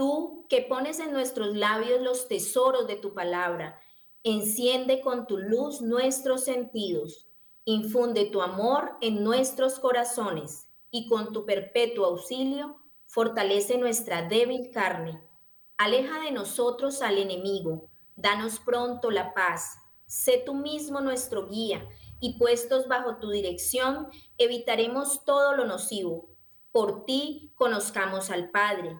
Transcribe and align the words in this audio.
Tú, 0.00 0.46
que 0.48 0.62
pones 0.62 0.98
en 0.98 1.12
nuestros 1.12 1.54
labios 1.54 2.00
los 2.00 2.26
tesoros 2.26 2.86
de 2.86 2.96
tu 2.96 3.12
palabra. 3.12 3.78
Enciende 4.24 5.02
con 5.02 5.26
tu 5.26 5.36
luz 5.36 5.82
nuestros 5.82 6.44
sentidos. 6.44 7.28
Infunde 7.66 8.24
tu 8.24 8.40
amor 8.40 8.96
en 9.02 9.22
nuestros 9.22 9.78
corazones 9.78 10.70
y 10.90 11.06
con 11.06 11.34
tu 11.34 11.44
perpetuo 11.44 12.06
auxilio 12.06 12.80
fortalece 13.04 13.76
nuestra 13.76 14.26
débil 14.26 14.70
carne. 14.70 15.22
Aleja 15.76 16.18
de 16.20 16.30
nosotros 16.30 17.02
al 17.02 17.18
enemigo. 17.18 17.90
Danos 18.16 18.58
pronto 18.58 19.10
la 19.10 19.34
paz 19.34 19.76
sé 20.06 20.42
tú 20.46 20.54
mismo 20.54 21.02
nuestro 21.02 21.46
guía 21.46 21.86
y 22.20 22.38
puestos 22.38 22.88
bajo 22.88 23.18
tu 23.18 23.28
dirección 23.28 24.08
evitaremos 24.38 25.26
todo 25.26 25.54
lo 25.54 25.66
nocivo. 25.66 26.30
Por 26.72 27.04
ti 27.04 27.52
conozcamos 27.54 28.30
al 28.30 28.48
Padre 28.50 28.98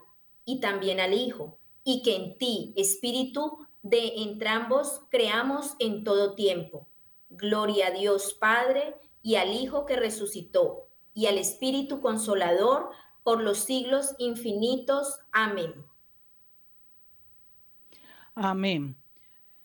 y 0.50 0.58
también 0.58 0.98
al 0.98 1.14
Hijo, 1.14 1.60
y 1.84 2.02
que 2.02 2.16
en 2.16 2.36
ti, 2.36 2.72
Espíritu, 2.76 3.68
de 3.82 4.14
entrambos 4.16 5.02
creamos 5.08 5.76
en 5.78 6.02
todo 6.02 6.34
tiempo. 6.34 6.88
Gloria 7.28 7.86
a 7.86 7.90
Dios 7.92 8.34
Padre 8.34 8.96
y 9.22 9.36
al 9.36 9.52
Hijo 9.52 9.86
que 9.86 9.94
resucitó, 9.94 10.88
y 11.14 11.26
al 11.26 11.38
Espíritu 11.38 12.00
Consolador 12.00 12.90
por 13.22 13.40
los 13.40 13.58
siglos 13.58 14.16
infinitos. 14.18 15.20
Amén. 15.30 15.72
Amén. 18.34 18.96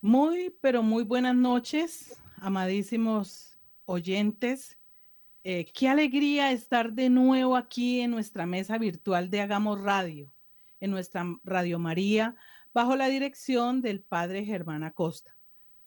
Muy, 0.00 0.54
pero 0.60 0.84
muy 0.84 1.02
buenas 1.02 1.34
noches, 1.34 2.16
amadísimos 2.36 3.58
oyentes. 3.86 4.78
Eh, 5.42 5.64
qué 5.74 5.88
alegría 5.88 6.52
estar 6.52 6.92
de 6.92 7.08
nuevo 7.08 7.56
aquí 7.56 8.02
en 8.02 8.12
nuestra 8.12 8.46
mesa 8.46 8.78
virtual 8.78 9.30
de 9.30 9.40
Hagamos 9.40 9.80
Radio, 9.80 10.30
en 10.86 10.92
nuestra 10.92 11.24
Radio 11.44 11.78
María, 11.78 12.34
bajo 12.72 12.96
la 12.96 13.08
dirección 13.08 13.82
del 13.82 14.00
Padre 14.00 14.44
Germán 14.44 14.84
Acosta. 14.84 15.36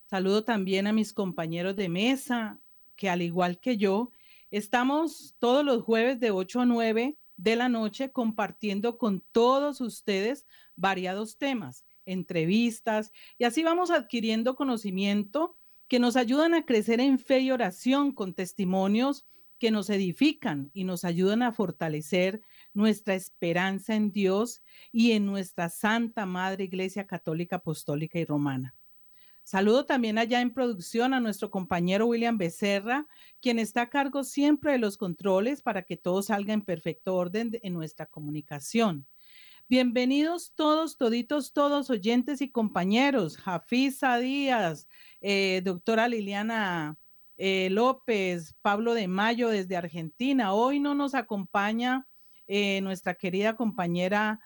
Saludo 0.05 0.43
también 0.43 0.87
a 0.87 0.93
mis 0.93 1.13
compañeros 1.13 1.75
de 1.75 1.89
mesa, 1.89 2.59
que 2.95 3.09
al 3.09 3.21
igual 3.21 3.59
que 3.59 3.77
yo, 3.77 4.11
estamos 4.51 5.35
todos 5.39 5.63
los 5.63 5.83
jueves 5.83 6.19
de 6.19 6.31
8 6.31 6.61
a 6.61 6.65
9 6.65 7.17
de 7.37 7.55
la 7.55 7.69
noche 7.69 8.11
compartiendo 8.11 8.97
con 8.97 9.21
todos 9.31 9.79
ustedes 9.79 10.45
variados 10.75 11.37
temas 11.37 11.85
entrevistas 12.05 13.11
y 13.37 13.43
así 13.45 13.63
vamos 13.63 13.91
adquiriendo 13.91 14.55
conocimiento 14.55 15.55
que 15.87 15.99
nos 15.99 16.15
ayudan 16.15 16.53
a 16.55 16.65
crecer 16.65 16.99
en 16.99 17.19
fe 17.19 17.39
y 17.39 17.51
oración 17.51 18.11
con 18.11 18.33
testimonios 18.33 19.25
que 19.59 19.71
nos 19.71 19.89
edifican 19.89 20.71
y 20.73 20.85
nos 20.85 21.05
ayudan 21.05 21.43
a 21.43 21.51
fortalecer 21.51 22.41
nuestra 22.73 23.15
esperanza 23.15 23.95
en 23.95 24.11
Dios 24.11 24.61
y 24.91 25.11
en 25.11 25.25
nuestra 25.25 25.69
Santa 25.69 26.25
Madre 26.25 26.65
Iglesia 26.65 27.07
Católica 27.07 27.57
Apostólica 27.57 28.19
y 28.19 28.25
Romana. 28.25 28.75
Saludo 29.43 29.85
también 29.85 30.19
allá 30.19 30.41
en 30.41 30.53
producción 30.53 31.13
a 31.13 31.19
nuestro 31.19 31.49
compañero 31.49 32.05
William 32.05 32.37
Becerra, 32.37 33.07
quien 33.41 33.57
está 33.57 33.81
a 33.81 33.89
cargo 33.89 34.23
siempre 34.23 34.73
de 34.73 34.77
los 34.77 34.95
controles 34.95 35.63
para 35.63 35.81
que 35.81 35.97
todo 35.97 36.21
salga 36.21 36.53
en 36.53 36.61
perfecto 36.61 37.15
orden 37.15 37.57
en 37.63 37.73
nuestra 37.73 38.05
comunicación. 38.05 39.07
Bienvenidos 39.67 40.53
todos, 40.55 40.97
toditos, 40.97 41.53
todos, 41.53 41.89
oyentes 41.91 42.41
y 42.41 42.49
compañeros. 42.49 43.37
Jafisa 43.37 44.17
Díaz, 44.17 44.87
eh, 45.21 45.61
doctora 45.63 46.07
Liliana 46.07 46.97
eh, 47.37 47.69
López, 47.71 48.55
Pablo 48.61 48.95
de 48.95 49.07
Mayo 49.07 49.49
desde 49.49 49.77
Argentina. 49.77 50.53
Hoy 50.53 50.79
no 50.79 50.93
nos 50.93 51.15
acompaña 51.15 52.08
eh, 52.49 52.81
nuestra 52.81 53.13
querida 53.15 53.55
compañera 53.55 54.39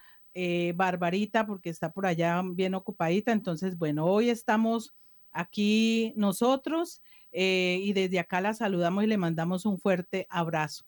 Barbarita 0.75 1.45
porque 1.45 1.69
está 1.69 1.91
por 1.91 2.07
allá 2.07 2.41
bien 2.43 2.73
ocupadita. 2.73 3.31
Entonces, 3.31 3.77
bueno, 3.77 4.05
hoy 4.05 4.29
estamos 4.29 4.95
aquí 5.31 6.11
nosotros 6.15 7.03
y 7.31 7.93
desde 7.93 8.17
acá 8.17 8.41
la 8.41 8.55
saludamos 8.55 9.03
y 9.03 9.07
le 9.07 9.17
mandamos 9.17 9.67
un 9.67 9.77
fuerte 9.77 10.25
abrazo. 10.31 10.85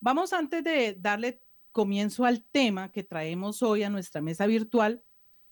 Vamos 0.00 0.32
antes 0.32 0.64
de 0.64 0.96
darle 0.98 1.42
comienzo 1.72 2.24
al 2.24 2.42
tema 2.42 2.90
que 2.90 3.02
traemos 3.02 3.62
hoy 3.62 3.82
a 3.82 3.90
nuestra 3.90 4.20
mesa 4.20 4.46
virtual 4.46 5.02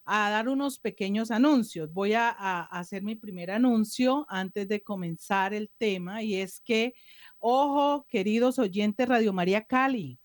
a 0.04 0.30
dar 0.30 0.48
unos 0.48 0.78
pequeños 0.78 1.30
anuncios. 1.30 1.92
Voy 1.92 2.14
a, 2.14 2.30
hacer 2.30 3.02
mi 3.02 3.14
primer 3.14 3.50
anuncio 3.50 4.24
antes 4.30 4.66
de 4.66 4.82
comenzar 4.82 5.52
el 5.52 5.70
tema 5.76 6.22
y 6.22 6.36
es 6.36 6.60
que, 6.60 6.94
ojo, 7.38 8.06
queridos 8.08 8.58
oyentes 8.58 9.06
Radio 9.06 9.34
María 9.34 9.64
Cali, 9.64 10.18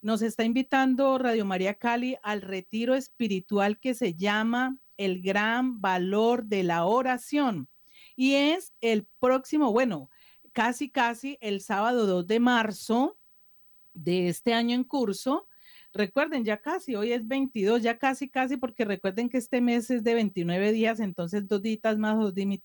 nos 0.00 0.22
está 0.22 0.44
invitando 0.44 1.18
Radio 1.18 1.44
María 1.44 1.74
Cali 1.74 2.16
al 2.22 2.42
retiro 2.42 2.94
espiritual 2.94 3.78
que 3.78 3.94
se 3.94 4.14
llama 4.14 4.76
El 4.96 5.22
Gran 5.22 5.80
Valor 5.80 6.44
de 6.44 6.62
la 6.62 6.84
Oración. 6.84 7.68
Y 8.14 8.34
es 8.34 8.72
el 8.80 9.06
próximo, 9.20 9.72
bueno, 9.72 10.10
casi, 10.52 10.90
casi 10.90 11.38
el 11.40 11.60
sábado 11.60 12.06
2 12.06 12.26
de 12.26 12.40
marzo 12.40 13.18
de 13.94 14.28
este 14.28 14.54
año 14.54 14.74
en 14.74 14.84
curso. 14.84 15.48
Recuerden, 15.96 16.44
ya 16.44 16.58
casi, 16.60 16.94
hoy 16.94 17.12
es 17.12 17.26
22, 17.26 17.82
ya 17.82 17.96
casi, 17.96 18.28
casi, 18.28 18.58
porque 18.58 18.84
recuerden 18.84 19.30
que 19.30 19.38
este 19.38 19.62
mes 19.62 19.90
es 19.90 20.04
de 20.04 20.12
29 20.12 20.72
días, 20.72 21.00
entonces 21.00 21.48
dos 21.48 21.62
días 21.62 21.96
más, 21.96 22.18
dos 22.18 22.34
días 22.34 22.60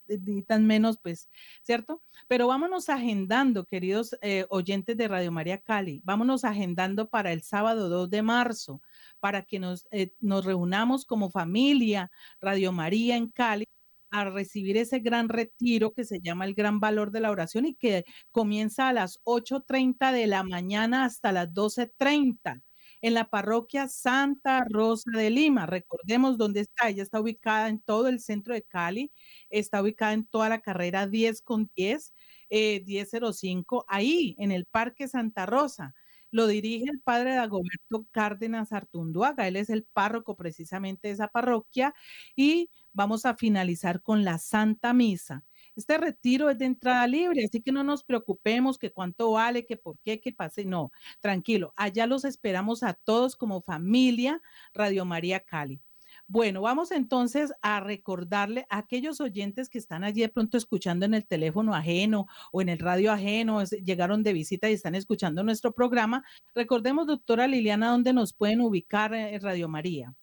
menos, 0.59 0.99
pues, 1.01 1.29
¿cierto? 1.63 2.01
Pero 2.27 2.47
vámonos 2.47 2.89
agendando, 2.89 3.65
queridos 3.65 4.17
eh, 4.21 4.45
oyentes 4.49 4.97
de 4.97 5.07
Radio 5.07 5.31
María 5.31 5.59
Cali, 5.59 6.01
vámonos 6.03 6.43
agendando 6.43 7.09
para 7.09 7.31
el 7.31 7.41
sábado 7.41 7.87
2 7.87 8.09
de 8.09 8.21
marzo, 8.21 8.81
para 9.21 9.43
que 9.43 9.59
nos, 9.59 9.87
eh, 9.91 10.13
nos 10.19 10.43
reunamos 10.43 11.05
como 11.05 11.31
familia 11.31 12.11
Radio 12.41 12.73
María 12.73 13.15
en 13.15 13.29
Cali 13.29 13.65
a 14.09 14.25
recibir 14.25 14.75
ese 14.75 14.99
gran 14.99 15.29
retiro 15.29 15.93
que 15.93 16.03
se 16.03 16.19
llama 16.19 16.43
el 16.43 16.53
gran 16.53 16.81
valor 16.81 17.11
de 17.11 17.21
la 17.21 17.31
oración 17.31 17.65
y 17.65 17.75
que 17.75 18.03
comienza 18.31 18.89
a 18.89 18.93
las 18.93 19.21
8.30 19.23 20.11
de 20.11 20.27
la 20.27 20.43
mañana 20.43 21.05
hasta 21.05 21.31
las 21.31 21.47
12.30 21.53 22.61
en 23.01 23.13
la 23.13 23.29
parroquia 23.29 23.87
Santa 23.87 24.65
Rosa 24.69 25.11
de 25.11 25.29
Lima. 25.29 25.65
Recordemos 25.65 26.37
dónde 26.37 26.61
está. 26.61 26.89
Ella 26.89 27.03
está 27.03 27.19
ubicada 27.19 27.69
en 27.69 27.81
todo 27.81 28.07
el 28.07 28.19
centro 28.19 28.53
de 28.53 28.63
Cali, 28.63 29.11
está 29.49 29.81
ubicada 29.81 30.13
en 30.13 30.25
toda 30.25 30.49
la 30.49 30.61
carrera 30.61 31.07
10 31.07 31.41
con 31.41 31.69
10, 31.75 32.13
1005, 32.49 33.81
eh, 33.81 33.85
ahí 33.89 34.35
en 34.39 34.51
el 34.51 34.65
Parque 34.65 35.07
Santa 35.07 35.45
Rosa. 35.45 35.93
Lo 36.31 36.47
dirige 36.47 36.85
el 36.89 37.01
padre 37.01 37.35
Dagoberto 37.35 38.07
Cárdenas 38.11 38.71
Artunduaga. 38.71 39.47
Él 39.47 39.57
es 39.57 39.69
el 39.69 39.83
párroco 39.83 40.37
precisamente 40.37 41.09
de 41.09 41.15
esa 41.15 41.27
parroquia 41.27 41.93
y 42.35 42.69
vamos 42.93 43.25
a 43.25 43.35
finalizar 43.35 44.01
con 44.01 44.23
la 44.23 44.37
Santa 44.37 44.93
Misa. 44.93 45.43
Este 45.75 45.97
retiro 45.97 46.49
es 46.49 46.57
de 46.57 46.65
entrada 46.65 47.07
libre, 47.07 47.45
así 47.45 47.61
que 47.61 47.71
no 47.71 47.83
nos 47.83 48.03
preocupemos 48.03 48.77
que 48.77 48.91
cuánto 48.91 49.31
vale, 49.31 49.65
que 49.65 49.77
por 49.77 49.97
qué, 49.99 50.19
que 50.19 50.33
pase. 50.33 50.65
No, 50.65 50.91
tranquilo. 51.19 51.73
Allá 51.77 52.07
los 52.07 52.25
esperamos 52.25 52.83
a 52.83 52.93
todos 52.93 53.35
como 53.35 53.61
familia 53.61 54.41
Radio 54.73 55.05
María 55.05 55.39
Cali. 55.39 55.81
Bueno, 56.27 56.61
vamos 56.61 56.91
entonces 56.91 57.53
a 57.61 57.81
recordarle 57.81 58.65
a 58.69 58.77
aquellos 58.79 59.19
oyentes 59.19 59.69
que 59.69 59.77
están 59.77 60.03
allí 60.03 60.21
de 60.21 60.29
pronto 60.29 60.57
escuchando 60.57 61.05
en 61.05 61.13
el 61.13 61.25
teléfono 61.25 61.75
ajeno 61.75 62.27
o 62.51 62.61
en 62.61 62.69
el 62.69 62.79
radio 62.79 63.11
ajeno, 63.11 63.63
llegaron 63.65 64.23
de 64.23 64.33
visita 64.33 64.69
y 64.69 64.73
están 64.73 64.95
escuchando 64.95 65.43
nuestro 65.43 65.73
programa. 65.73 66.23
Recordemos, 66.55 67.07
doctora 67.07 67.47
Liliana, 67.47 67.91
dónde 67.91 68.13
nos 68.13 68.33
pueden 68.33 68.61
ubicar 68.61 69.13
en 69.13 69.41
Radio 69.41 69.67
María. 69.67 70.13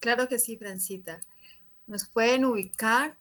Claro 0.00 0.28
que 0.28 0.38
sí, 0.38 0.58
Francita. 0.58 1.20
Nos 1.86 2.06
pueden 2.06 2.46
ubicar. 2.46 3.18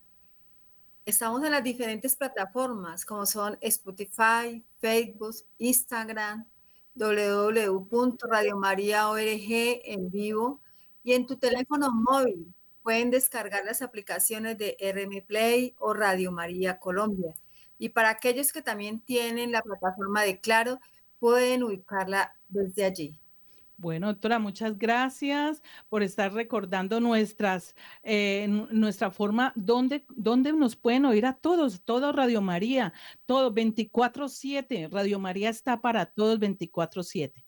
Estamos 1.06 1.44
en 1.44 1.51
las 1.51 1.63
diferentes 1.63 2.15
plataformas 2.15 3.04
como 3.04 3.25
son 3.25 3.57
Spotify, 3.60 4.63
Facebook, 4.80 5.36
Instagram, 5.57 6.48
www.radiomariaorg 6.95 9.81
en 9.83 10.10
vivo 10.10 10.62
y 11.04 11.12
en 11.12 11.27
tu 11.27 11.36
teléfono 11.36 11.92
móvil 11.92 12.54
pueden 12.83 13.12
descargar 13.12 13.65
las 13.65 13.81
aplicaciones 13.81 14.57
de 14.57 14.77
RM 14.80 15.25
Play 15.27 15.75
o 15.80 15.94
Radio 15.94 16.31
María 16.31 16.80
Colombia. 16.80 17.36
Y 17.77 17.89
para 17.89 18.12
aquellos 18.12 18.54
que 18.54 18.62
también 18.62 19.01
tienen 19.01 19.51
la 19.51 19.62
plataforma 19.62 20.21
de 20.21 20.39
Claro, 20.39 20.80
pueden 21.19 21.63
ubicarla 21.63 22.33
desde 22.48 22.86
allí. 22.86 23.19
Bueno, 23.83 24.07
doctora, 24.07 24.39
muchas 24.39 24.77
gracias 24.77 25.62
por 25.89 26.03
estar 26.03 26.31
recordando 26.31 27.01
nuestras, 27.01 27.75
eh, 28.01 28.47
nuestra 28.47 29.12
forma, 29.12 29.51
donde, 29.57 30.06
donde 30.07 30.53
nos 30.53 30.77
pueden 30.77 31.03
oír 31.03 31.25
a 31.25 31.33
todos, 31.33 31.83
todo 31.83 32.13
Radio 32.13 32.41
María, 32.41 32.94
todo 33.25 33.51
24/7. 33.51 34.88
Radio 34.89 35.19
María 35.19 35.50
está 35.50 35.81
para 35.81 36.06
todos 36.06 36.39
24/7. 36.39 37.45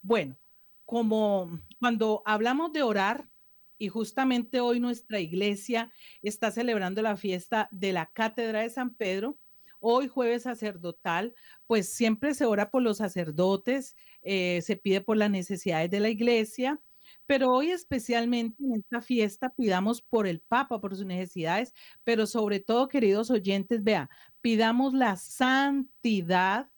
Bueno, 0.00 0.38
como 0.86 1.60
cuando 1.78 2.22
hablamos 2.24 2.72
de 2.72 2.82
orar, 2.82 3.28
y 3.76 3.88
justamente 3.88 4.60
hoy 4.60 4.80
nuestra 4.80 5.20
iglesia 5.20 5.92
está 6.22 6.50
celebrando 6.50 7.02
la 7.02 7.18
fiesta 7.18 7.68
de 7.72 7.92
la 7.92 8.06
Cátedra 8.06 8.62
de 8.62 8.70
San 8.70 8.94
Pedro, 8.94 9.38
hoy 9.84 10.08
jueves 10.08 10.44
sacerdotal, 10.44 11.34
pues 11.66 11.92
siempre 11.92 12.34
se 12.34 12.46
ora 12.46 12.70
por 12.70 12.82
los 12.82 12.98
sacerdotes, 12.98 13.96
eh, 14.22 14.60
se 14.62 14.76
pide 14.76 15.00
por 15.02 15.16
las 15.16 15.30
necesidades 15.30 15.90
de 15.90 16.00
la 16.00 16.08
iglesia, 16.08 16.80
pero 17.26 17.52
hoy 17.52 17.70
especialmente 17.70 18.62
en 18.64 18.74
esta 18.74 19.02
fiesta 19.02 19.50
pidamos 19.50 20.00
por 20.02 20.26
el 20.26 20.40
Papa, 20.40 20.80
por 20.80 20.96
sus 20.96 21.06
necesidades, 21.06 21.74
pero 22.02 22.26
sobre 22.26 22.60
todo, 22.60 22.88
queridos 22.88 23.30
oyentes, 23.30 23.84
vea, 23.84 24.08
pidamos 24.40 24.94
la 24.94 25.16
santidad 25.16 26.70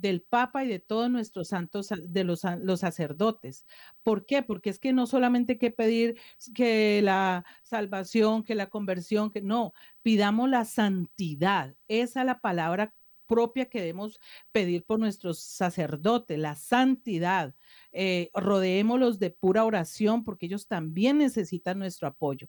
del 0.00 0.22
Papa 0.22 0.64
y 0.64 0.68
de 0.68 0.78
todos 0.78 1.10
nuestros 1.10 1.48
santos, 1.48 1.92
de 2.02 2.24
los, 2.24 2.42
los, 2.60 2.80
sacerdotes. 2.80 3.66
¿Por 4.02 4.26
qué? 4.26 4.42
Porque 4.42 4.70
es 4.70 4.78
que 4.78 4.92
no 4.92 5.06
solamente 5.06 5.54
hay 5.54 5.58
que 5.58 5.70
pedir 5.70 6.18
que 6.54 7.00
la 7.02 7.44
salvación, 7.62 8.42
que 8.42 8.54
la 8.54 8.68
conversión, 8.68 9.30
que 9.30 9.42
no, 9.42 9.72
pidamos 10.02 10.48
la 10.48 10.64
santidad. 10.64 11.74
Esa 11.88 12.20
es 12.20 12.26
la 12.26 12.40
palabra 12.40 12.92
propia 13.26 13.68
que 13.68 13.80
debemos 13.80 14.20
pedir 14.52 14.84
por 14.84 14.98
nuestros 14.98 15.40
sacerdotes, 15.40 16.38
la 16.38 16.54
santidad. 16.54 17.54
Eh, 17.92 18.30
rodeémoslos 18.34 19.18
de 19.18 19.30
pura 19.30 19.64
oración 19.64 20.24
porque 20.24 20.46
ellos 20.46 20.66
también 20.68 21.18
necesitan 21.18 21.78
nuestro 21.78 22.08
apoyo. 22.08 22.48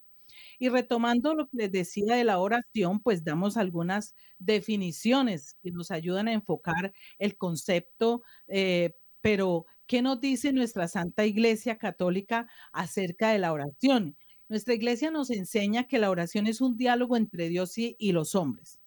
Y 0.59 0.69
retomando 0.69 1.33
lo 1.35 1.47
que 1.47 1.57
les 1.57 1.71
decía 1.71 2.15
de 2.15 2.23
la 2.23 2.39
oración, 2.39 2.99
pues 2.99 3.23
damos 3.23 3.57
algunas 3.57 4.15
definiciones 4.39 5.55
que 5.61 5.71
nos 5.71 5.91
ayudan 5.91 6.27
a 6.27 6.33
enfocar 6.33 6.93
el 7.19 7.37
concepto, 7.37 8.21
eh, 8.47 8.93
pero 9.21 9.65
¿qué 9.85 10.01
nos 10.01 10.19
dice 10.19 10.53
nuestra 10.53 10.87
Santa 10.87 11.25
Iglesia 11.25 11.77
Católica 11.77 12.47
acerca 12.71 13.31
de 13.31 13.39
la 13.39 13.53
oración? 13.53 14.17
Nuestra 14.49 14.73
iglesia 14.73 15.11
nos 15.11 15.29
enseña 15.29 15.87
que 15.87 15.99
la 15.99 16.09
oración 16.09 16.47
es 16.47 16.61
un 16.61 16.77
diálogo 16.77 17.17
entre 17.17 17.49
Dios 17.49 17.77
y, 17.77 17.97
y 17.99 18.13
los 18.13 18.33
hombres. 18.33 18.79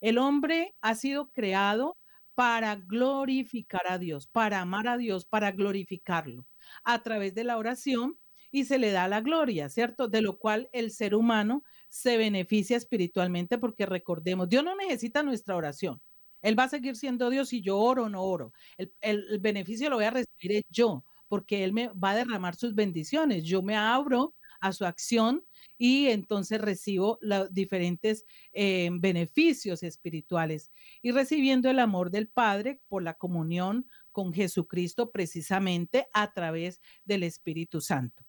El 0.00 0.18
hombre 0.18 0.74
ha 0.82 0.94
sido 0.94 1.28
creado 1.32 1.96
para 2.34 2.76
glorificar 2.76 3.82
a 3.88 3.98
Dios, 3.98 4.28
para 4.28 4.60
amar 4.60 4.86
a 4.86 4.96
Dios, 4.96 5.24
para 5.24 5.50
glorificarlo. 5.50 6.46
A 6.84 7.02
través 7.02 7.34
de 7.34 7.44
la 7.44 7.56
oración 7.56 8.18
y 8.50 8.64
se 8.64 8.78
le 8.78 8.90
da 8.90 9.08
la 9.08 9.20
gloria, 9.20 9.68
¿cierto? 9.68 10.08
De 10.08 10.22
lo 10.22 10.38
cual 10.38 10.68
el 10.72 10.90
ser 10.90 11.14
humano 11.14 11.64
se 11.88 12.16
beneficia 12.16 12.76
espiritualmente 12.76 13.58
porque 13.58 13.86
recordemos, 13.86 14.48
Dios 14.48 14.64
no 14.64 14.76
necesita 14.76 15.22
nuestra 15.22 15.56
oración. 15.56 16.00
Él 16.42 16.58
va 16.58 16.64
a 16.64 16.68
seguir 16.68 16.96
siendo 16.96 17.30
Dios 17.30 17.48
si 17.48 17.60
yo 17.60 17.78
oro 17.78 18.04
o 18.04 18.08
no 18.08 18.22
oro. 18.22 18.52
El, 19.00 19.38
beneficio 19.40 19.90
lo 19.90 19.96
voy 19.96 20.04
a 20.04 20.10
recibir 20.10 20.62
yo, 20.68 21.04
porque 21.28 21.64
Él 21.64 21.72
me 21.72 21.88
va 21.88 22.10
a 22.10 22.16
derramar 22.16 22.54
sus 22.54 22.74
bendiciones. 22.74 23.44
Yo 23.44 23.62
me 23.62 23.76
abro 23.76 24.34
a 24.60 24.72
su 24.72 24.84
acción 24.84 25.44
y 25.76 26.06
entonces 26.06 26.60
recibo 26.60 27.18
los 27.20 27.52
diferentes 27.52 28.24
eh, 28.52 28.88
beneficios 28.92 29.82
espirituales 29.82 30.70
y 31.00 31.12
recibiendo 31.12 31.70
el 31.70 31.78
amor 31.78 32.10
del 32.10 32.28
Padre 32.28 32.80
por 32.88 33.02
la 33.02 33.14
comunión 33.14 33.86
con 34.10 34.32
Jesucristo 34.32 35.10
precisamente 35.10 36.08
a 36.12 36.32
través 36.32 36.80
del 37.04 37.22
Espíritu 37.22 37.80
Santo. 37.80 38.27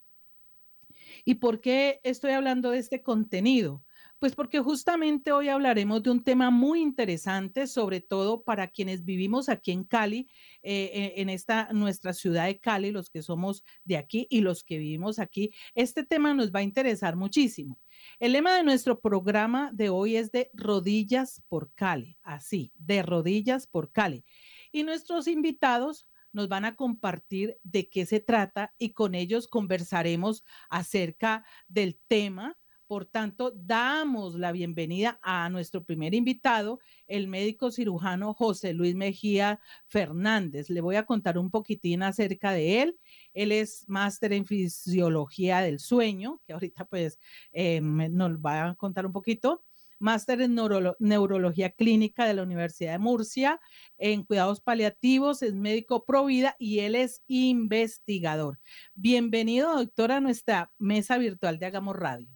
¿Y 1.26 1.36
por 1.36 1.62
qué 1.62 2.00
estoy 2.04 2.32
hablando 2.32 2.72
de 2.72 2.80
este 2.80 3.02
contenido? 3.02 3.84
Pues 4.20 4.36
porque 4.36 4.60
justamente 4.60 5.32
hoy 5.32 5.48
hablaremos 5.48 6.04
de 6.04 6.12
un 6.12 6.22
tema 6.22 6.52
muy 6.52 6.82
interesante, 6.82 7.68
sobre 7.68 8.02
todo 8.02 8.44
para 8.44 8.68
quienes 8.68 9.06
vivimos 9.06 9.48
aquí 9.48 9.72
en 9.72 9.86
Cali, 9.86 10.28
eh, 10.62 10.92
eh, 10.94 11.14
en 11.18 11.30
esta 11.30 11.70
nuestra 11.72 12.12
ciudad 12.14 12.48
de 12.48 12.60
Cali, 12.60 12.92
los 12.92 13.10
que 13.10 13.22
somos 13.22 13.64
de 13.86 13.96
aquí 13.96 14.28
y 14.30 14.42
los 14.42 14.66
que 14.66 14.78
vivimos 14.78 15.20
aquí. 15.20 15.54
Este 15.74 16.04
tema 16.04 16.34
nos 16.34 16.52
va 16.52 16.60
a 16.60 16.64
interesar 16.64 17.16
muchísimo. 17.16 17.80
El 18.20 18.34
lema 18.34 18.56
de 18.56 18.64
nuestro 18.64 19.00
programa 19.00 19.72
de 19.74 19.88
hoy 19.88 20.18
es 20.18 20.34
de 20.34 20.52
rodillas 20.54 21.42
por 21.48 21.72
Cali, 21.74 22.18
así, 22.22 22.74
de 22.76 23.04
rodillas 23.04 23.68
por 23.68 23.90
Cali. 23.90 24.26
Y 24.74 24.84
nuestros 24.84 25.30
invitados 25.30 26.09
nos 26.32 26.48
van 26.48 26.66
a 26.66 26.76
compartir 26.76 27.58
de 27.64 27.90
qué 27.90 28.06
se 28.06 28.20
trata 28.20 28.74
y 28.78 28.94
con 28.94 29.16
ellos 29.16 29.48
conversaremos 29.48 30.44
acerca 30.70 31.46
del 31.68 32.00
tema. 32.08 32.58
Por 32.88 33.06
tanto, 33.06 33.52
damos 33.56 34.34
la 34.34 34.52
bienvenida 34.52 35.20
a 35.22 35.48
nuestro 35.50 35.84
primer 35.84 36.16
invitado, 36.16 36.80
el 37.06 37.28
médico 37.28 37.70
cirujano 37.70 38.34
José 38.34 38.74
Luis 38.74 38.96
Mejía 38.96 39.60
Fernández. 39.86 40.72
Le 40.72 40.82
voy 40.82 40.96
a 40.96 41.06
contar 41.06 41.38
un 41.38 41.52
poquitín 41.52 42.02
acerca 42.02 42.52
de 42.52 42.82
él. 42.82 43.00
Él 43.36 43.52
es 43.52 43.88
máster 43.88 44.34
en 44.34 44.48
fisiología 44.48 45.60
del 45.62 45.80
sueño, 45.80 46.42
que 46.48 46.54
ahorita 46.54 46.86
pues 46.86 47.20
eh, 47.52 47.80
nos 47.80 48.40
va 48.40 48.70
a 48.70 48.76
contar 48.76 49.06
un 49.06 49.14
poquito 49.14 49.64
máster 50.00 50.42
en 50.42 50.56
neurología 51.00 51.70
clínica 51.72 52.26
de 52.26 52.34
la 52.34 52.44
Universidad 52.44 52.94
de 52.94 53.00
Murcia, 53.00 53.60
en 53.98 54.24
cuidados 54.24 54.62
paliativos, 54.62 55.42
es 55.42 55.54
médico 55.54 56.06
pro 56.06 56.26
vida 56.26 56.56
y 56.58 56.80
él 56.80 56.96
es 56.96 57.22
investigador. 57.28 58.60
Bienvenido, 58.96 59.76
doctor, 59.76 60.12
a 60.12 60.22
nuestra 60.22 60.72
mesa 60.80 61.18
virtual 61.18 61.60
de 61.60 61.66
Hagamos 61.68 61.96
Radio. 61.96 62.28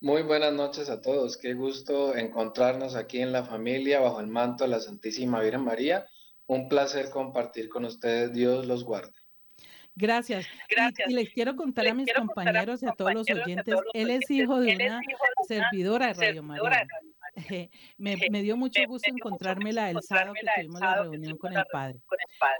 Muy 0.00 0.22
buenas 0.22 0.52
noches 0.52 0.90
a 0.90 1.00
todos. 1.00 1.38
Qué 1.38 1.54
gusto 1.54 2.14
encontrarnos 2.14 2.94
aquí 2.94 3.20
en 3.20 3.32
la 3.32 3.44
familia 3.44 4.00
bajo 4.00 4.20
el 4.20 4.26
manto 4.26 4.64
de 4.64 4.70
la 4.70 4.80
Santísima 4.80 5.40
Virgen 5.40 5.64
María. 5.64 6.06
Un 6.46 6.68
placer 6.68 7.08
compartir 7.08 7.70
con 7.70 7.86
ustedes. 7.86 8.32
Dios 8.34 8.66
los 8.66 8.84
guarde. 8.84 9.23
Gracias. 9.94 10.46
Y, 11.06 11.12
les 11.12 11.30
quiero 11.30 11.54
contar 11.54 11.86
a 11.86 11.94
mis 11.94 12.12
compañeros 12.12 12.82
y 12.82 12.86
a 12.86 12.92
todos 12.92 13.14
los 13.14 13.26
oyentes, 13.30 13.74
él 13.92 14.10
es 14.10 14.30
hijo 14.30 14.60
de 14.60 14.74
una 14.74 15.00
servidora 15.46 16.08
de 16.08 16.14
Radio 16.14 16.42
María. 16.42 16.86
me, 17.98 18.42
dio 18.42 18.56
mucho 18.56 18.80
gusto 18.86 19.10
encontrármela 19.10 19.90
el 19.90 20.00
sábado 20.02 20.34
que 20.34 20.46
tuvimos 20.54 20.80
la 20.80 21.02
reunión 21.02 21.36
con 21.36 21.56
el 21.56 21.64
padre. 21.70 22.00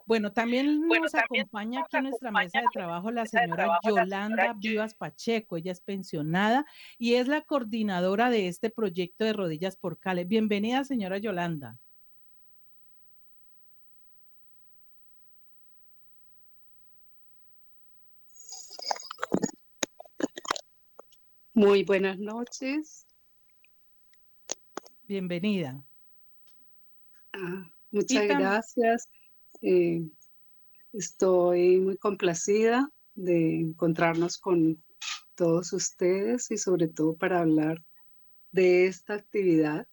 Bueno, 0.07 0.33
también 0.33 0.87
nos 0.89 1.15
acompaña 1.15 1.81
aquí 1.81 1.97
en 1.97 2.05
nuestra 2.05 2.31
mesa 2.31 2.61
de 2.61 2.67
trabajo 2.73 3.11
la 3.11 3.27
señora 3.27 3.79
Yolanda 3.85 4.55
Vivas 4.57 4.95
Pacheco. 4.95 5.57
Ella 5.57 5.73
es 5.73 5.81
pensionada 5.81 6.67
y 6.99 7.15
es 7.15 7.29
la 7.29 7.43
coordinadora 7.43 8.31
de 8.31 8.49
este 8.49 8.71
proyecto 8.71 9.25
de 9.25 9.33
Rodillas 9.33 9.77
por 9.77 9.99
Cale. 9.99 10.25
Bienvenida, 10.25 10.85
señora 10.85 11.19
Yolanda. 11.19 11.79
Muy 21.55 21.85
buenas 21.85 22.19
noches. 22.19 23.07
Bienvenida. 25.07 25.81
Ah, 27.33 27.71
muchas 27.93 28.27
gracias. 28.27 29.09
Eh, 29.63 30.03
estoy 30.93 31.79
muy 31.79 31.97
complacida 31.97 32.91
de 33.15 33.61
encontrarnos 33.61 34.37
con 34.39 34.83
todos 35.37 35.73
ustedes 35.73 36.51
y 36.51 36.59
sobre 36.59 36.89
todo 36.89 37.17
para 37.17 37.39
hablar 37.39 37.81
de 38.51 38.87
esta 38.87 39.15
actividad 39.15 39.87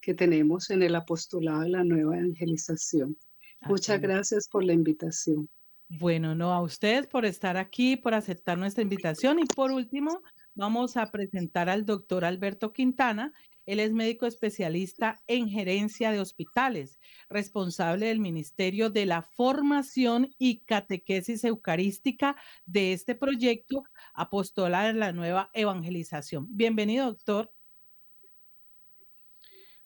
que 0.00 0.14
tenemos 0.14 0.70
en 0.70 0.84
el 0.84 0.94
apostolado 0.94 1.62
de 1.62 1.70
la 1.70 1.82
nueva 1.82 2.16
evangelización. 2.16 3.18
Muchas 3.62 4.00
gracias 4.00 4.48
por 4.48 4.62
la 4.62 4.72
invitación. 4.72 5.50
Bueno, 5.88 6.36
no, 6.36 6.52
a 6.52 6.62
ustedes 6.62 7.08
por 7.08 7.26
estar 7.26 7.56
aquí, 7.56 7.96
por 7.96 8.14
aceptar 8.14 8.56
nuestra 8.56 8.82
invitación 8.82 9.40
y 9.40 9.46
por 9.46 9.72
último, 9.72 10.22
vamos 10.54 10.96
a 10.96 11.10
presentar 11.10 11.68
al 11.68 11.84
doctor 11.84 12.24
Alberto 12.24 12.72
Quintana. 12.72 13.32
Él 13.64 13.78
es 13.80 13.92
médico 13.92 14.26
especialista 14.26 15.22
en 15.26 15.48
gerencia 15.48 16.10
de 16.10 16.20
hospitales, 16.20 16.98
responsable 17.28 18.06
del 18.06 18.18
Ministerio 18.18 18.90
de 18.90 19.06
la 19.06 19.22
Formación 19.22 20.34
y 20.38 20.64
Catequesis 20.64 21.44
Eucarística 21.44 22.36
de 22.66 22.92
este 22.92 23.14
proyecto 23.14 23.84
Apostolado 24.14 24.88
de 24.88 24.94
la 24.94 25.12
Nueva 25.12 25.50
Evangelización. 25.54 26.48
Bienvenido, 26.50 27.06
doctor. 27.06 27.52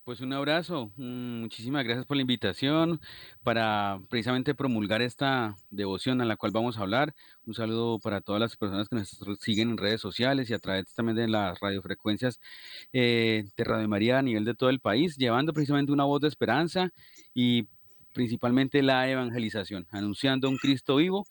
Pues 0.06 0.20
un 0.20 0.32
abrazo, 0.32 0.92
mm, 0.96 1.40
muchísimas 1.40 1.82
gracias 1.84 2.06
por 2.06 2.16
la 2.16 2.20
invitación 2.20 3.00
para 3.42 3.98
precisamente 4.08 4.54
promulgar 4.54 5.02
esta 5.02 5.56
devoción 5.70 6.20
a 6.20 6.24
la 6.24 6.36
cual 6.36 6.52
vamos 6.52 6.78
a 6.78 6.82
hablar. 6.82 7.12
Un 7.44 7.54
saludo 7.54 7.98
para 7.98 8.20
todas 8.20 8.40
las 8.40 8.56
personas 8.56 8.88
que 8.88 8.94
nos 8.94 9.08
siguen 9.40 9.70
en 9.70 9.76
redes 9.78 10.00
sociales 10.00 10.48
y 10.48 10.54
a 10.54 10.60
través 10.60 10.94
también 10.94 11.16
de 11.16 11.26
las 11.26 11.58
radiofrecuencias 11.58 12.38
eh, 12.92 13.46
de 13.56 13.64
Radio 13.64 13.88
María 13.88 14.18
a 14.20 14.22
nivel 14.22 14.44
de 14.44 14.54
todo 14.54 14.70
el 14.70 14.78
país, 14.80 15.16
llevando 15.16 15.52
precisamente 15.52 15.90
una 15.90 16.04
voz 16.04 16.20
de 16.20 16.28
esperanza 16.28 16.92
y 17.34 17.66
principalmente 18.14 18.82
la 18.82 19.10
evangelización, 19.10 19.88
anunciando 19.90 20.48
un 20.48 20.58
Cristo 20.58 20.96
vivo 20.96 21.26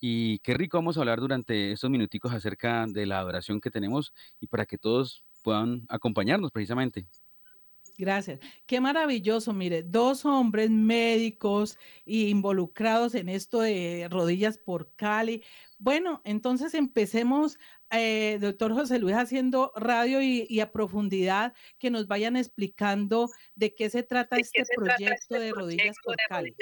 Y 0.00 0.40
qué 0.40 0.54
rico 0.54 0.78
vamos 0.78 0.96
a 0.98 1.00
hablar 1.00 1.20
durante 1.20 1.72
estos 1.72 1.90
minuticos 1.90 2.32
acerca 2.32 2.86
de 2.88 3.06
la 3.06 3.20
adoración 3.20 3.60
que 3.60 3.70
tenemos 3.72 4.12
y 4.40 4.48
para 4.48 4.66
que 4.66 4.78
todos 4.78 5.24
puedan 5.42 5.86
acompañarnos 5.88 6.52
precisamente. 6.52 7.06
Gracias. 7.98 8.40
Qué 8.66 8.80
maravilloso, 8.80 9.52
mire, 9.52 9.82
dos 9.82 10.24
hombres 10.24 10.70
médicos 10.70 11.78
involucrados 12.04 13.14
en 13.14 13.28
esto 13.28 13.60
de 13.60 14.06
rodillas 14.10 14.58
por 14.58 14.94
Cali. 14.96 15.42
Bueno, 15.78 16.20
entonces 16.24 16.74
empecemos, 16.74 17.58
eh, 17.90 18.38
doctor 18.40 18.74
José 18.74 18.98
Luis, 18.98 19.16
haciendo 19.16 19.72
radio 19.76 20.20
y, 20.20 20.60
a 20.60 20.72
profundidad, 20.72 21.54
que 21.78 21.90
nos 21.90 22.06
vayan 22.06 22.36
explicando 22.36 23.28
de 23.54 23.74
qué 23.74 23.88
se 23.88 24.02
trata, 24.02 24.36
este, 24.36 24.62
este, 24.62 24.74
proyecto 24.74 25.34
de, 25.38 25.52
rodillas, 25.52 25.96
por 26.02 26.16
Cali. 26.28 26.54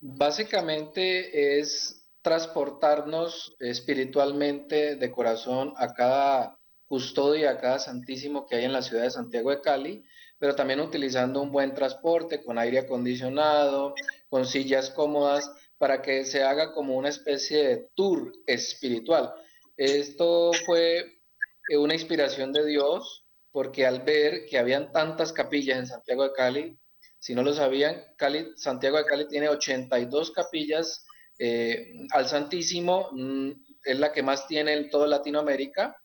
Básicamente 0.00 1.60
es 1.60 2.10
transportarnos 2.22 3.56
espiritualmente 3.58 4.96
de 4.96 5.10
corazón 5.10 5.74
a 5.76 5.92
cada 5.92 6.61
custodia, 6.92 7.52
a 7.52 7.58
cada 7.58 7.78
santísimo 7.78 8.44
que 8.44 8.56
hay 8.56 8.66
en 8.66 8.72
la 8.74 8.82
ciudad 8.82 9.04
de 9.04 9.10
Santiago 9.10 9.48
de 9.48 9.62
Cali, 9.62 10.04
pero 10.38 10.54
también 10.54 10.78
utilizando 10.78 11.40
un 11.40 11.50
buen 11.50 11.72
transporte 11.72 12.44
con 12.44 12.58
aire 12.58 12.80
acondicionado, 12.80 13.94
con 14.28 14.44
sillas 14.44 14.90
cómodas, 14.90 15.50
para 15.78 16.02
que 16.02 16.26
se 16.26 16.42
haga 16.42 16.74
como 16.74 16.94
una 16.98 17.08
especie 17.08 17.66
de 17.66 17.88
tour 17.94 18.30
espiritual. 18.46 19.32
Esto 19.74 20.60
fue 20.66 21.22
una 21.66 21.94
inspiración 21.94 22.52
de 22.52 22.66
Dios, 22.66 23.24
porque 23.50 23.86
al 23.86 24.02
ver 24.02 24.44
que 24.44 24.58
habían 24.58 24.92
tantas 24.92 25.32
capillas 25.32 25.78
en 25.78 25.86
Santiago 25.86 26.24
de 26.24 26.32
Cali, 26.34 26.78
si 27.18 27.34
no 27.34 27.42
lo 27.42 27.54
sabían, 27.54 28.04
Cali, 28.18 28.52
Santiago 28.56 28.98
de 28.98 29.06
Cali 29.06 29.28
tiene 29.28 29.48
82 29.48 30.30
capillas 30.32 31.06
eh, 31.38 31.94
al 32.10 32.28
Santísimo, 32.28 33.08
mm, 33.12 33.50
es 33.82 33.98
la 33.98 34.12
que 34.12 34.22
más 34.22 34.46
tiene 34.46 34.74
en 34.74 34.90
toda 34.90 35.06
Latinoamérica. 35.06 35.96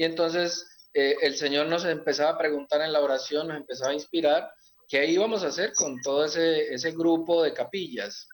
Y 0.00 0.04
entonces 0.04 0.66
eh, 0.94 1.14
el 1.20 1.36
Señor 1.36 1.66
nos 1.66 1.84
empezaba 1.84 2.30
a 2.30 2.38
preguntar 2.38 2.80
en 2.80 2.90
la 2.90 3.02
oración, 3.02 3.48
nos 3.48 3.58
empezaba 3.58 3.90
a 3.90 3.94
inspirar 3.94 4.50
qué 4.88 5.04
íbamos 5.04 5.44
a 5.44 5.48
hacer 5.48 5.74
con 5.74 6.00
todo 6.00 6.24
ese, 6.24 6.72
ese 6.72 6.92
grupo 6.92 7.42
de 7.42 7.52
capillas. 7.52 8.26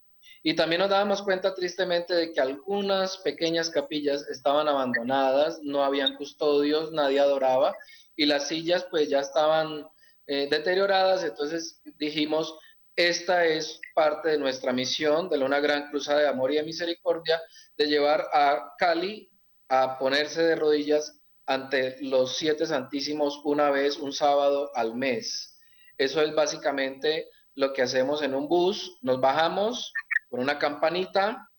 Y 0.45 0.55
también 0.55 0.83
nos 0.83 0.91
dábamos 0.91 1.23
cuenta 1.23 1.57
tristemente 1.57 2.15
de 2.15 2.33
que 2.33 2.41
algunas 2.41 3.17
pequeñas 3.17 3.69
capillas 3.69 4.29
estaban 4.29 4.69
abandonadas, 4.69 5.59
no 5.61 5.83
habían 5.83 6.15
custodios, 6.15 6.93
nadie 6.93 7.19
adoraba 7.19 7.75
y 8.15 8.27
las 8.27 8.47
sillas 8.47 8.87
pues 8.89 9.09
ya 9.09 9.19
estaban 9.19 9.89
eh, 10.29 10.47
deterioradas, 10.49 11.25
entonces 11.25 11.83
dijimos, 11.97 12.57
esta 12.95 13.45
es 13.45 13.81
parte 13.93 14.29
de 14.29 14.39
nuestra 14.39 14.73
misión 14.73 15.29
de 15.29 15.39
una 15.39 15.59
gran 15.59 15.91
cruzada 15.91 16.21
de 16.21 16.29
amor 16.29 16.53
y 16.53 16.59
de 16.59 16.63
misericordia, 16.63 17.43
de 17.77 17.87
llevar 17.87 18.25
a 18.33 18.73
Cali 18.79 19.29
a 19.69 19.99
ponerse 19.99 20.45
de 20.45 20.55
rodillas 20.55 21.21
ante 21.47 21.97
los 22.03 22.37
siete 22.37 22.67
santísimos 22.67 23.41
una 23.45 23.71
vez, 23.71 23.97
un 23.97 24.13
sábado 24.13 24.71
al 24.75 24.95
mes. 24.95 25.59
Eso 25.97 26.21
es 26.21 26.35
básicamente 26.35 27.29
lo 27.55 27.73
que 27.73 27.83
hacemos 27.83 28.23
en 28.23 28.35
un 28.35 28.49
bus. 28.49 28.99
Nos 29.01 29.21
bajamos 29.21 29.93
con 30.29 30.41
una 30.41 30.59
campanita, 30.59 31.51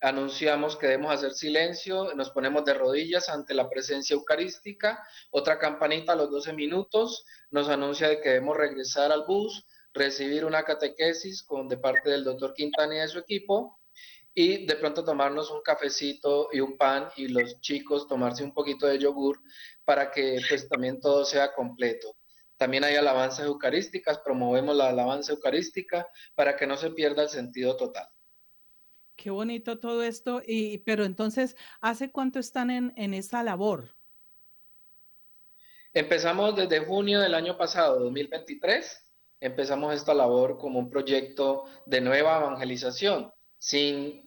anunciamos 0.00 0.76
que 0.76 0.88
debemos 0.88 1.14
hacer 1.14 1.32
silencio, 1.32 2.14
nos 2.14 2.30
ponemos 2.30 2.64
de 2.64 2.74
rodillas 2.74 3.28
ante 3.28 3.54
la 3.54 3.68
presencia 3.68 4.14
eucarística, 4.14 5.02
otra 5.30 5.58
campanita 5.58 6.12
a 6.12 6.16
los 6.16 6.30
12 6.30 6.52
minutos 6.52 7.24
nos 7.50 7.68
anuncia 7.68 8.08
de 8.08 8.20
que 8.20 8.30
debemos 8.30 8.56
regresar 8.56 9.12
al 9.12 9.24
bus, 9.26 9.66
recibir 9.92 10.44
una 10.44 10.64
catequesis 10.64 11.42
con, 11.42 11.68
de 11.68 11.78
parte 11.78 12.10
del 12.10 12.24
doctor 12.24 12.52
Quintana 12.52 12.96
y 12.96 12.98
de 12.98 13.08
su 13.08 13.18
equipo, 13.18 13.78
y 14.34 14.66
de 14.66 14.76
pronto 14.76 15.04
tomarnos 15.04 15.50
un 15.50 15.62
cafecito 15.62 16.48
y 16.52 16.60
un 16.60 16.76
pan 16.76 17.08
y 17.16 17.28
los 17.28 17.60
chicos 17.60 18.08
tomarse 18.08 18.42
un 18.42 18.52
poquito 18.52 18.86
de 18.86 18.98
yogur 18.98 19.40
para 19.84 20.10
que 20.10 20.40
pues 20.48 20.68
también 20.68 21.00
todo 21.00 21.24
sea 21.24 21.54
completo. 21.54 22.16
También 22.56 22.84
hay 22.84 22.96
alabanzas 22.96 23.46
eucarísticas, 23.46 24.18
promovemos 24.18 24.76
la 24.76 24.88
alabanza 24.88 25.32
eucarística 25.32 26.08
para 26.34 26.56
que 26.56 26.66
no 26.66 26.76
se 26.76 26.90
pierda 26.90 27.22
el 27.22 27.28
sentido 27.28 27.76
total. 27.76 28.08
Qué 29.16 29.30
bonito 29.30 29.78
todo 29.78 30.02
esto, 30.02 30.42
y, 30.44 30.78
pero 30.78 31.04
entonces, 31.04 31.56
¿hace 31.80 32.10
cuánto 32.10 32.40
están 32.40 32.70
en, 32.70 32.92
en 32.96 33.14
esa 33.14 33.44
labor? 33.44 33.96
Empezamos 35.92 36.56
desde 36.56 36.80
junio 36.80 37.20
del 37.20 37.34
año 37.34 37.56
pasado, 37.56 38.00
2023, 38.00 39.12
empezamos 39.38 39.94
esta 39.94 40.14
labor 40.14 40.58
como 40.58 40.80
un 40.80 40.90
proyecto 40.90 41.64
de 41.86 42.00
nueva 42.00 42.38
evangelización. 42.38 43.32
Sin 43.58 44.23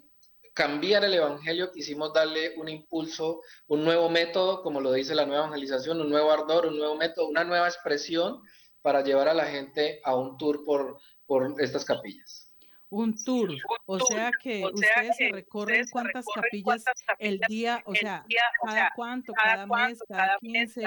cambiar 0.58 1.06
el 1.06 1.14
evangelio, 1.14 1.72
quisimos 1.72 2.12
darle 2.14 2.56
un 2.58 2.68
impulso, 2.68 3.42
un 3.68 3.86
nuevo 3.86 4.10
método, 4.10 4.64
como 4.64 4.82
lo 4.82 4.92
dice 4.92 5.14
la 5.14 5.28
nueva 5.28 5.46
evangelización, 5.46 6.02
un 6.02 6.10
nuevo 6.10 6.32
ardor, 6.32 6.66
un 6.66 6.80
nuevo 6.80 6.96
método, 6.96 7.28
una 7.28 7.44
nueva 7.44 7.68
expresión 7.68 8.42
para 8.82 9.04
llevar 9.04 9.28
a 9.28 9.36
la 9.36 9.46
gente 9.46 10.02
a 10.04 10.16
un 10.16 10.36
tour 10.40 10.66
por, 10.66 11.00
por 11.28 11.54
estas 11.62 11.86
capillas. 11.86 12.52
Un 12.90 13.24
tour, 13.24 13.52
o 13.86 14.00
sea 14.00 14.32
que 14.42 14.64
ustedes 14.66 15.16
se 15.18 15.30
recorren 15.30 15.86
cuántas 15.92 16.26
capillas 16.34 16.84
el 17.20 17.40
día, 17.48 17.84
o 17.86 17.94
sea, 17.94 18.26
cada 18.66 18.92
cuánto, 18.96 19.34
cada 19.34 19.68
mes, 19.68 20.00
cada 20.08 20.38
15. 20.40 20.84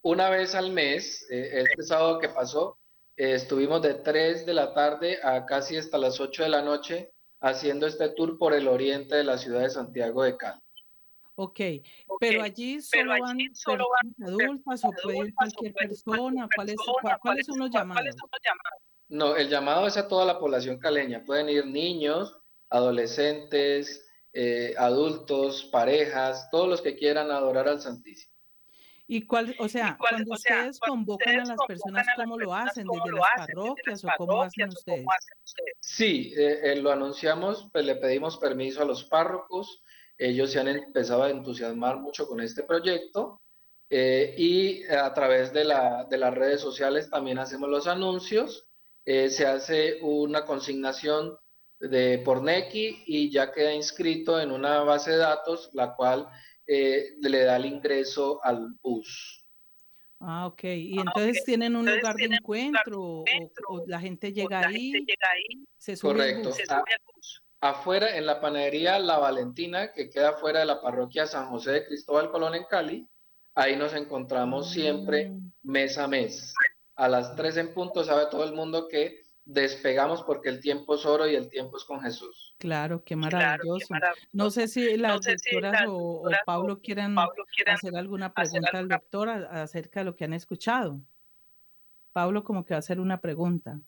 Una 0.00 0.30
vez 0.30 0.56
al 0.56 0.72
mes, 0.72 1.24
eh, 1.30 1.62
este 1.62 1.84
sábado 1.84 2.18
que 2.18 2.28
pasó, 2.28 2.76
eh, 3.16 3.34
estuvimos 3.34 3.82
de 3.82 3.94
3 3.94 4.44
de 4.46 4.54
la 4.54 4.74
tarde 4.74 5.20
a 5.22 5.46
casi 5.46 5.76
hasta 5.76 5.96
las 5.96 6.18
8 6.18 6.42
de 6.42 6.48
la 6.48 6.62
noche 6.62 7.11
haciendo 7.42 7.86
este 7.86 8.08
tour 8.10 8.38
por 8.38 8.54
el 8.54 8.68
oriente 8.68 9.16
de 9.16 9.24
la 9.24 9.36
ciudad 9.36 9.60
de 9.60 9.70
Santiago 9.70 10.22
de 10.22 10.36
Cali. 10.36 10.60
Ok, 11.34 11.60
pero 12.20 12.42
allí 12.42 12.80
solo 12.80 13.12
van, 13.18 13.38
solo 13.54 13.86
adultas 14.24 14.84
o 14.84 14.90
puede 15.02 15.18
ir 15.18 15.34
cualquier 15.34 15.72
persona, 15.72 16.48
¿cuáles, 16.54 16.76
¿cuáles 17.20 17.46
son 17.46 17.58
los 17.58 17.70
llamados? 17.70 18.14
No, 19.08 19.36
el 19.36 19.48
llamado 19.48 19.86
es 19.86 19.96
a 19.96 20.08
toda 20.08 20.24
la 20.24 20.38
población 20.38 20.78
caleña. 20.78 21.24
Pueden 21.24 21.48
ir 21.48 21.66
niños, 21.66 22.38
adolescentes, 22.70 24.06
eh, 24.32 24.74
adultos, 24.78 25.64
parejas, 25.64 26.48
todos 26.50 26.68
los 26.68 26.80
que 26.80 26.96
quieran 26.96 27.30
adorar 27.30 27.68
al 27.68 27.80
Santísimo. 27.80 28.31
¿Y 29.12 29.26
cuál, 29.26 29.54
o 29.58 29.68
sea, 29.68 29.96
cuando 29.98 30.34
ustedes 30.34 30.80
convocan 30.80 31.40
a 31.40 31.44
las 31.44 31.58
personas, 31.66 32.06
¿cómo 32.16 32.38
lo 32.38 32.54
hacen? 32.54 32.86
¿Desde 32.86 33.12
las 33.12 33.46
parroquias 33.46 34.04
o 34.04 34.08
cómo 34.16 34.42
hacen 34.42 34.68
ustedes? 34.68 35.06
Sí, 35.80 36.32
eh, 36.36 36.60
eh, 36.62 36.76
lo 36.76 36.90
anunciamos, 36.90 37.68
pues 37.72 37.84
le 37.84 37.96
pedimos 37.96 38.38
permiso 38.38 38.82
a 38.82 38.86
los 38.86 39.04
párrocos. 39.04 39.82
Ellos 40.16 40.50
se 40.50 40.60
han 40.60 40.68
empezado 40.68 41.24
a 41.24 41.30
entusiasmar 41.30 41.98
mucho 41.98 42.26
con 42.26 42.40
este 42.40 42.62
proyecto. 42.62 43.40
y 43.90 44.84
a 44.84 45.12
través 45.12 45.52
de, 45.52 45.64
la, 45.64 46.06
de 46.08 46.16
las 46.16 46.32
redes 46.32 46.62
sociales 46.62 47.10
también 47.10 47.38
hacemos 47.38 47.68
los 47.68 47.86
anuncios 47.86 48.72
eh, 49.04 49.30
se 49.30 49.46
hace 49.46 49.98
una 50.00 50.44
consignación 50.44 51.36
de 51.80 52.18
por 52.24 52.42
NECI 52.42 53.02
y 53.06 53.30
ya 53.30 53.50
queda 53.50 53.74
inscrito 53.74 54.40
en 54.40 54.52
una 54.52 54.80
base 54.84 55.10
de 55.10 55.16
datos, 55.16 55.70
la 55.72 55.96
cual 55.96 56.28
eh, 56.66 57.14
le 57.20 57.44
da 57.44 57.56
el 57.56 57.66
ingreso 57.66 58.40
al 58.42 58.74
bus. 58.82 59.46
Ah, 60.20 60.46
ok. 60.46 60.64
Y 60.64 60.98
ah, 60.98 61.04
entonces 61.06 61.44
tienen 61.44 61.74
un 61.74 61.86
lugar 61.86 62.14
de 62.16 62.26
encuentro, 62.26 63.24
o, 63.68 63.84
la 63.86 64.00
gente 64.00 64.32
llega 64.32 64.66
ahí, 64.66 64.92
se 65.76 65.96
sube 65.96 66.12
Correcto. 66.12 66.50
Bus. 67.14 67.42
afuera, 67.60 68.16
en 68.16 68.26
la 68.26 68.40
panadería 68.40 68.98
La 68.98 69.18
Valentina, 69.18 69.92
que 69.92 70.08
queda 70.08 70.34
fuera 70.34 70.60
de 70.60 70.66
la 70.66 70.80
parroquia 70.80 71.26
San 71.26 71.48
José 71.48 71.72
de 71.72 71.86
Cristóbal 71.86 72.30
Colón 72.30 72.54
en 72.54 72.64
Cali, 72.64 73.08
ahí 73.54 73.76
nos 73.76 73.94
encontramos 73.94 74.70
siempre 74.70 75.30
mm. 75.30 75.52
mes 75.62 75.98
a 75.98 76.06
mes 76.06 76.54
a 76.96 77.08
las 77.08 77.34
3 77.34 77.56
en 77.56 77.74
punto 77.74 78.04
sabe 78.04 78.26
todo 78.30 78.44
el 78.44 78.52
mundo 78.52 78.88
que 78.88 79.21
despegamos 79.44 80.22
porque 80.22 80.48
el 80.48 80.60
tiempo 80.60 80.94
es 80.94 81.04
oro 81.04 81.28
y 81.28 81.34
el 81.34 81.48
tiempo 81.48 81.76
es 81.76 81.84
con 81.84 82.00
Jesús. 82.00 82.54
Claro, 82.58 83.02
qué 83.04 83.16
maravilloso. 83.16 83.94
No 84.32 84.50
sé 84.50 84.68
si 84.68 84.96
las 84.96 85.20
doctoras 85.20 85.84
o, 85.88 86.22
Pablo 86.46 86.80
quieran 86.80 87.16
hacer 87.18 87.96
alguna 87.96 88.32
pregunta 88.32 88.78
al 88.78 88.88
doctor 88.88 89.28
acerca 89.28 90.00
de 90.00 90.04
lo 90.04 90.14
que 90.14 90.24
han 90.24 90.32
escuchado. 90.32 91.00
Pablo 92.12 92.44
como 92.44 92.64
que 92.64 92.74
va 92.74 92.76
a 92.76 92.78
hacer 92.80 93.00
una 93.00 93.20
pregunta. 93.20 93.80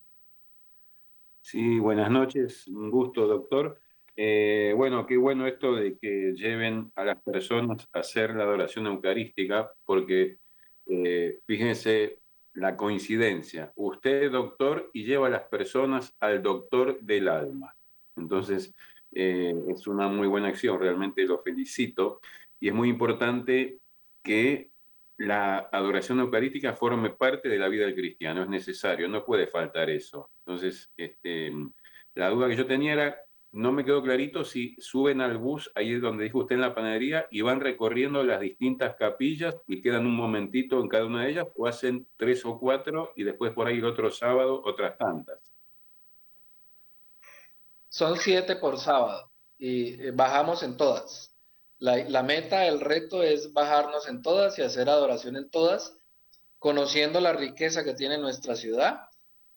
Sí, 1.41 1.77
buenas 1.77 2.09
noches, 2.09 2.67
un 2.67 2.89
gusto, 2.89 3.27
doctor. 3.27 3.79
Eh, 4.17 4.73
bueno, 4.75 5.05
qué 5.05 5.17
bueno 5.17 5.45
esto 5.45 5.75
de 5.75 5.97
que 5.99 6.33
lleven 6.35 6.91
a 6.95 7.03
las 7.03 7.21
personas 7.21 7.87
a 7.93 7.99
hacer 7.99 8.33
la 8.33 8.43
adoración 8.43 8.87
eucarística, 8.87 9.71
porque 9.85 10.39
eh, 10.87 11.39
fíjense, 11.45 12.21
la 12.55 12.75
coincidencia. 12.75 13.71
Usted 13.75 14.31
doctor 14.31 14.89
y 14.93 15.03
lleva 15.03 15.27
a 15.27 15.31
las 15.31 15.43
personas 15.43 16.15
al 16.19 16.41
doctor 16.41 16.99
del 17.01 17.27
alma. 17.27 17.75
Entonces, 18.15 18.73
eh, 19.13 19.53
es 19.69 19.87
una 19.87 20.07
muy 20.07 20.27
buena 20.27 20.47
acción, 20.47 20.79
realmente 20.79 21.23
lo 21.25 21.41
felicito. 21.41 22.21
Y 22.59 22.69
es 22.69 22.73
muy 22.73 22.89
importante 22.89 23.79
que 24.23 24.71
la 25.17 25.69
adoración 25.71 26.19
eucarística 26.19 26.73
forme 26.73 27.11
parte 27.11 27.47
de 27.47 27.59
la 27.59 27.67
vida 27.67 27.85
del 27.85 27.95
cristiano, 27.95 28.43
es 28.43 28.49
necesario, 28.49 29.07
no 29.07 29.23
puede 29.25 29.47
faltar 29.47 29.89
eso. 29.89 30.31
Entonces, 30.39 30.91
este, 30.97 31.53
la 32.15 32.29
duda 32.29 32.47
que 32.47 32.55
yo 32.55 32.65
tenía 32.65 32.93
era 32.93 33.24
no 33.55 33.71
me 33.71 33.85
quedó 33.85 34.03
clarito 34.03 34.43
si 34.43 34.75
suben 34.79 35.21
al 35.21 35.37
bus, 35.37 35.71
ahí 35.75 35.93
es 35.93 36.01
donde 36.01 36.25
dijo 36.25 36.39
usted 36.39 36.55
en 36.55 36.61
la 36.61 36.75
panadería, 36.75 37.25
y 37.31 37.39
van 37.39 37.61
recorriendo 37.61 38.21
las 38.21 38.41
distintas 38.41 38.97
capillas 38.97 39.55
y 39.65 39.81
quedan 39.81 40.05
un 40.05 40.13
momentito 40.13 40.81
en 40.81 40.89
cada 40.89 41.05
una 41.05 41.23
de 41.23 41.31
ellas, 41.31 41.47
o 41.55 41.65
hacen 41.65 42.05
tres 42.17 42.45
o 42.45 42.59
cuatro 42.59 43.13
y 43.15 43.23
después 43.23 43.53
por 43.53 43.67
ahí 43.67 43.77
el 43.77 43.85
otro 43.85 44.11
sábado 44.11 44.61
otras 44.65 44.97
tantas. 44.97 45.39
Son 47.87 48.17
siete 48.17 48.57
por 48.57 48.77
sábado 48.77 49.31
y 49.57 50.01
eh, 50.01 50.11
bajamos 50.11 50.61
en 50.61 50.75
todas. 50.75 51.33
La, 51.79 51.95
la 52.09 52.23
meta, 52.23 52.67
el 52.67 52.81
reto 52.81 53.23
es 53.23 53.53
bajarnos 53.53 54.09
en 54.09 54.21
todas 54.21 54.59
y 54.59 54.63
hacer 54.63 54.89
adoración 54.89 55.37
en 55.37 55.49
todas, 55.49 55.97
conociendo 56.59 57.21
la 57.21 57.31
riqueza 57.31 57.85
que 57.85 57.93
tiene 57.93 58.17
nuestra 58.17 58.57
ciudad 58.57 59.07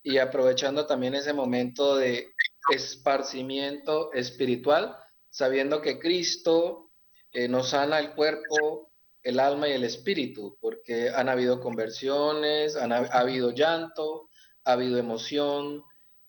y 0.05 0.19
aprovechando 0.19 0.87
también 0.87 1.17
ese 1.17 1.33
momento 1.33 1.97
de 1.97 2.29
esparcimiento 2.71 4.13
espiritual, 4.13 4.97
sabiendo 5.31 5.81
que 5.81 5.99
Cristo 5.99 6.91
eh, 7.33 7.49
nos 7.49 7.71
sana 7.71 7.99
el 7.99 8.15
cuerpo, 8.15 8.91
el 9.23 9.41
alma 9.41 9.69
y 9.69 9.73
el 9.73 9.85
espíritu, 9.85 10.57
porque 10.61 11.11
han 11.11 11.29
habido 11.29 11.61
conversiones, 11.61 12.77
ha 12.77 12.85
habido 13.19 13.53
llanto, 13.53 14.29
ha 14.65 14.73
habido 14.73 14.99
emoción, 14.99 15.83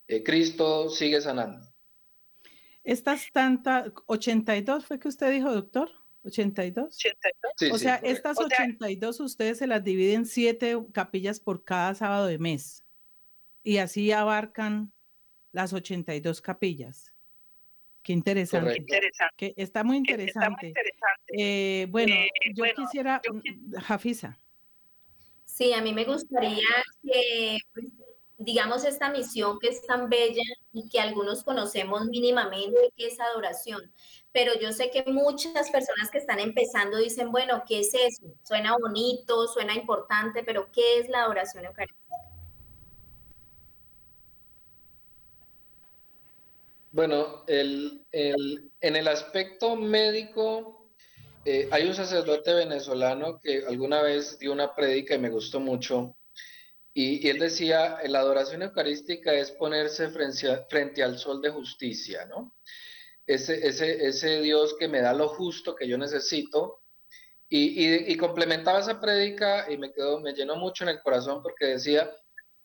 eh, 0.07 0.23
Cristo 0.23 0.89
sigue 0.89 1.21
sanando. 1.21 1.65
Estas 2.83 3.27
tantas, 3.31 3.91
82 4.07 4.85
fue 4.85 4.99
que 4.99 5.07
usted 5.07 5.31
dijo, 5.31 5.53
doctor, 5.53 5.91
82. 6.23 6.97
o 7.71 7.77
sea, 7.77 7.95
estas 7.97 8.37
82 8.37 9.19
ustedes 9.19 9.57
se 9.59 9.67
las 9.67 9.83
dividen 9.83 10.25
siete 10.25 10.77
capillas 10.91 11.39
por 11.39 11.63
cada 11.63 11.95
sábado 11.95 12.25
de 12.25 12.39
mes 12.39 12.83
y 13.63 13.77
así 13.77 14.11
abarcan 14.11 14.91
las 15.51 15.73
82 15.73 16.41
capillas. 16.41 17.13
Qué 18.01 18.13
interesante. 18.13 18.85
Que 19.35 19.53
está 19.57 19.83
muy 19.83 19.97
interesante. 19.97 20.73
Eh, 21.27 21.87
bueno, 21.89 22.13
eh, 22.15 22.29
yo 22.55 22.63
quisiera, 22.75 23.21
Jafisa. 23.83 24.39
Sí, 25.45 25.73
a 25.73 25.81
mí 25.81 25.93
me 25.93 26.05
gustaría 26.05 26.67
que, 27.03 27.57
pues, 27.73 27.87
digamos, 28.37 28.85
esta 28.85 29.09
misión 29.11 29.59
que 29.59 29.67
es 29.67 29.85
tan 29.85 30.09
bella 30.09 30.41
y 30.71 30.87
que 30.87 30.99
algunos 30.99 31.43
conocemos 31.43 32.05
mínimamente, 32.05 32.93
que 32.95 33.07
es 33.07 33.19
adoración. 33.19 33.91
Pero 34.31 34.53
yo 34.59 34.71
sé 34.71 34.89
que 34.89 35.03
muchas 35.11 35.69
personas 35.69 36.09
que 36.11 36.19
están 36.19 36.39
empezando 36.39 36.97
dicen, 36.97 37.31
bueno, 37.31 37.63
¿qué 37.67 37.79
es 37.79 37.93
eso? 37.93 38.33
Suena 38.43 38.77
bonito, 38.77 39.47
suena 39.47 39.75
importante, 39.75 40.43
pero 40.43 40.71
¿qué 40.71 40.99
es 40.99 41.09
la 41.09 41.23
adoración 41.23 41.65
eucarística? 41.65 42.15
Bueno, 46.91 47.43
el, 47.47 48.03
en 48.11 48.95
el 48.95 49.07
aspecto 49.07 49.75
médico, 49.75 50.89
eh, 51.45 51.67
hay 51.71 51.87
un 51.87 51.93
sacerdote 51.93 52.51
venezolano 52.53 53.39
que 53.39 53.63
alguna 53.67 54.01
vez 54.01 54.39
dio 54.39 54.51
una 54.51 54.75
prédica 54.75 55.13
y 55.13 55.19
me 55.19 55.29
gustó 55.29 55.59
mucho. 55.59 56.15
Y, 56.93 57.29
él 57.29 57.37
decía, 57.37 57.99
la 58.07 58.19
adoración 58.19 58.63
eucarística 58.63 59.31
es 59.33 59.51
ponerse 59.51 60.09
frente, 60.09 60.65
frente 60.67 61.03
al 61.03 61.19
sol 61.19 61.41
de 61.41 61.51
justicia, 61.51 62.25
¿no? 62.25 62.55
Ese, 63.27 63.67
ese, 63.67 64.07
ese, 64.07 64.41
Dios 64.41 64.75
que 64.79 64.87
me 64.87 65.01
da 65.01 65.13
lo 65.13 65.29
justo 65.29 65.75
que 65.75 65.87
yo 65.87 65.97
necesito. 65.97 66.81
Y, 67.47 67.85
y, 67.85 68.11
y 68.11 68.17
complementaba 68.17 68.79
esa 68.79 68.99
prédica 68.99 69.71
y 69.71 69.77
me 69.77 69.93
quedó, 69.93 70.19
me 70.19 70.33
llenó 70.33 70.55
mucho 70.55 70.83
en 70.83 70.89
el 70.89 71.01
corazón 71.01 71.43
porque 71.43 71.67
decía, 71.67 72.11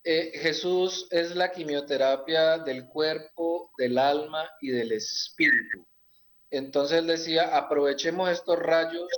eh, 0.05 0.33
Jesús 0.35 1.09
es 1.11 1.35
la 1.35 1.51
quimioterapia 1.51 2.59
del 2.59 2.87
cuerpo, 2.87 3.73
del 3.79 3.97
alma 3.97 4.51
y 4.61 4.71
del 4.71 4.93
espíritu. 4.93 5.87
Entonces 6.51 7.07
decía, 7.07 7.57
aprovechemos 7.57 8.31
estos 8.31 8.59
rayos 8.59 9.09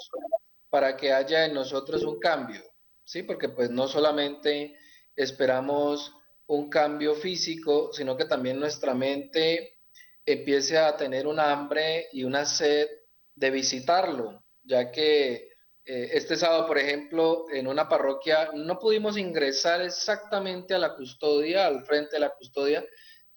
para 0.70 0.96
que 0.96 1.12
haya 1.12 1.44
en 1.44 1.54
nosotros 1.54 2.04
un 2.04 2.20
cambio, 2.20 2.62
¿sí? 3.04 3.24
Porque 3.24 3.48
pues 3.48 3.68
no 3.68 3.88
solamente 3.88 4.76
esperamos 5.16 6.14
un 6.46 6.70
cambio 6.70 7.16
físico, 7.16 7.90
sino 7.92 8.16
que 8.16 8.26
también 8.26 8.60
nuestra 8.60 8.94
mente 8.94 9.80
empiece 10.24 10.78
a 10.78 10.96
tener 10.96 11.26
un 11.26 11.40
hambre 11.40 12.06
y 12.12 12.22
una 12.22 12.44
sed 12.44 12.88
de 13.34 13.50
visitarlo, 13.50 14.44
ya 14.62 14.92
que 14.92 15.50
eh, 15.86 16.10
este 16.14 16.36
sábado, 16.36 16.66
por 16.66 16.78
ejemplo, 16.78 17.46
en 17.52 17.68
una 17.68 17.88
parroquia 17.88 18.50
no 18.54 18.80
pudimos 18.80 19.16
ingresar 19.16 19.80
exactamente 19.82 20.74
a 20.74 20.80
la 20.80 20.96
custodia, 20.96 21.66
al 21.66 21.84
frente 21.84 22.16
de 22.16 22.20
la 22.20 22.30
custodia, 22.30 22.84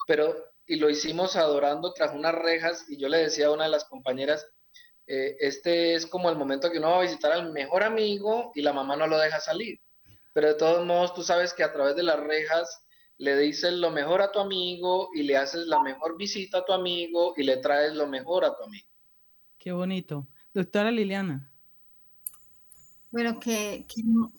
pero 0.08 0.36
y 0.66 0.78
lo 0.78 0.90
hicimos 0.90 1.36
adorando 1.36 1.94
tras 1.94 2.14
unas 2.14 2.34
rejas 2.34 2.86
y 2.90 2.98
yo 2.98 3.08
le 3.08 3.20
decía 3.20 3.48
a 3.48 3.52
una 3.52 3.66
de 3.66 3.70
las 3.70 3.86
compañeras, 3.86 4.48
eh, 5.06 5.36
este 5.40 5.94
es 5.94 6.08
como 6.08 6.30
el 6.30 6.38
momento 6.38 6.72
que 6.72 6.80
uno 6.80 6.90
va 6.90 7.00
a 7.00 7.04
visitar 7.04 7.32
al 7.32 7.52
mejor 7.52 7.84
amigo 7.84 8.52
y 8.56 8.62
la 8.64 8.74
mamá 8.74 8.96
no 8.96 9.06
lo 9.06 9.20
deja 9.20 9.40
salir. 9.40 9.80
Pero 10.34 10.48
de 10.48 10.56
todos 10.56 10.86
modos, 10.86 11.14
tú 11.14 11.22
sabes 11.22 11.54
que 11.54 11.64
a 11.64 11.72
través 11.72 11.96
de 11.96 12.04
las 12.04 12.20
rejas 12.20 12.84
le 13.18 13.38
dices 13.38 13.74
lo 13.74 13.92
mejor 13.92 14.22
a 14.22 14.32
tu 14.32 14.40
amigo 14.40 15.10
y 15.14 15.24
le 15.24 15.38
haces 15.38 15.68
la 15.68 15.82
mejor 15.82 16.18
visita 16.18 16.60
a 16.60 16.66
tu 16.66 16.74
amigo 16.74 17.34
y 17.38 17.44
le 17.44 17.58
traes 17.58 17.94
lo 17.94 18.08
mejor 18.08 18.46
a 18.46 18.56
tu 18.56 18.64
amigo. 18.64 18.88
Qué 19.58 19.72
bonito. 19.72 20.28
Doctora 20.54 20.90
Liliana. 20.90 21.49
Bueno, 23.12 23.40
qué, 23.40 23.86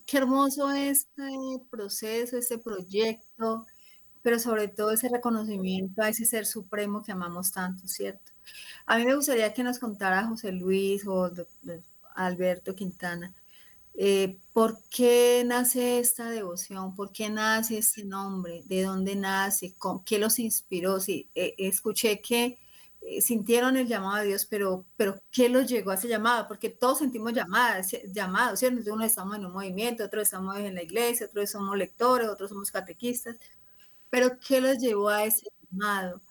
qué, 0.05 0.17
hermoso 0.17 0.71
este 0.71 1.23
proceso, 1.69 2.37
este 2.37 2.57
proyecto, 2.57 3.65
pero 4.21 4.39
sobre 4.39 4.67
todo 4.69 4.91
ese 4.91 5.09
reconocimiento 5.09 6.01
a 6.01 6.09
ese 6.09 6.25
ser 6.25 6.45
supremo 6.45 7.03
que 7.03 7.11
amamos 7.11 7.51
tanto, 7.51 7.87
¿cierto? 7.87 8.31
A 8.85 8.97
mí 8.97 9.05
me 9.05 9.15
gustaría 9.15 9.53
que 9.53 9.63
nos 9.63 9.79
contara 9.79 10.25
José 10.27 10.51
Luis 10.53 11.05
o 11.07 11.31
Alberto 12.15 12.75
Quintana, 12.75 13.33
eh, 13.93 14.37
¿por 14.53 14.79
qué 14.89 15.43
nace 15.45 15.99
esta 15.99 16.29
devoción? 16.29 16.95
¿Por 16.95 17.11
qué 17.11 17.29
nace 17.29 17.77
este 17.77 18.03
nombre? 18.05 18.63
¿De 18.65 18.83
dónde 18.83 19.15
nace? 19.15 19.75
¿Qué 20.05 20.17
los 20.19 20.39
inspiró? 20.39 20.99
Sí, 20.99 21.29
eh, 21.35 21.55
escuché 21.57 22.21
que 22.21 22.57
sintieron 23.19 23.77
el 23.77 23.87
llamado 23.87 24.17
de 24.17 24.27
Dios, 24.29 24.45
pero, 24.45 24.85
pero 24.95 25.21
¿qué 25.31 25.49
los 25.49 25.67
llegó 25.67 25.91
a 25.91 25.95
ese 25.95 26.07
llamado? 26.07 26.47
Porque 26.47 26.69
todos 26.69 26.99
sentimos 26.99 27.33
llamadas, 27.33 27.91
llamados, 28.13 28.59
¿cierto? 28.59 28.93
Unos 28.93 29.07
estamos 29.07 29.37
en 29.37 29.45
un 29.45 29.53
movimiento, 29.53 30.03
otros 30.05 30.23
estamos 30.23 30.57
en 30.57 30.75
la 30.75 30.83
iglesia, 30.83 31.27
otros 31.27 31.49
somos 31.49 31.77
lectores, 31.77 32.27
otros 32.29 32.49
somos 32.49 32.71
catequistas, 32.71 33.37
pero 34.09 34.37
¿qué 34.39 34.61
los 34.61 34.77
llevó 34.79 35.09
a 35.09 35.25
ese 35.25 35.47
llamado? 35.71 36.21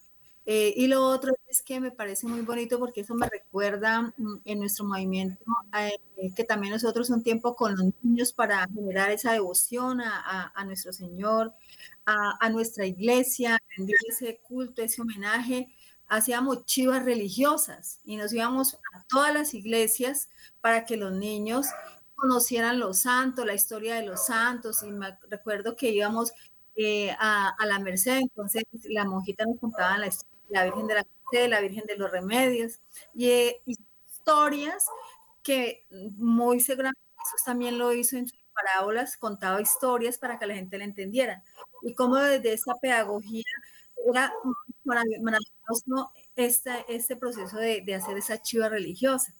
Eh, 0.47 0.73
y 0.77 0.87
lo 0.89 1.05
otro 1.05 1.33
es 1.49 1.63
que 1.63 1.81
me 1.81 1.91
parece 1.93 2.27
muy 2.27 2.41
bonito 2.41 2.79
porque 2.79 3.03
eso 3.03 3.15
me 3.15 3.29
recuerda 3.29 4.13
mm, 4.17 4.41
en 4.45 4.59
nuestro 4.59 4.85
movimiento 4.87 5.45
eh, 5.79 6.33
que 6.35 6.45
también 6.45 6.73
nosotros 6.73 7.11
un 7.11 7.23
tiempo 7.23 7.55
con 7.55 7.77
los 7.77 7.93
niños 8.03 8.33
para 8.33 8.67
generar 8.69 9.11
esa 9.11 9.33
devoción 9.33 10.01
a, 10.01 10.53
a, 10.55 10.65
nuestro 10.65 10.93
Señor, 10.93 11.53
a, 12.07 12.45
a, 12.45 12.49
nuestra 12.51 12.87
iglesia, 12.87 13.59
ese 14.09 14.41
culto, 14.43 14.83
ese 14.83 15.03
homenaje 15.03 15.69
hacíamos 16.11 16.67
chivas 16.67 17.05
religiosas 17.05 18.01
y 18.05 18.17
nos 18.17 18.33
íbamos 18.33 18.75
a 18.93 19.05
todas 19.09 19.33
las 19.33 19.55
iglesias 19.55 20.29
para 20.61 20.85
que 20.85 20.97
los 20.97 21.13
niños 21.13 21.69
conocieran 22.17 22.81
los 22.81 22.99
santos, 22.99 23.47
la 23.47 23.55
historia 23.55 23.95
de 23.95 24.07
los 24.07 24.27
santos. 24.27 24.83
Y 24.83 24.91
me 24.91 25.17
recuerdo 25.31 25.77
que 25.77 25.91
íbamos 25.91 26.33
eh, 26.75 27.15
a, 27.19 27.55
la 27.65 27.79
Merced, 27.79 28.19
entonces 28.19 28.65
la 28.89 29.05
monjita 29.05 29.45
nos 29.47 29.59
contaba 29.61 29.97
la 29.99 30.09
historia 30.09 30.37
de 30.49 30.55
la 30.55 30.65
Virgen 30.65 30.87
de 30.89 30.95
la 30.95 31.05
Merced, 31.05 31.51
la 31.51 31.61
Virgen 31.61 31.87
de 31.87 31.97
los 31.97 32.11
Remedios, 32.11 32.81
y, 33.15 33.31
eh, 33.31 33.63
historias 33.67 34.85
que 35.43 35.87
muy 35.91 36.61
seguramente 36.61 37.01
Jesús 37.25 37.45
también 37.45 37.79
lo 37.79 37.93
hizo 37.93 38.17
en 38.17 38.29
sus 38.29 38.39
parábolas, 38.53 39.17
contaba 39.17 39.61
historias 39.63 40.19
para 40.19 40.39
que 40.39 40.47
la 40.47 40.55
gente 40.55 40.77
le 40.77 40.85
entendiera. 40.85 41.43
Y 41.83 41.95
como 41.95 42.17
desde 42.17 42.53
esa 42.53 42.75
pedagogía 42.83 43.45
era 44.07 44.33
maravilloso 44.85 45.60
este, 46.37 46.85
este 46.89 47.17
proceso 47.17 47.57
de, 47.57 47.83
de, 47.83 47.95
hacer 47.95 48.17
esa 48.17 48.41
chiva 48.41 48.69
religiosa. 48.69 49.35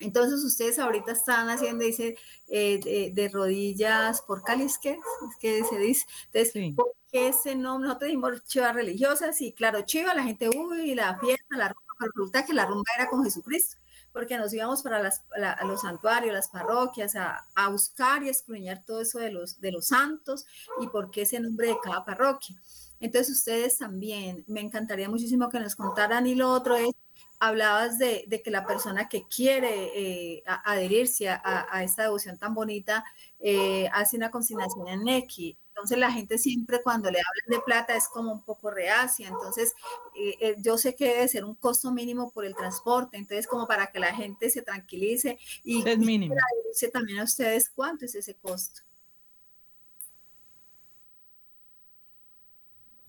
Entonces 0.00 0.42
ustedes 0.44 0.78
ahorita 0.78 1.12
están 1.12 1.48
haciendo, 1.48 1.84
dice, 1.84 2.16
eh, 2.48 3.12
de, 3.12 3.28
rodillas 3.28 4.22
por 4.22 4.42
cáliz, 4.42 4.78
¿qué 4.78 4.92
es? 4.92 4.98
que 5.40 5.64
se 5.64 5.78
dice? 5.78 6.06
Entonces, 6.32 6.74
¿por 6.74 6.92
qué 7.10 7.28
ese 7.28 7.54
nombre? 7.54 7.88
Nosotros 7.88 8.08
decimos 8.08 8.44
chiva 8.44 8.72
religiosa, 8.72 9.32
sí, 9.32 9.52
claro, 9.52 9.82
chiva, 9.82 10.14
la 10.14 10.24
gente, 10.24 10.48
uy, 10.48 10.94
la 10.94 11.18
fiesta, 11.18 11.56
la 11.56 11.68
rumba, 11.68 11.94
pero 11.98 12.10
resulta 12.12 12.44
que 12.44 12.52
la 12.52 12.66
rumba 12.66 12.90
era 12.96 13.08
con 13.08 13.22
Jesucristo, 13.22 13.76
porque 14.12 14.36
nos 14.36 14.52
íbamos 14.52 14.82
para 14.82 15.00
las, 15.00 15.22
los 15.64 15.80
santuarios, 15.80 16.34
las 16.34 16.48
parroquias, 16.48 17.14
a, 17.14 17.46
a, 17.54 17.68
buscar 17.68 18.22
y 18.24 18.28
escudriñar 18.28 18.84
todo 18.84 19.00
eso 19.00 19.20
de 19.20 19.30
los, 19.30 19.60
de 19.60 19.70
los 19.70 19.86
santos 19.86 20.44
y 20.80 20.88
por 20.88 21.10
qué 21.10 21.22
ese 21.22 21.38
nombre 21.38 21.68
de 21.68 21.78
cada 21.82 22.04
parroquia. 22.04 22.60
Entonces 23.00 23.36
ustedes 23.36 23.78
también, 23.78 24.44
me 24.46 24.60
encantaría 24.60 25.08
muchísimo 25.08 25.48
que 25.50 25.60
nos 25.60 25.76
contaran 25.76 26.26
y 26.26 26.34
lo 26.34 26.50
otro 26.50 26.76
es, 26.76 26.90
hablabas 27.38 27.98
de, 27.98 28.26
que 28.42 28.50
la 28.50 28.66
persona 28.66 29.08
que 29.08 29.26
quiere 29.28 29.90
eh, 29.94 30.42
adherirse 30.46 31.28
a, 31.28 31.82
esta 31.82 32.02
devoción 32.04 32.38
tan 32.38 32.54
bonita 32.54 33.04
eh, 33.40 33.88
hace 33.92 34.16
una 34.16 34.30
consignación 34.30 34.88
en 34.88 35.04
Neki. 35.04 35.58
Entonces 35.74 35.98
la 35.98 36.12
gente 36.12 36.38
siempre 36.38 36.82
cuando 36.82 37.10
le 37.10 37.18
hablan 37.18 37.58
de 37.58 37.64
plata 37.64 37.96
es 37.96 38.06
como 38.08 38.32
un 38.32 38.44
poco 38.44 38.70
reacia. 38.70 39.26
Entonces 39.26 39.74
eh, 40.14 40.36
eh, 40.40 40.56
yo 40.58 40.78
sé 40.78 40.94
que 40.94 41.08
debe 41.08 41.28
ser 41.28 41.44
un 41.44 41.56
costo 41.56 41.90
mínimo 41.90 42.30
por 42.30 42.44
el 42.44 42.54
transporte. 42.54 43.16
Entonces 43.16 43.48
como 43.48 43.66
para 43.66 43.88
que 43.88 43.98
la 43.98 44.14
gente 44.14 44.50
se 44.50 44.62
tranquilice 44.62 45.38
y, 45.64 45.86
es 45.86 45.98
mínimo. 45.98 46.36
dice 46.70 46.88
también 46.88 47.18
a 47.18 47.24
ustedes 47.24 47.70
cuánto 47.70 48.04
es 48.04 48.14
ese 48.14 48.36
costo. 48.36 48.82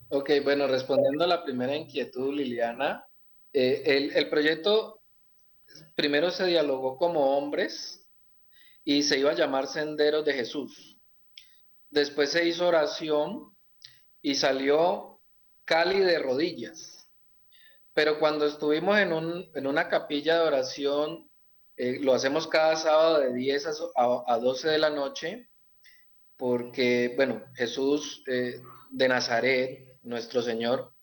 Ok, 0.10 0.32
bueno, 0.44 0.68
respondiendo 0.68 1.24
a 1.24 1.28
la 1.28 1.44
primera 1.44 1.76
inquietud, 1.76 2.34
Liliana, 2.34 3.06
eh, 3.52 3.82
el, 3.86 4.12
el 4.16 4.30
proyecto 4.30 5.02
primero 5.96 6.30
se 6.30 6.46
dialogó 6.46 6.98
como 6.98 7.38
hombres 7.38 8.08
y 8.84 9.02
se 9.02 9.18
iba 9.18 9.32
a 9.32 9.36
llamar 9.36 9.68
Senderos 9.68 10.24
de 10.24 10.34
Jesús. 10.34 11.00
Después 11.90 12.32
se 12.32 12.46
hizo 12.46 12.68
oración 12.68 13.56
y 14.22 14.36
salió 14.36 15.22
Cali 15.66 16.00
de 16.00 16.20
rodillas. 16.20 17.10
Pero 17.94 18.20
cuando 18.20 18.46
estuvimos 18.46 19.00
en, 19.00 19.14
un, 19.14 19.50
en 19.56 19.66
una 19.66 19.88
capilla 19.90 20.36
de 20.36 20.48
oración, 20.48 21.30
eh, 21.78 22.00
lo 22.02 22.14
hacemos 22.14 22.48
cada 22.48 22.76
sábado 22.76 23.20
de 23.22 23.34
10 23.34 23.68
a, 23.96 24.38
12 24.38 24.68
de 24.70 24.78
la 24.78 24.90
noche, 24.90 25.50
porque, 26.38 27.14
bueno, 27.16 27.44
Jesús 27.56 28.24
eh, 28.28 28.62
de 28.92 29.08
Nazaret, 29.08 29.95
nuestro 30.06 30.42
Señor, 30.42 30.94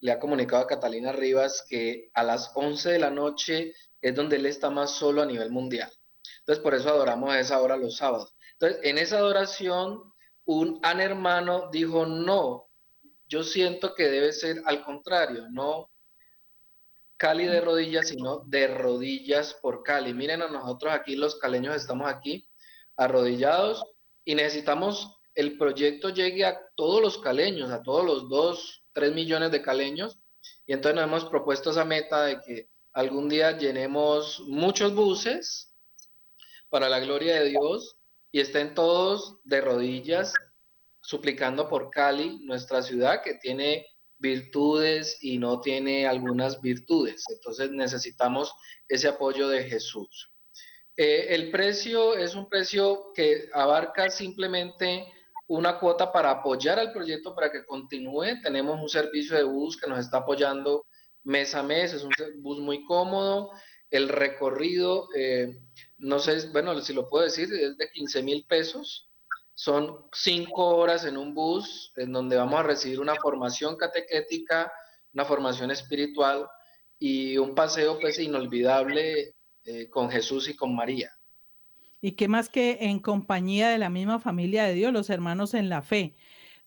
le 0.00 0.12
ha 0.12 0.18
comunicado 0.18 0.62
a 0.62 0.66
Catalina 0.66 1.12
Rivas 1.12 1.64
que 1.68 2.10
a 2.14 2.24
las 2.24 2.50
11 2.54 2.90
de 2.90 2.98
la 2.98 3.10
noche 3.10 3.74
es 4.00 4.14
donde 4.14 4.36
Él 4.36 4.46
está 4.46 4.70
más 4.70 4.90
solo 4.92 5.22
a 5.22 5.26
nivel 5.26 5.50
mundial. 5.50 5.92
Entonces, 6.40 6.62
por 6.62 6.74
eso 6.74 6.88
adoramos 6.88 7.30
a 7.30 7.40
esa 7.40 7.60
hora 7.60 7.76
los 7.76 7.96
sábados. 7.96 8.34
Entonces, 8.54 8.80
en 8.82 8.98
esa 8.98 9.18
adoración 9.18 10.12
un 10.44 10.80
an 10.82 11.00
hermano 11.00 11.70
dijo, 11.70 12.04
no, 12.04 12.68
yo 13.28 13.44
siento 13.44 13.94
que 13.94 14.08
debe 14.08 14.32
ser 14.32 14.62
al 14.64 14.84
contrario, 14.84 15.46
no 15.50 15.92
Cali 17.22 17.46
de 17.46 17.60
rodillas, 17.60 18.08
sino 18.08 18.40
de 18.46 18.66
rodillas 18.66 19.54
por 19.62 19.84
Cali. 19.84 20.12
Miren 20.12 20.42
a 20.42 20.48
nosotros 20.48 20.92
aquí, 20.92 21.14
los 21.14 21.36
caleños 21.36 21.76
estamos 21.76 22.10
aquí 22.10 22.48
arrodillados 22.96 23.84
y 24.24 24.34
necesitamos 24.34 25.20
el 25.34 25.56
proyecto 25.58 26.10
llegue 26.10 26.44
a 26.44 26.60
todos 26.76 27.00
los 27.00 27.18
caleños, 27.18 27.70
a 27.70 27.82
todos 27.82 28.04
los 28.04 28.28
dos, 28.28 28.84
tres 28.92 29.14
millones 29.14 29.50
de 29.50 29.62
caleños. 29.62 30.20
Y 30.66 30.72
entonces 30.72 30.96
nos 30.96 31.04
hemos 31.04 31.24
propuesto 31.26 31.70
esa 31.70 31.84
meta 31.84 32.24
de 32.24 32.40
que 32.40 32.68
algún 32.92 33.28
día 33.28 33.56
llenemos 33.56 34.40
muchos 34.46 34.94
buses 34.94 35.74
para 36.68 36.88
la 36.88 37.00
gloria 37.00 37.40
de 37.40 37.50
Dios 37.50 37.96
y 38.30 38.40
estén 38.40 38.74
todos 38.74 39.38
de 39.44 39.60
rodillas 39.60 40.32
suplicando 41.00 41.68
por 41.68 41.90
Cali, 41.90 42.38
nuestra 42.44 42.82
ciudad 42.82 43.22
que 43.22 43.34
tiene 43.34 43.86
virtudes 44.18 45.18
y 45.20 45.38
no 45.38 45.60
tiene 45.60 46.06
algunas 46.06 46.60
virtudes. 46.60 47.24
Entonces 47.28 47.70
necesitamos 47.70 48.54
ese 48.88 49.08
apoyo 49.08 49.48
de 49.48 49.64
Jesús. 49.64 50.30
Eh, 50.96 51.34
el 51.34 51.50
precio 51.50 52.16
es 52.16 52.34
un 52.34 52.48
precio 52.48 53.12
que 53.14 53.48
abarca 53.52 54.10
simplemente 54.10 55.12
una 55.52 55.78
cuota 55.78 56.10
para 56.10 56.30
apoyar 56.30 56.78
al 56.78 56.92
proyecto 56.92 57.34
para 57.34 57.50
que 57.50 57.66
continúe. 57.66 58.40
Tenemos 58.42 58.80
un 58.80 58.88
servicio 58.88 59.36
de 59.36 59.42
bus 59.42 59.76
que 59.76 59.88
nos 59.88 59.98
está 59.98 60.18
apoyando 60.18 60.86
mes 61.24 61.54
a 61.54 61.62
mes, 61.62 61.92
es 61.92 62.02
un 62.04 62.12
bus 62.40 62.58
muy 62.58 62.84
cómodo. 62.84 63.50
El 63.90 64.08
recorrido 64.08 65.08
eh, 65.14 65.60
no 65.98 66.18
sé, 66.18 66.48
bueno, 66.52 66.80
si 66.80 66.94
lo 66.94 67.06
puedo 67.06 67.24
decir, 67.24 67.52
es 67.52 67.76
de 67.76 67.90
15 67.90 68.22
mil 68.22 68.46
pesos. 68.48 69.10
Son 69.54 70.06
cinco 70.12 70.76
horas 70.76 71.04
en 71.04 71.18
un 71.18 71.34
bus 71.34 71.92
en 71.96 72.12
donde 72.12 72.36
vamos 72.36 72.58
a 72.58 72.62
recibir 72.62 72.98
una 72.98 73.14
formación 73.16 73.76
catequética, 73.76 74.72
una 75.12 75.26
formación 75.26 75.70
espiritual 75.70 76.48
y 76.98 77.36
un 77.36 77.54
paseo 77.54 78.00
pues 78.00 78.18
inolvidable 78.18 79.36
eh, 79.64 79.90
con 79.90 80.10
Jesús 80.10 80.48
y 80.48 80.56
con 80.56 80.74
María. 80.74 81.10
Y 82.02 82.12
qué 82.12 82.26
más 82.26 82.48
que 82.50 82.78
en 82.80 82.98
compañía 82.98 83.70
de 83.70 83.78
la 83.78 83.88
misma 83.88 84.18
familia 84.18 84.64
de 84.64 84.74
Dios, 84.74 84.92
los 84.92 85.08
hermanos 85.08 85.54
en 85.54 85.68
la 85.68 85.82
fe. 85.82 86.16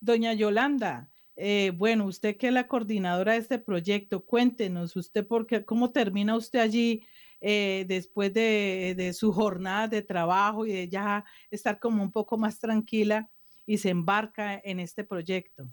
Doña 0.00 0.32
Yolanda, 0.32 1.10
eh, 1.36 1.72
bueno, 1.76 2.06
usted 2.06 2.38
que 2.38 2.48
es 2.48 2.54
la 2.54 2.66
coordinadora 2.66 3.32
de 3.32 3.38
este 3.38 3.58
proyecto, 3.58 4.24
cuéntenos 4.24 4.96
usted 4.96 5.26
por 5.26 5.46
qué, 5.46 5.62
cómo 5.64 5.92
termina 5.92 6.34
usted 6.36 6.60
allí 6.60 7.06
eh, 7.42 7.84
después 7.86 8.32
de, 8.32 9.12
su 9.14 9.30
jornada 9.30 9.88
de 9.88 10.00
trabajo 10.00 10.64
y 10.64 10.72
de 10.72 10.88
ya 10.88 11.24
estar 11.50 11.78
como 11.78 12.02
un 12.02 12.10
poco 12.10 12.38
más 12.38 12.58
tranquila 12.58 13.28
y 13.66 13.76
se 13.76 13.90
embarca 13.90 14.58
en 14.64 14.80
este 14.80 15.04
proyecto? 15.04 15.68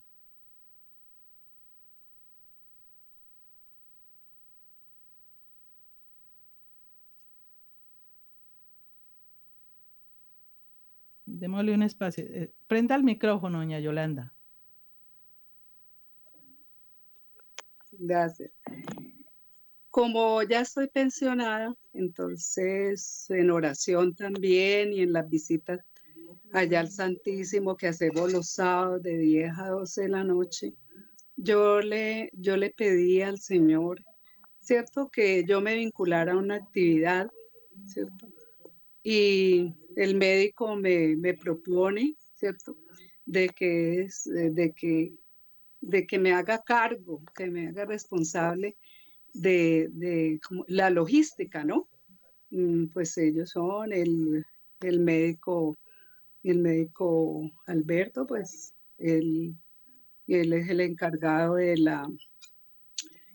Démosle 11.43 11.73
un 11.73 11.83
espacio. 11.83 12.23
Eh, 12.23 12.53
prenda 12.67 12.95
el 12.95 13.03
micrófono, 13.03 13.57
doña 13.57 13.77
Yolanda. 13.77 14.33
Gracias. 17.91 18.49
Como 19.89 20.41
ya 20.43 20.61
estoy 20.61 20.87
pensionada, 20.87 21.75
entonces 21.91 23.25
en 23.29 23.51
oración 23.51 24.15
también 24.15 24.93
y 24.93 25.01
en 25.01 25.11
las 25.11 25.29
visitas 25.29 25.81
allá 26.53 26.79
al 26.79 26.89
Santísimo 26.89 27.75
que 27.75 27.87
hacemos 27.87 28.31
los 28.31 28.51
sábados 28.51 29.03
de 29.03 29.17
10 29.17 29.51
a 29.57 29.67
12 29.67 30.01
de 30.03 30.07
la 30.07 30.23
noche, 30.23 30.73
yo 31.35 31.81
le, 31.81 32.29
yo 32.31 32.55
le 32.55 32.69
pedí 32.69 33.21
al 33.21 33.37
Señor, 33.37 34.01
¿cierto? 34.61 35.09
Que 35.09 35.43
yo 35.43 35.59
me 35.59 35.75
vinculara 35.75 36.31
a 36.31 36.37
una 36.37 36.55
actividad, 36.55 37.29
¿cierto? 37.85 38.29
Y 39.03 39.75
el 39.95 40.15
médico 40.15 40.75
me, 40.75 41.15
me 41.15 41.33
propone, 41.33 42.15
¿cierto? 42.33 42.77
De 43.25 43.49
que, 43.49 44.01
es, 44.01 44.23
de, 44.25 44.73
que, 44.75 45.13
de 45.81 46.05
que 46.05 46.19
me 46.19 46.33
haga 46.33 46.61
cargo, 46.63 47.21
que 47.35 47.49
me 47.49 47.67
haga 47.67 47.85
responsable 47.85 48.77
de, 49.33 50.39
la 50.67 50.89
logística, 50.89 51.63
¿no? 51.63 51.87
Mm, 52.51 52.87
pues 52.87 53.17
ellos 53.17 53.51
son 53.51 53.91
el, 53.91 54.45
médico, 54.81 55.75
el 56.43 56.59
médico 56.59 57.51
Alberto, 57.65 58.27
pues 58.27 58.73
él, 58.97 59.55
él 60.27 60.53
es 60.53 60.69
el 60.69 60.81
encargado 60.81 61.55
de 61.55 61.77
la, 61.77 62.07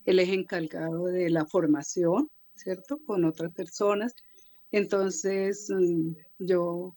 él 0.05 0.19
es 0.21 0.29
encargado 0.29 1.07
de 1.07 1.31
la 1.31 1.45
formación, 1.45 2.31
¿cierto? 2.55 2.99
Con 3.05 3.25
otras 3.25 3.53
personas. 3.53 4.15
Entonces, 4.71 5.69
mm, 5.71 6.13
yo 6.39 6.97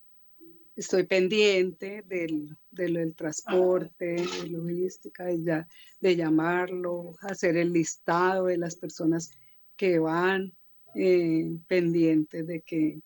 estoy 0.76 1.04
pendiente 1.04 2.04
del, 2.06 2.58
del, 2.72 3.16
transporte, 3.16 4.16
de 4.16 4.48
logística, 4.48 5.26
de, 5.26 5.66
de, 6.00 6.16
llamarlo, 6.16 7.16
hacer 7.22 7.58
el 7.58 7.74
listado 7.74 8.46
de 8.46 8.58
las 8.58 8.76
personas 8.76 9.32
que 9.76 10.00
van 10.00 10.54
eh, 10.96 11.52
pendientes 11.68 12.48
de 12.48 12.62
que, 12.62 13.02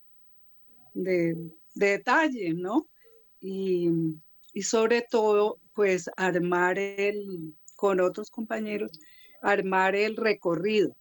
de, 0.93 1.35
de 1.73 1.87
detalles, 1.87 2.55
¿no? 2.55 2.87
Y, 3.41 3.89
y, 4.53 4.61
sobre 4.63 5.01
todo, 5.01 5.59
pues 5.73 6.09
armar 6.17 6.79
el, 6.79 7.53
con 7.75 7.99
otros 7.99 8.29
compañeros, 8.29 8.99
armar 9.41 9.95
el 9.95 10.15
recorrido. 10.15 10.95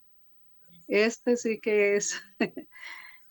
Este 0.88 1.37
sí 1.37 1.61
que 1.61 1.97
es 1.97 2.20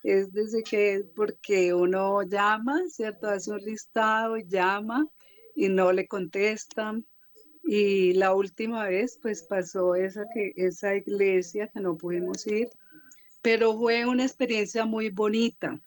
es 0.04 0.34
desde 0.34 0.64
que, 0.64 1.06
porque 1.16 1.74
uno 1.74 2.24
llama, 2.24 2.82
¿cierto? 2.90 3.28
Hace 3.28 3.52
un 3.52 3.60
listado, 3.60 4.38
llama 4.38 5.08
y 5.56 5.70
no 5.70 5.92
le 5.94 6.08
contestan. 6.08 7.06
Y 7.64 8.14
la 8.14 8.34
última 8.34 8.86
vez, 8.88 9.18
pues 9.22 9.44
pasó 9.44 9.96
esa, 9.96 10.26
que, 10.34 10.52
esa 10.58 10.96
iglesia 10.96 11.70
que 11.74 11.80
no 11.80 11.96
pudimos 11.96 12.46
ir, 12.46 12.68
pero 13.42 13.78
fue 13.78 14.06
una 14.06 14.24
experiencia 14.24 14.86
muy 14.86 15.10
bonita, 15.10 15.80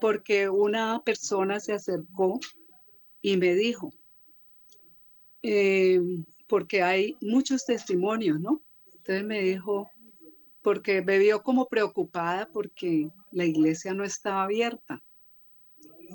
porque 0.00 0.48
una 0.48 1.02
persona 1.04 1.60
se 1.60 1.74
acercó 1.74 2.40
y 3.20 3.36
me 3.36 3.54
dijo, 3.54 3.92
eh, 5.42 6.00
porque 6.48 6.82
hay 6.82 7.16
muchos 7.20 7.66
testimonios, 7.66 8.40
¿no? 8.40 8.62
Entonces 8.94 9.24
me 9.24 9.42
dijo, 9.42 9.90
porque 10.62 11.02
me 11.02 11.18
vio 11.18 11.42
como 11.42 11.66
preocupada 11.66 12.48
porque 12.52 13.10
la 13.32 13.44
iglesia 13.44 13.94
no 13.94 14.04
estaba 14.04 14.44
abierta. 14.44 15.02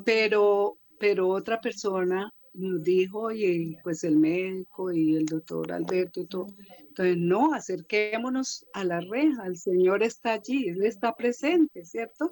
Pero, 0.06 0.78
pero 1.00 1.28
otra 1.30 1.60
persona 1.60 2.32
nos 2.54 2.84
dijo, 2.84 3.32
y 3.32 3.78
pues 3.84 4.04
el 4.04 4.18
médico 4.18 4.92
y 4.92 5.16
el 5.16 5.26
doctor 5.26 5.72
Alberto 5.72 6.22
y 6.22 6.26
todo, 6.26 6.48
entonces 6.80 7.18
no, 7.18 7.54
acerquémonos 7.54 8.66
a 8.74 8.84
la 8.84 9.00
reja, 9.00 9.46
el 9.46 9.58
Señor 9.58 10.02
está 10.02 10.34
allí, 10.34 10.70
Él 10.70 10.84
está 10.84 11.16
presente, 11.16 11.86
¿cierto? 11.86 12.32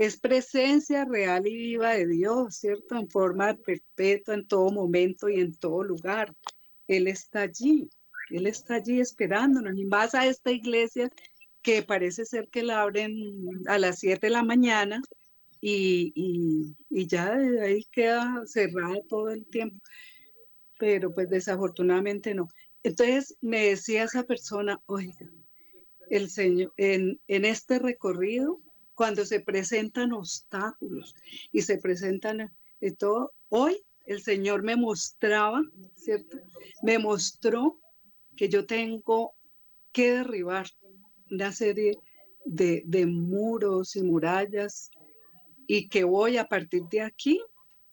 es 0.00 0.18
presencia 0.18 1.04
real 1.04 1.46
y 1.46 1.54
viva 1.54 1.90
de 1.90 2.06
Dios, 2.06 2.56
¿cierto? 2.56 2.96
En 2.96 3.10
forma 3.10 3.54
perpetua, 3.54 4.32
en 4.32 4.48
todo 4.48 4.70
momento 4.70 5.28
y 5.28 5.40
en 5.40 5.54
todo 5.54 5.82
lugar. 5.84 6.34
Él 6.88 7.06
está 7.06 7.42
allí, 7.42 7.90
Él 8.30 8.46
está 8.46 8.76
allí 8.76 8.98
esperándonos. 8.98 9.76
Y 9.76 9.84
más 9.84 10.14
a 10.14 10.26
esta 10.26 10.52
iglesia 10.52 11.10
que 11.62 11.82
parece 11.82 12.24
ser 12.24 12.48
que 12.48 12.62
la 12.62 12.82
abren 12.82 13.14
a 13.66 13.78
las 13.78 13.98
7 13.98 14.26
de 14.26 14.30
la 14.30 14.42
mañana 14.42 15.02
y, 15.60 16.74
y, 16.88 17.06
ya 17.06 17.34
ahí 17.34 17.84
queda 17.92 18.42
cerrada 18.46 18.96
todo 19.08 19.30
el 19.30 19.44
tiempo. 19.46 19.78
Pero 20.78 21.12
pues 21.14 21.28
desafortunadamente 21.28 22.34
no. 22.34 22.48
Entonces 22.82 23.36
me 23.42 23.66
decía 23.66 24.04
esa 24.04 24.22
persona, 24.22 24.80
oiga, 24.86 25.26
el 26.08 26.30
Señor, 26.30 26.72
en, 26.78 27.20
en 27.28 27.44
este 27.44 27.78
recorrido, 27.78 28.60
cuando 28.94 29.24
se 29.24 29.40
presentan 29.40 30.12
obstáculos 30.12 31.14
y 31.52 31.62
se 31.62 31.78
presentan 31.78 32.50
de 32.80 32.90
todo, 32.92 33.32
hoy 33.48 33.82
el 34.06 34.22
Señor 34.22 34.62
me 34.62 34.76
mostraba, 34.76 35.62
¿cierto? 35.94 36.38
Me 36.82 36.98
mostró 36.98 37.78
que 38.36 38.48
yo 38.48 38.66
tengo 38.66 39.34
que 39.92 40.12
derribar 40.12 40.66
una 41.30 41.52
serie 41.52 41.98
de, 42.44 42.82
de 42.86 43.06
muros 43.06 43.96
y 43.96 44.02
murallas 44.02 44.90
y 45.66 45.88
que 45.88 46.04
voy 46.04 46.36
a 46.36 46.48
partir 46.48 46.82
de 46.90 47.02
aquí, 47.02 47.40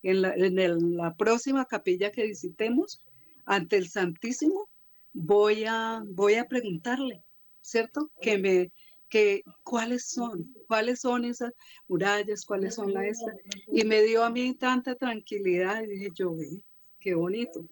en 0.04 0.21
la, 0.21 0.34
en 0.34 0.58
el, 0.60 0.95
la 0.95 1.15
próxima 1.15 1.65
capilla 1.65 2.12
que 2.12 2.26
visitemos, 2.26 3.06
ante 3.45 3.78
el 3.78 3.88
Santísimo, 3.88 4.69
voy 5.13 5.65
a, 5.65 6.04
voy 6.06 6.36
a 6.36 6.47
preguntarle, 6.47 7.23
¿cierto? 7.62 8.12
Que 8.21 8.38
me, 8.38 8.71
que 9.10 9.43
cuáles 9.63 10.10
son, 10.10 10.54
cuáles 10.67 11.02
son 11.02 11.26
esas 11.26 11.54
murallas, 11.88 12.45
cuáles 12.45 12.76
son 12.76 12.93
las 12.93 13.06
estas. 13.06 13.36
Y 13.71 13.84
me 13.84 14.02
dio 14.04 14.23
a 14.23 14.30
mí 14.30 14.54
tanta 14.56 14.95
tranquilidad 14.95 15.84
y 15.84 15.88
dije, 15.88 16.10
yo 16.13 16.36
ve, 16.36 16.62
qué 17.00 17.15
bonito. 17.15 17.65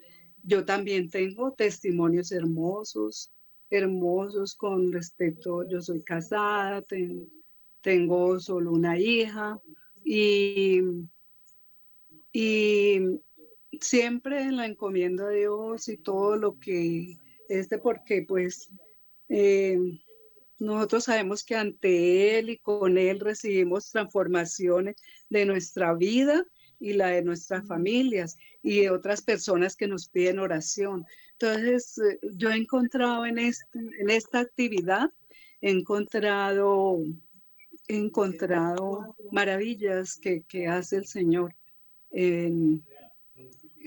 Yo 0.44 0.66
también 0.66 1.10
tengo 1.10 1.54
testimonios 1.54 2.32
hermosos, 2.32 3.32
hermosos 3.78 4.56
con 4.56 4.92
respecto, 4.92 5.68
yo 5.68 5.82
soy 5.82 6.02
casada, 6.04 6.82
ten, 6.82 7.30
tengo 7.82 8.40
solo 8.40 8.72
una 8.72 8.98
hija 8.98 9.60
y, 10.04 10.82
y 12.32 13.00
siempre 13.80 14.52
la 14.52 14.66
encomiendo 14.66 15.28
a 15.28 15.30
Dios 15.30 15.88
y 15.90 15.98
todo 15.98 16.36
lo 16.36 16.60
que 16.60 17.18
este 17.50 17.78
porque 17.78 18.24
pues 18.28 18.70
eh, 19.30 19.78
nosotros 20.60 21.06
sabemos 21.06 21.44
que 21.44 21.56
ante 21.56 22.40
Él 22.40 22.50
y 22.50 22.58
con 22.58 22.98
Él 22.98 23.20
recibimos 23.20 23.92
transformaciones 23.92 24.96
de 25.30 25.46
nuestra 25.46 25.94
vida 25.94 26.46
y 26.80 26.94
la 26.94 27.08
de 27.08 27.24
nuestras 27.24 27.68
familias 27.68 28.38
y 28.62 28.82
de 28.82 28.90
otras 28.90 29.22
personas 29.22 29.76
que 29.76 29.88
nos 29.88 30.10
piden 30.10 30.40
oración. 30.40 31.06
Entonces, 31.38 31.98
eh, 31.98 32.20
yo 32.34 32.50
he 32.50 32.56
encontrado 32.56 33.26
en, 33.26 33.38
esta 33.40 34.40
actividad, 34.40 35.12
he 35.62 35.70
encontrado, 35.70 37.04
encontrado 37.88 39.16
maravillas 39.32 40.18
que, 40.18 40.68
hace 40.68 40.98
el 40.98 41.06
Señor. 41.06 41.56
En, 42.12 42.84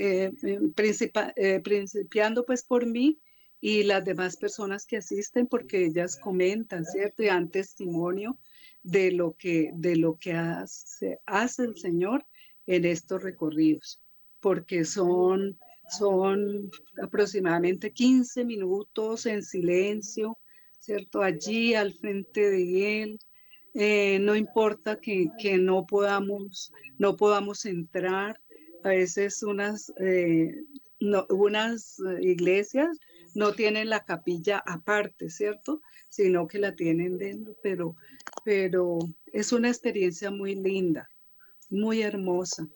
eh, 0.01 0.31
eh, 0.45 1.61
principiando 1.61 2.45
pues 2.45 2.63
por 2.63 2.87
mí 2.87 3.19
y 3.61 3.83
las 3.83 4.05
demás 4.05 4.37
personas 4.37 4.87
que 4.87 4.99
asisten 4.99 5.49
porque 5.49 5.87
ellas 5.87 6.17
comentan, 6.17 6.85
¿cierto? 6.85 7.23
Y 7.25 7.27
dan 7.27 7.51
testimonio 7.51 8.39
de 8.85 9.11
lo 9.11 9.37
que, 9.37 9.71
de 9.75 9.97
lo 9.97 10.17
que 10.17 10.35
hace, 10.35 11.19
hace 11.27 11.65
el 11.65 11.77
Señor 11.77 12.25
en 12.67 12.85
estos 12.85 13.23
recorridos, 13.23 14.01
porque 14.41 14.85
son, 14.85 15.59
son 15.91 16.71
aproximadamente 17.03 17.93
15 17.93 18.45
minutos 18.45 19.27
en 19.27 19.43
silencio, 19.43 20.39
¿cierto? 20.79 21.23
Allí 21.23 21.75
al 21.75 21.93
frente 21.93 22.51
de 22.51 23.03
Él. 23.03 23.19
Eh, 23.75 24.19
no 24.21 24.35
importa 24.35 25.01
que, 25.01 25.31
que, 25.39 25.59
no, 25.59 25.87
podamos, 25.87 26.73
no 26.99 27.17
podamos 27.17 27.65
entrar, 27.65 28.41
a 28.83 28.89
veces 28.91 29.43
unas, 29.43 29.93
eh, 30.01 30.65
no, 31.01 31.27
unas 31.31 31.99
iglesias 32.21 32.99
no 33.35 33.53
tienen 33.53 33.89
la 33.89 34.05
capilla 34.05 34.63
aparte, 34.67 35.31
¿cierto? 35.31 35.81
Sino 36.09 36.49
que 36.49 36.59
la 36.59 36.75
tienen 36.75 37.19
dentro, 37.19 37.55
pero, 37.63 37.95
pero 38.45 38.99
es 39.27 39.53
una 39.53 39.69
experiencia 39.69 40.31
muy 40.31 40.55
linda, 40.55 41.09
muy 41.71 42.03
hermosa. 42.03 42.67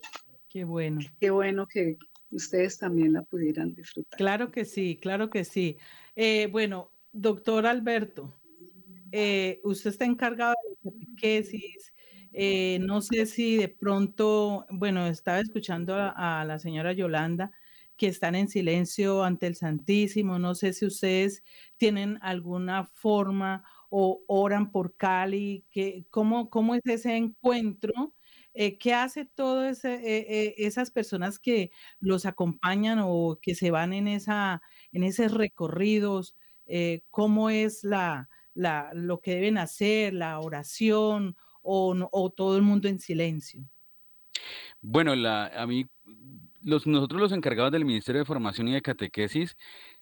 Qué 0.47 0.63
bueno. 0.63 1.01
Qué 1.19 1.31
bueno 1.31 1.67
que 1.67 1.97
ustedes 2.33 2.77
también 2.77 3.13
la 3.13 3.23
pudieran 3.23 3.73
disfrutar. 3.73 4.17
Claro 4.17 4.51
que 4.51 4.65
sí, 4.65 4.97
claro 5.01 5.29
que 5.29 5.43
sí. 5.43 5.77
Eh, 6.15 6.47
bueno, 6.51 6.91
doctor 7.11 7.65
Alberto, 7.65 8.39
eh, 9.11 9.59
usted 9.63 9.91
está 9.91 10.05
encargado 10.05 10.55
de 10.63 10.91
la 10.91 10.91
catequesis. 10.91 11.93
Eh, 12.33 12.79
no 12.81 13.01
sé 13.01 13.25
si 13.27 13.57
de 13.57 13.69
pronto, 13.69 14.65
bueno, 14.69 15.05
estaba 15.07 15.39
escuchando 15.39 15.95
a, 15.95 16.41
a 16.41 16.45
la 16.45 16.59
señora 16.59 16.93
Yolanda 16.93 17.51
que 17.95 18.07
están 18.07 18.35
en 18.35 18.47
silencio 18.47 19.23
ante 19.23 19.47
el 19.47 19.55
Santísimo. 19.55 20.39
No 20.39 20.55
sé 20.55 20.73
si 20.73 20.85
ustedes 20.85 21.43
tienen 21.77 22.17
alguna 22.21 22.85
forma 22.85 23.63
o 23.89 24.23
oran 24.27 24.71
por 24.71 24.97
Cali, 24.97 25.65
que, 25.69 26.05
¿cómo, 26.09 26.49
¿cómo 26.49 26.73
es 26.75 26.81
ese 26.85 27.15
encuentro? 27.15 28.13
Eh, 28.53 28.77
¿Qué 28.77 28.93
hace 28.93 29.25
todas 29.25 29.83
eh, 29.85 29.99
eh, 30.03 30.55
esas 30.57 30.91
personas 30.91 31.39
que 31.39 31.71
los 31.99 32.25
acompañan 32.25 32.99
o 33.01 33.39
que 33.41 33.55
se 33.55 33.71
van 33.71 33.93
en, 33.93 34.07
esa, 34.07 34.61
en 34.91 35.03
esos 35.03 35.31
recorridos? 35.31 36.35
Eh, 36.65 37.01
¿Cómo 37.09 37.49
es 37.49 37.83
la, 37.83 38.29
la, 38.53 38.91
lo 38.93 39.19
que 39.19 39.35
deben 39.35 39.57
hacer, 39.57 40.13
la 40.13 40.39
oración 40.39 41.35
o, 41.61 41.95
o 42.11 42.29
todo 42.31 42.55
el 42.57 42.63
mundo 42.63 42.87
en 42.87 42.99
silencio? 42.99 43.63
Bueno, 44.81 45.15
la, 45.15 45.47
a 45.47 45.65
mí 45.65 45.85
los, 46.63 46.87
nosotros 46.87 47.21
los 47.21 47.31
encargados 47.31 47.71
del 47.71 47.85
Ministerio 47.85 48.19
de 48.19 48.25
Formación 48.25 48.67
y 48.67 48.73
de 48.73 48.81
Catequesis, 48.81 49.55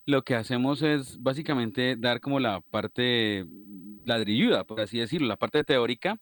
lo 0.05 0.23
que 0.23 0.35
hacemos 0.35 0.81
es 0.81 1.21
básicamente 1.21 1.95
dar 1.97 2.21
como 2.21 2.39
la 2.39 2.61
parte 2.61 3.45
ladrilluda, 4.05 4.63
por 4.63 4.81
así 4.81 4.99
decirlo, 4.99 5.27
la 5.27 5.37
parte 5.37 5.63
teórica. 5.63 6.17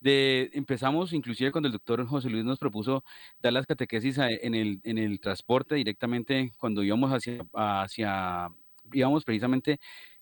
De, 0.00 0.50
empezamos 0.54 1.12
inclusive 1.12 1.50
cuando 1.50 1.66
el 1.66 1.72
doctor 1.72 2.06
José 2.06 2.30
Luis 2.30 2.44
nos 2.44 2.58
propuso 2.58 3.02
dar 3.40 3.52
las 3.52 3.66
catequesis 3.66 4.18
a, 4.18 4.30
en, 4.30 4.54
el, 4.54 4.80
en 4.84 4.96
el 4.98 5.20
transporte 5.20 5.74
directamente 5.74 6.52
cuando 6.56 6.84
íbamos 6.84 7.10
hacia, 7.10 7.44
hacia, 7.52 8.48
íbamos 8.92 9.24
precisamente 9.24 9.80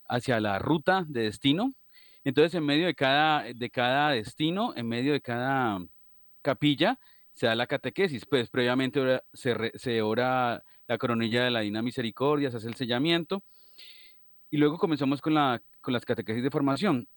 hacia 0.08 0.40
la 0.40 0.58
ruta 0.58 1.04
de 1.08 1.22
destino. 1.24 1.74
Entonces, 2.24 2.54
en 2.54 2.64
medio 2.64 2.86
de 2.86 2.94
cada, 2.94 3.42
de 3.42 3.70
cada 3.70 4.10
destino, 4.10 4.72
en 4.76 4.88
medio 4.88 5.12
de 5.12 5.20
cada 5.20 5.78
capilla, 6.42 6.98
se 7.34 7.46
da 7.46 7.54
la 7.54 7.66
catequesis, 7.66 8.24
pues 8.24 8.48
previamente 8.48 9.20
se, 9.34 9.72
se 9.74 10.02
ora 10.02 10.62
la 10.88 10.98
coronilla 10.98 11.44
de 11.44 11.50
la 11.50 11.60
Divina 11.60 11.82
Misericordia, 11.82 12.50
se 12.50 12.56
hace 12.56 12.68
el 12.68 12.74
sellamiento 12.74 13.42
y 14.50 14.56
luego 14.56 14.78
comenzamos 14.78 15.20
con, 15.20 15.34
la, 15.34 15.60
con 15.80 15.92
las 15.92 16.04
catequesis 16.04 16.42
de 16.42 16.50
formación. 16.50 17.08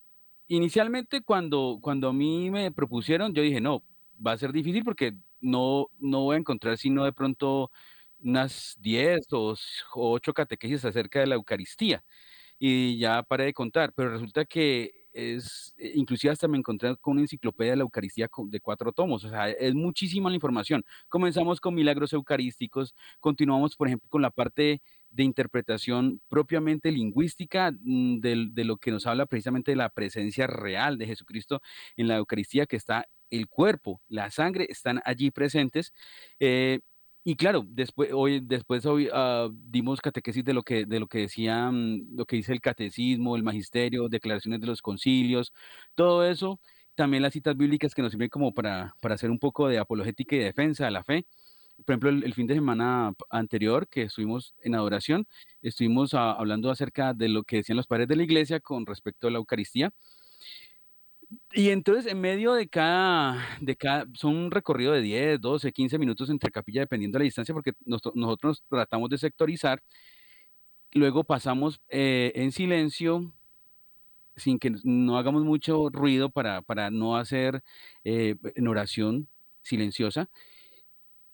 Inicialmente 0.52 1.22
cuando, 1.22 1.78
cuando 1.80 2.10
a 2.10 2.14
mí 2.14 2.50
me 2.50 2.72
propusieron, 2.72 3.36
yo 3.36 3.44
dije, 3.44 3.62
no, 3.62 3.84
va 4.26 4.32
a 4.32 4.38
ser 4.38 4.52
difícil 4.52 4.84
porque 4.84 5.14
no, 5.40 5.90
no 6.00 6.22
voy 6.24 6.36
a 6.38 6.40
encontrar 6.40 6.76
sino 6.80 7.06
de 7.06 7.14
pronto 7.14 7.70
unas 8.20 8.76
10 8.80 9.28
o 9.32 9.56
8 9.94 10.34
catequesis 10.34 10.84
acerca 10.86 11.20
de 11.20 11.28
la 11.28 11.36
Eucaristía. 11.36 12.04
Y 12.60 13.00
ya 13.00 13.24
paré 13.24 13.46
de 13.46 13.54
contar, 13.54 13.94
pero 13.96 14.12
resulta 14.12 14.46
que 14.46 14.99
es, 15.20 15.74
eh, 15.78 15.92
inclusive 15.96 16.32
hasta 16.32 16.48
me 16.48 16.58
encontré 16.58 16.96
con 16.98 17.14
una 17.14 17.22
enciclopedia 17.22 17.72
de 17.74 17.78
la 17.78 17.84
Eucaristía 17.84 18.30
de 18.46 18.60
cuatro 18.60 18.92
tomos, 18.92 19.24
o 19.24 19.30
sea, 19.30 19.50
es 19.50 19.74
muchísima 19.74 20.30
la 20.30 20.36
información. 20.36 20.84
Comenzamos 21.08 21.60
con 21.60 21.76
milagros 21.76 22.14
eucarísticos, 22.14 22.96
continuamos, 23.20 23.76
por 23.76 23.88
ejemplo, 23.88 24.10
con 24.10 24.22
la 24.22 24.32
parte 24.32 24.82
de 25.10 25.24
interpretación 25.24 26.22
propiamente 26.28 26.92
lingüística 26.92 27.72
mm, 27.72 28.20
de, 28.20 28.48
de 28.52 28.64
lo 28.64 28.78
que 28.78 28.92
nos 28.92 29.08
habla 29.08 29.26
precisamente 29.26 29.72
de 29.72 29.78
la 29.78 29.90
presencia 29.90 30.48
real 30.48 30.98
de 30.98 31.08
Jesucristo 31.08 31.62
en 31.98 32.08
la 32.08 32.18
Eucaristía, 32.18 32.66
que 32.66 32.76
está 32.76 33.08
el 33.30 33.48
cuerpo, 33.48 34.02
la 34.08 34.32
sangre 34.32 34.68
están 34.70 35.02
allí 35.06 35.32
presentes. 35.32 35.94
Eh, 36.40 36.80
y 37.24 37.36
claro, 37.36 37.66
después 37.68 38.12
hoy, 38.14 38.40
después 38.40 38.86
hoy 38.86 39.08
uh, 39.10 39.52
dimos 39.54 40.02
catequesis 40.02 40.44
de 40.44 40.54
lo 40.54 40.64
que, 40.64 40.86
de 40.86 41.00
lo 41.00 41.08
que 41.08 41.20
decían, 41.20 42.06
lo 42.16 42.26
que 42.26 42.38
dice 42.38 42.54
el 42.54 42.62
catecismo, 42.62 43.36
el 43.36 43.44
magisterio, 43.44 44.08
declaraciones 44.10 44.62
de 44.62 44.68
los 44.68 44.82
concilios, 44.82 45.54
todo 45.96 46.26
eso, 46.26 46.60
también 46.96 47.24
las 47.24 47.34
citas 47.34 47.58
bíblicas 47.58 47.94
que 47.94 48.02
nos 48.02 48.12
sirven 48.12 48.30
como 48.30 48.54
para, 48.54 48.96
para 49.02 49.16
hacer 49.16 49.32
un 49.32 49.40
poco 49.40 49.68
de 49.68 49.80
apologética 49.80 50.36
y 50.36 50.40
defensa 50.40 50.86
de 50.86 50.92
la 50.92 51.04
fe. 51.04 51.26
Por 51.86 51.94
ejemplo, 51.94 52.10
el, 52.10 52.34
fin 52.34 52.48
de 52.48 52.56
semana 52.56 53.14
anterior 53.30 53.88
que 53.88 54.04
estuvimos 54.04 54.54
en 54.64 54.76
adoración, 54.76 55.28
estuvimos 55.62 56.14
uh, 56.14 56.18
hablando 56.18 56.72
acerca 56.72 57.14
de 57.14 57.30
lo 57.30 57.44
que 57.44 57.58
decían 57.58 57.78
los 57.78 57.88
padres 57.88 58.08
de 58.08 58.16
la 58.18 58.24
iglesia 58.24 58.60
con 58.60 58.86
respecto 58.86 59.28
a 59.28 59.32
la 59.32 59.38
Eucaristía 59.38 59.92
Y 61.52 61.70
entonces, 61.70 62.12
en 62.12 62.20
medio 62.22 62.54
de 62.54 62.68
cada, 62.68 63.38
de 63.62 63.76
cada, 63.76 64.06
son 64.14 64.36
un 64.36 64.52
recorrido 64.52 64.94
de 64.94 65.02
10, 65.02 65.42
12, 65.42 65.72
15 65.72 65.98
minutos 66.00 66.30
entre 66.30 66.52
capilla, 66.52 66.82
dependiendo 66.82 67.18
de 67.18 67.24
la 67.24 67.26
distancia, 67.26 67.54
porque 67.54 67.74
nosotros 67.86 68.64
tratamos 68.70 69.10
de 69.10 69.18
sectorizar. 69.18 69.82
Luego 70.92 71.24
pasamos 71.24 71.82
eh, 71.90 72.32
en 72.36 72.52
silencio, 72.52 73.32
sin 74.36 74.58
que 74.58 74.76
no 74.84 75.18
hagamos 75.18 75.44
mucho 75.44 75.90
ruido 75.90 76.30
para, 76.30 76.62
para 76.62 76.90
no 76.90 77.18
hacer 77.18 77.64
eh, 78.04 78.36
en 78.56 78.68
oración 78.68 79.28
silenciosa. 79.62 80.30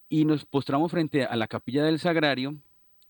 Y 0.09 0.25
nos 0.25 0.45
postramos 0.45 0.91
frente 0.91 1.23
a 1.25 1.35
la 1.35 1.47
capilla 1.47 1.85
del 1.85 1.99
sagrario, 1.99 2.55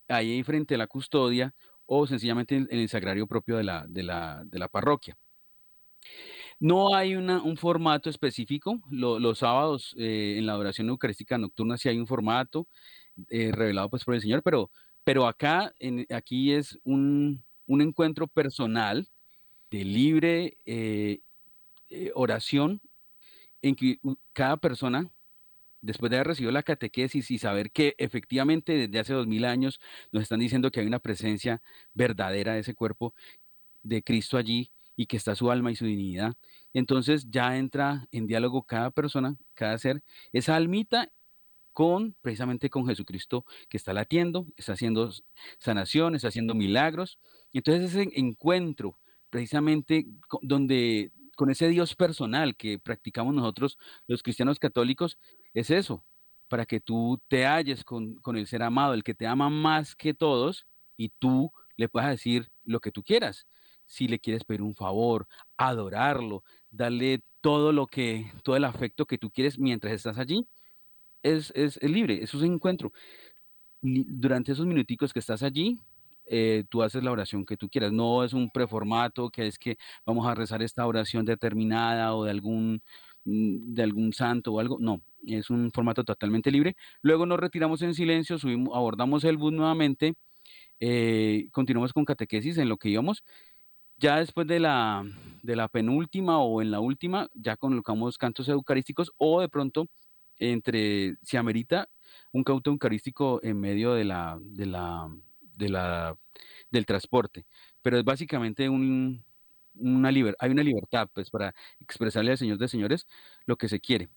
ahí 0.08 0.42
frente 0.44 0.76
a 0.76 0.78
la 0.78 0.86
custodia, 0.86 1.54
o 1.86 2.06
sencillamente 2.06 2.56
en, 2.56 2.68
el 2.70 2.88
sagrario 2.88 3.26
propio 3.26 3.56
de 3.56 3.64
la, 3.64 3.86
de 3.88 4.02
la, 4.02 4.42
de 4.44 4.58
la 4.58 4.68
parroquia. 4.68 5.16
No 6.58 6.94
hay 6.94 7.14
un 7.16 7.56
formato 7.56 8.08
específico. 8.08 8.80
los 8.90 9.38
sábados 9.38 9.94
eh, 9.98 10.36
en 10.38 10.46
la 10.46 10.52
adoración 10.52 10.88
eucarística 10.88 11.36
nocturna 11.36 11.76
sí 11.76 11.88
hay 11.88 11.98
un 11.98 12.06
formato 12.06 12.66
eh, 13.28 13.52
revelado 13.52 13.90
pues, 13.90 14.04
por 14.04 14.14
el 14.14 14.22
Señor, 14.22 14.42
pero, 14.42 14.70
pero 15.04 15.26
acá, 15.26 15.72
en, 15.78 16.06
aquí 16.10 16.52
es 16.52 16.78
un, 16.84 17.44
encuentro 17.68 18.26
personal 18.26 19.08
de 19.70 19.84
libre 19.84 20.56
eh, 20.64 21.20
oración 22.14 22.80
en 23.62 23.74
que 23.74 23.98
cada 24.32 24.56
persona, 24.56 25.10
después 25.80 26.10
de 26.10 26.16
haber 26.16 26.28
recibido 26.28 26.52
la 26.52 26.62
catequesis 26.62 27.30
y 27.30 27.38
saber 27.38 27.70
que 27.70 27.94
efectivamente 27.98 28.72
desde 28.72 28.98
hace 28.98 29.12
dos 29.12 29.26
mil 29.26 29.44
años 29.44 29.80
nos 30.12 30.22
están 30.22 30.40
diciendo 30.40 30.70
que 30.70 30.80
hay 30.80 30.86
una 30.86 31.00
presencia 31.00 31.62
verdadera 31.94 32.54
de 32.54 32.60
ese 32.60 32.74
cuerpo 32.74 33.14
de 33.82 34.02
Cristo 34.02 34.36
allí, 34.36 34.70
y 34.96 35.06
que 35.06 35.16
está 35.16 35.34
su 35.34 35.50
alma 35.50 35.70
y 35.70 35.76
su 35.76 35.84
dignidad. 35.84 36.34
Entonces 36.72 37.30
ya 37.30 37.56
entra 37.56 38.08
en 38.10 38.26
diálogo 38.26 38.64
cada 38.64 38.90
persona, 38.90 39.36
cada 39.54 39.78
ser, 39.78 40.02
esa 40.32 40.56
almita 40.56 41.12
con 41.72 42.16
precisamente 42.22 42.70
con 42.70 42.86
Jesucristo 42.86 43.44
que 43.68 43.76
está 43.76 43.92
latiendo, 43.92 44.46
está 44.56 44.72
haciendo 44.72 45.12
sanación, 45.58 46.14
está 46.14 46.28
haciendo 46.28 46.54
milagros. 46.54 47.18
Entonces 47.52 47.94
ese 47.94 48.08
encuentro 48.14 48.98
precisamente 49.28 50.06
donde 50.40 51.12
con 51.36 51.50
ese 51.50 51.68
Dios 51.68 51.94
personal 51.94 52.56
que 52.56 52.78
practicamos 52.78 53.34
nosotros 53.34 53.76
los 54.06 54.22
cristianos 54.22 54.58
católicos 54.58 55.18
es 55.52 55.70
eso, 55.70 56.02
para 56.48 56.64
que 56.64 56.80
tú 56.80 57.20
te 57.28 57.44
halles 57.44 57.84
con, 57.84 58.14
con 58.16 58.38
el 58.38 58.46
ser 58.46 58.62
amado, 58.62 58.94
el 58.94 59.04
que 59.04 59.14
te 59.14 59.26
ama 59.26 59.50
más 59.50 59.94
que 59.94 60.14
todos 60.14 60.66
y 60.96 61.10
tú 61.10 61.52
le 61.76 61.90
puedas 61.90 62.08
decir 62.08 62.48
lo 62.64 62.80
que 62.80 62.90
tú 62.90 63.02
quieras 63.02 63.46
si 63.86 64.08
le 64.08 64.18
quieres 64.18 64.44
pedir 64.44 64.62
un 64.62 64.74
favor, 64.74 65.26
adorarlo, 65.56 66.42
darle 66.70 67.22
todo 67.40 67.72
lo 67.72 67.86
que, 67.86 68.32
todo 68.42 68.56
el 68.56 68.64
afecto 68.64 69.06
que 69.06 69.18
tú 69.18 69.30
quieres 69.30 69.58
mientras 69.58 69.92
estás 69.92 70.18
allí, 70.18 70.46
es, 71.22 71.52
es, 71.54 71.82
libre, 71.82 72.22
es 72.22 72.34
un 72.34 72.44
encuentro. 72.44 72.92
Durante 73.80 74.52
esos 74.52 74.66
minuticos 74.66 75.12
que 75.12 75.20
estás 75.20 75.42
allí, 75.42 75.78
eh, 76.28 76.64
tú 76.68 76.82
haces 76.82 77.04
la 77.04 77.12
oración 77.12 77.44
que 77.44 77.56
tú 77.56 77.68
quieras. 77.68 77.92
No 77.92 78.24
es 78.24 78.32
un 78.32 78.50
preformato 78.50 79.30
que 79.30 79.46
es 79.46 79.58
que 79.58 79.76
vamos 80.04 80.26
a 80.26 80.34
rezar 80.34 80.62
esta 80.62 80.86
oración 80.86 81.24
determinada 81.24 82.14
o 82.14 82.24
de 82.24 82.30
algún, 82.32 82.82
mm, 83.24 83.74
de 83.74 83.82
algún 83.82 84.12
santo 84.12 84.52
o 84.54 84.60
algo. 84.60 84.78
No, 84.80 85.02
es 85.26 85.50
un 85.50 85.70
formato 85.72 86.04
totalmente 86.04 86.50
libre. 86.50 86.76
Luego 87.02 87.26
nos 87.26 87.38
retiramos 87.40 87.82
en 87.82 87.94
silencio, 87.94 88.38
subimos, 88.38 88.74
abordamos 88.76 89.24
el 89.24 89.36
bus 89.36 89.52
nuevamente, 89.52 90.14
eh, 90.80 91.48
continuamos 91.52 91.92
con 91.92 92.04
catequesis 92.04 92.58
en 92.58 92.68
lo 92.68 92.76
que 92.78 92.90
íbamos 92.90 93.24
ya 93.98 94.18
después 94.18 94.46
de 94.46 94.60
la, 94.60 95.04
de 95.42 95.56
la 95.56 95.68
penúltima 95.68 96.38
o 96.40 96.62
en 96.62 96.70
la 96.70 96.80
última, 96.80 97.28
ya 97.34 97.56
colocamos 97.56 98.18
cantos 98.18 98.48
eucarísticos 98.48 99.12
o 99.16 99.40
de 99.40 99.48
pronto, 99.48 99.88
entre, 100.38 101.16
si 101.22 101.36
amerita, 101.36 101.88
un 102.32 102.44
canto 102.44 102.70
eucarístico 102.70 103.40
en 103.42 103.60
medio 103.60 103.94
de 103.94 104.04
la, 104.04 104.38
de 104.40 104.66
la, 104.66 105.08
de 105.40 105.68
la, 105.68 106.16
del 106.70 106.86
transporte. 106.86 107.46
Pero 107.82 107.98
es 107.98 108.04
básicamente 108.04 108.68
un, 108.68 109.24
una 109.74 110.08
hay 110.08 110.50
una 110.50 110.62
libertad 110.62 111.08
pues, 111.12 111.30
para 111.30 111.54
expresarle 111.80 112.32
al 112.32 112.38
Señor 112.38 112.58
de 112.58 112.68
Señores 112.68 113.06
lo 113.46 113.56
que 113.56 113.68
se 113.68 113.80
quiere. 113.80 114.08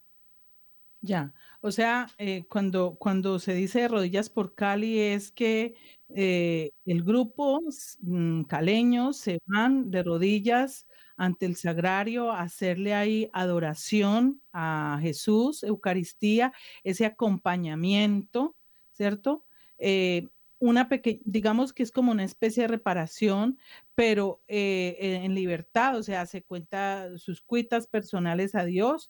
Ya, 1.01 1.33
o 1.62 1.71
sea, 1.71 2.07
eh, 2.17 2.45
cuando, 2.49 2.95
cuando 2.99 3.39
se 3.39 3.53
dice 3.53 3.88
rodillas 3.88 4.29
por 4.29 4.53
Cali 4.53 4.99
es 4.99 5.31
que 5.31 5.75
eh, 6.09 6.71
el 6.85 7.03
grupo 7.03 7.62
mm, 8.01 8.43
caleño 8.43 9.13
se 9.13 9.39
van 9.45 9.91
de 9.91 10.03
rodillas 10.03 10.88
ante 11.15 11.45
el 11.45 11.55
sagrario 11.55 12.31
a 12.31 12.41
hacerle 12.41 12.93
ahí 12.95 13.29
adoración 13.31 14.41
a 14.51 14.99
Jesús, 15.01 15.63
Eucaristía, 15.63 16.51
ese 16.83 17.05
acompañamiento, 17.05 18.57
¿cierto? 18.91 19.45
Eh, 19.77 20.27
una 20.59 20.89
pequeña, 20.89 21.21
digamos 21.23 21.71
que 21.71 21.83
es 21.83 21.91
como 21.91 22.12
una 22.12 22.25
especie 22.25 22.63
de 22.63 22.67
reparación, 22.67 23.57
pero 23.95 24.41
en 24.47 25.33
libertad, 25.33 25.95
o 25.97 26.03
sea, 26.03 26.25
se 26.25 26.43
cuenta 26.43 27.17
sus 27.17 27.41
cuitas 27.41 27.88
personales 27.88 28.55
a 28.55 28.65
Dios, 28.65 29.09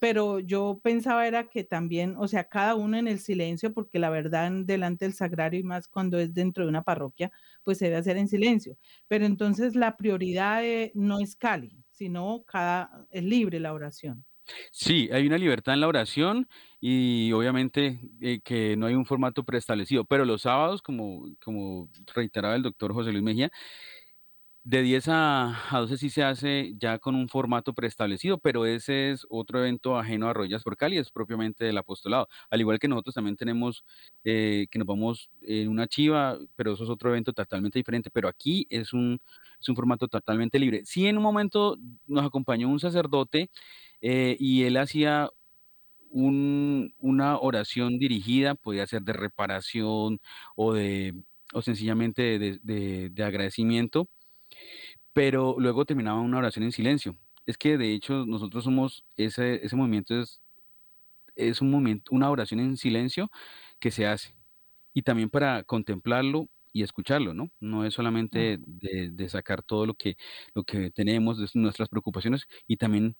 pero 0.00 0.40
yo 0.40 0.80
pensaba 0.82 1.26
era 1.28 1.48
que 1.48 1.62
también, 1.62 2.16
o 2.18 2.26
sea, 2.26 2.48
cada 2.48 2.74
uno 2.74 2.96
en 2.96 3.06
el 3.06 3.20
silencio, 3.20 3.72
porque 3.72 4.00
la 4.00 4.10
verdad 4.10 4.50
delante 4.64 5.04
del 5.04 5.14
sagrario 5.14 5.60
y 5.60 5.62
más 5.62 5.88
cuando 5.88 6.18
es 6.18 6.34
dentro 6.34 6.64
de 6.64 6.70
una 6.70 6.82
parroquia, 6.82 7.30
pues 7.62 7.78
se 7.78 7.84
debe 7.86 7.98
hacer 7.98 8.16
en 8.16 8.28
silencio. 8.28 8.76
Pero 9.08 9.26
entonces 9.26 9.76
la 9.76 9.96
prioridad 9.96 10.62
no 10.94 11.20
es 11.20 11.36
Cali, 11.36 11.84
sino 11.90 12.44
cada 12.46 13.06
es 13.10 13.22
libre 13.22 13.60
la 13.60 13.74
oración. 13.74 14.24
Sí, 14.72 15.08
hay 15.12 15.26
una 15.26 15.38
libertad 15.38 15.74
en 15.74 15.80
la 15.80 15.88
oración 15.88 16.48
y 16.80 17.30
obviamente 17.32 18.00
eh, 18.20 18.40
que 18.42 18.76
no 18.76 18.86
hay 18.86 18.94
un 18.94 19.06
formato 19.06 19.44
preestablecido, 19.44 20.04
pero 20.04 20.24
los 20.24 20.42
sábados, 20.42 20.82
como, 20.82 21.28
como 21.44 21.88
reiteraba 22.14 22.56
el 22.56 22.62
doctor 22.62 22.92
José 22.92 23.12
Luis 23.12 23.22
Mejía, 23.22 23.50
de 24.70 24.82
10 24.82 25.08
a, 25.08 25.58
12 25.72 25.98
sí 25.98 26.10
se 26.10 26.22
hace 26.22 26.74
ya 26.78 27.00
con 27.00 27.16
un 27.16 27.28
formato 27.28 27.74
preestablecido, 27.74 28.38
pero 28.38 28.66
ese 28.66 29.10
es 29.10 29.26
otro 29.28 29.58
evento 29.58 29.98
ajeno 29.98 30.28
a 30.28 30.32
Rodillas 30.32 30.62
por 30.62 30.76
Cali, 30.76 30.96
es 30.96 31.10
propiamente 31.10 31.64
del 31.64 31.76
apostolado. 31.76 32.28
Al 32.50 32.60
igual 32.60 32.78
que 32.78 32.86
nosotros 32.86 33.16
también 33.16 33.36
tenemos 33.36 33.84
eh, 34.22 34.68
que 34.70 34.78
nos 34.78 34.86
vamos 34.86 35.28
en 35.42 35.68
una 35.68 35.88
chiva, 35.88 36.38
pero 36.54 36.74
eso 36.74 36.84
es 36.84 36.90
otro 36.90 37.10
evento 37.10 37.32
totalmente 37.32 37.80
diferente. 37.80 38.10
Pero 38.12 38.28
aquí 38.28 38.68
es 38.70 38.92
un, 38.92 39.20
es 39.60 39.68
un 39.68 39.74
formato 39.74 40.06
totalmente 40.06 40.60
libre. 40.60 40.82
Sí, 40.84 41.08
en 41.08 41.16
un 41.16 41.24
momento 41.24 41.76
nos 42.06 42.24
acompañó 42.24 42.68
un 42.68 42.78
sacerdote 42.78 43.50
eh, 44.00 44.36
y 44.38 44.62
él 44.62 44.76
hacía 44.76 45.30
un, 46.10 46.94
una 46.98 47.38
oración 47.40 47.98
dirigida, 47.98 48.54
podía 48.54 48.86
ser 48.86 49.02
de 49.02 49.14
reparación 49.14 50.20
o 50.54 50.74
de 50.74 51.14
o 51.52 51.60
sencillamente 51.62 52.38
de 52.38 53.24
agradecimiento 53.24 54.08
pero 55.12 55.56
luego 55.58 55.84
terminaba 55.84 56.20
una 56.20 56.38
oración 56.38 56.64
en 56.64 56.72
silencio. 56.72 57.16
Es 57.46 57.58
que 57.58 57.78
de 57.78 57.92
hecho 57.92 58.26
nosotros 58.26 58.64
somos, 58.64 59.04
ese, 59.16 59.64
ese 59.64 59.76
movimiento 59.76 60.20
es, 60.20 60.40
es 61.36 61.60
un 61.60 61.70
momento, 61.70 62.12
una 62.14 62.30
oración 62.30 62.60
en 62.60 62.76
silencio 62.76 63.30
que 63.78 63.90
se 63.90 64.06
hace. 64.06 64.34
Y 64.94 65.02
también 65.02 65.30
para 65.30 65.62
contemplarlo 65.64 66.48
y 66.72 66.82
escucharlo, 66.82 67.34
¿no? 67.34 67.50
No 67.60 67.84
es 67.84 67.94
solamente 67.94 68.58
de, 68.60 69.28
sacar 69.28 69.62
todo 69.62 69.86
lo 69.86 69.94
que, 69.94 70.16
lo 70.54 70.64
que 70.64 70.90
tenemos, 70.90 71.38
de 71.38 71.48
nuestras 71.54 71.88
preocupaciones, 71.88 72.46
y 72.66 72.76
también 72.76 73.16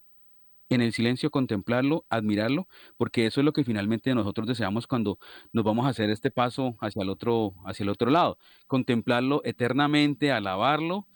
en 0.69 0.83
el 0.83 0.93
silencio 0.93 1.31
contemplarlo, 1.31 2.05
admirarlo, 2.09 2.69
porque 2.97 3.27
eso 3.27 3.41
es 3.41 3.45
lo 3.45 3.53
que 3.53 3.65
finalmente 3.65 4.15
nosotros 4.15 4.47
deseamos 4.47 4.87
cuando 4.87 5.19
nos 5.53 5.65
vamos 5.65 5.87
a 5.87 5.89
hacer 5.89 6.11
este 6.11 6.31
paso 6.31 6.77
hacia 6.81 7.03
el 7.03 7.09
otro, 7.09 7.55
hacia 7.65 7.83
el 7.83 7.89
otro 7.89 8.11
lado, 8.11 8.39
contemplarlo 8.69 9.43
eternamente, 9.45 10.31
alabarlo 10.31 11.09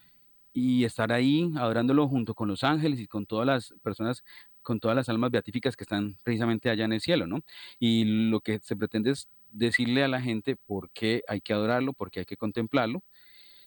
y 0.55 0.85
estar 0.85 1.13
ahí 1.13 1.51
adorándolo 1.57 2.09
junto 2.09 2.33
con 2.35 2.49
los 2.49 2.63
ángeles 2.63 3.01
y 3.01 3.09
con 3.09 3.27
todas 3.27 3.45
las 3.45 3.75
personas, 3.83 4.25
con 4.63 4.79
todas 4.79 4.97
las 4.97 5.09
almas 5.09 5.33
beatíficas 5.33 5.77
que 5.77 5.83
están 5.83 6.17
precisamente 6.23 6.71
allá 6.71 6.85
en 6.85 6.93
el 6.93 7.01
cielo, 7.01 7.27
¿no? 7.27 7.43
Y 7.81 8.05
lo 8.31 8.41
que 8.41 8.61
se 8.61 8.77
pretende 8.77 9.11
es 9.11 9.29
decirle 9.51 10.05
a 10.05 10.09
la 10.09 10.23
gente 10.23 10.57
por 10.57 10.91
qué 10.91 11.23
hay 11.27 11.41
que 11.41 11.53
adorarlo, 11.53 11.93
por 11.93 12.11
qué 12.11 12.21
hay 12.21 12.27
que 12.27 12.37
contemplarlo, 12.37 13.03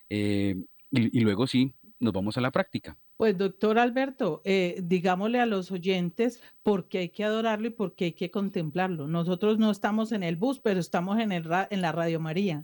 eh, 0.10 0.56
y, 0.90 1.20
luego 1.20 1.46
sí, 1.46 1.74
nos 2.00 2.14
vamos 2.14 2.38
a 2.38 2.42
la 2.42 2.52
práctica. 2.52 2.98
Pues 3.18 3.38
doctor 3.38 3.78
Alberto, 3.78 4.42
eh, 4.46 4.80
digámosle 4.82 5.42
a 5.42 5.46
los 5.46 5.70
oyentes 5.72 6.42
por 6.64 6.88
qué 6.88 7.00
hay 7.00 7.10
que 7.10 7.26
adorarlo 7.26 7.68
y 7.68 7.72
por 7.72 7.96
qué 7.96 8.06
hay 8.06 8.14
que 8.14 8.32
contemplarlo. 8.32 9.08
Nosotros 9.08 9.60
no 9.60 9.70
estamos 9.70 10.14
en 10.14 10.24
el 10.24 10.38
bus, 10.38 10.60
pero 10.60 10.80
estamos 10.80 11.20
en, 11.20 11.34
el 11.34 11.46
en 11.70 11.82
la 11.82 11.92
Radio 11.92 12.22
María. 12.22 12.64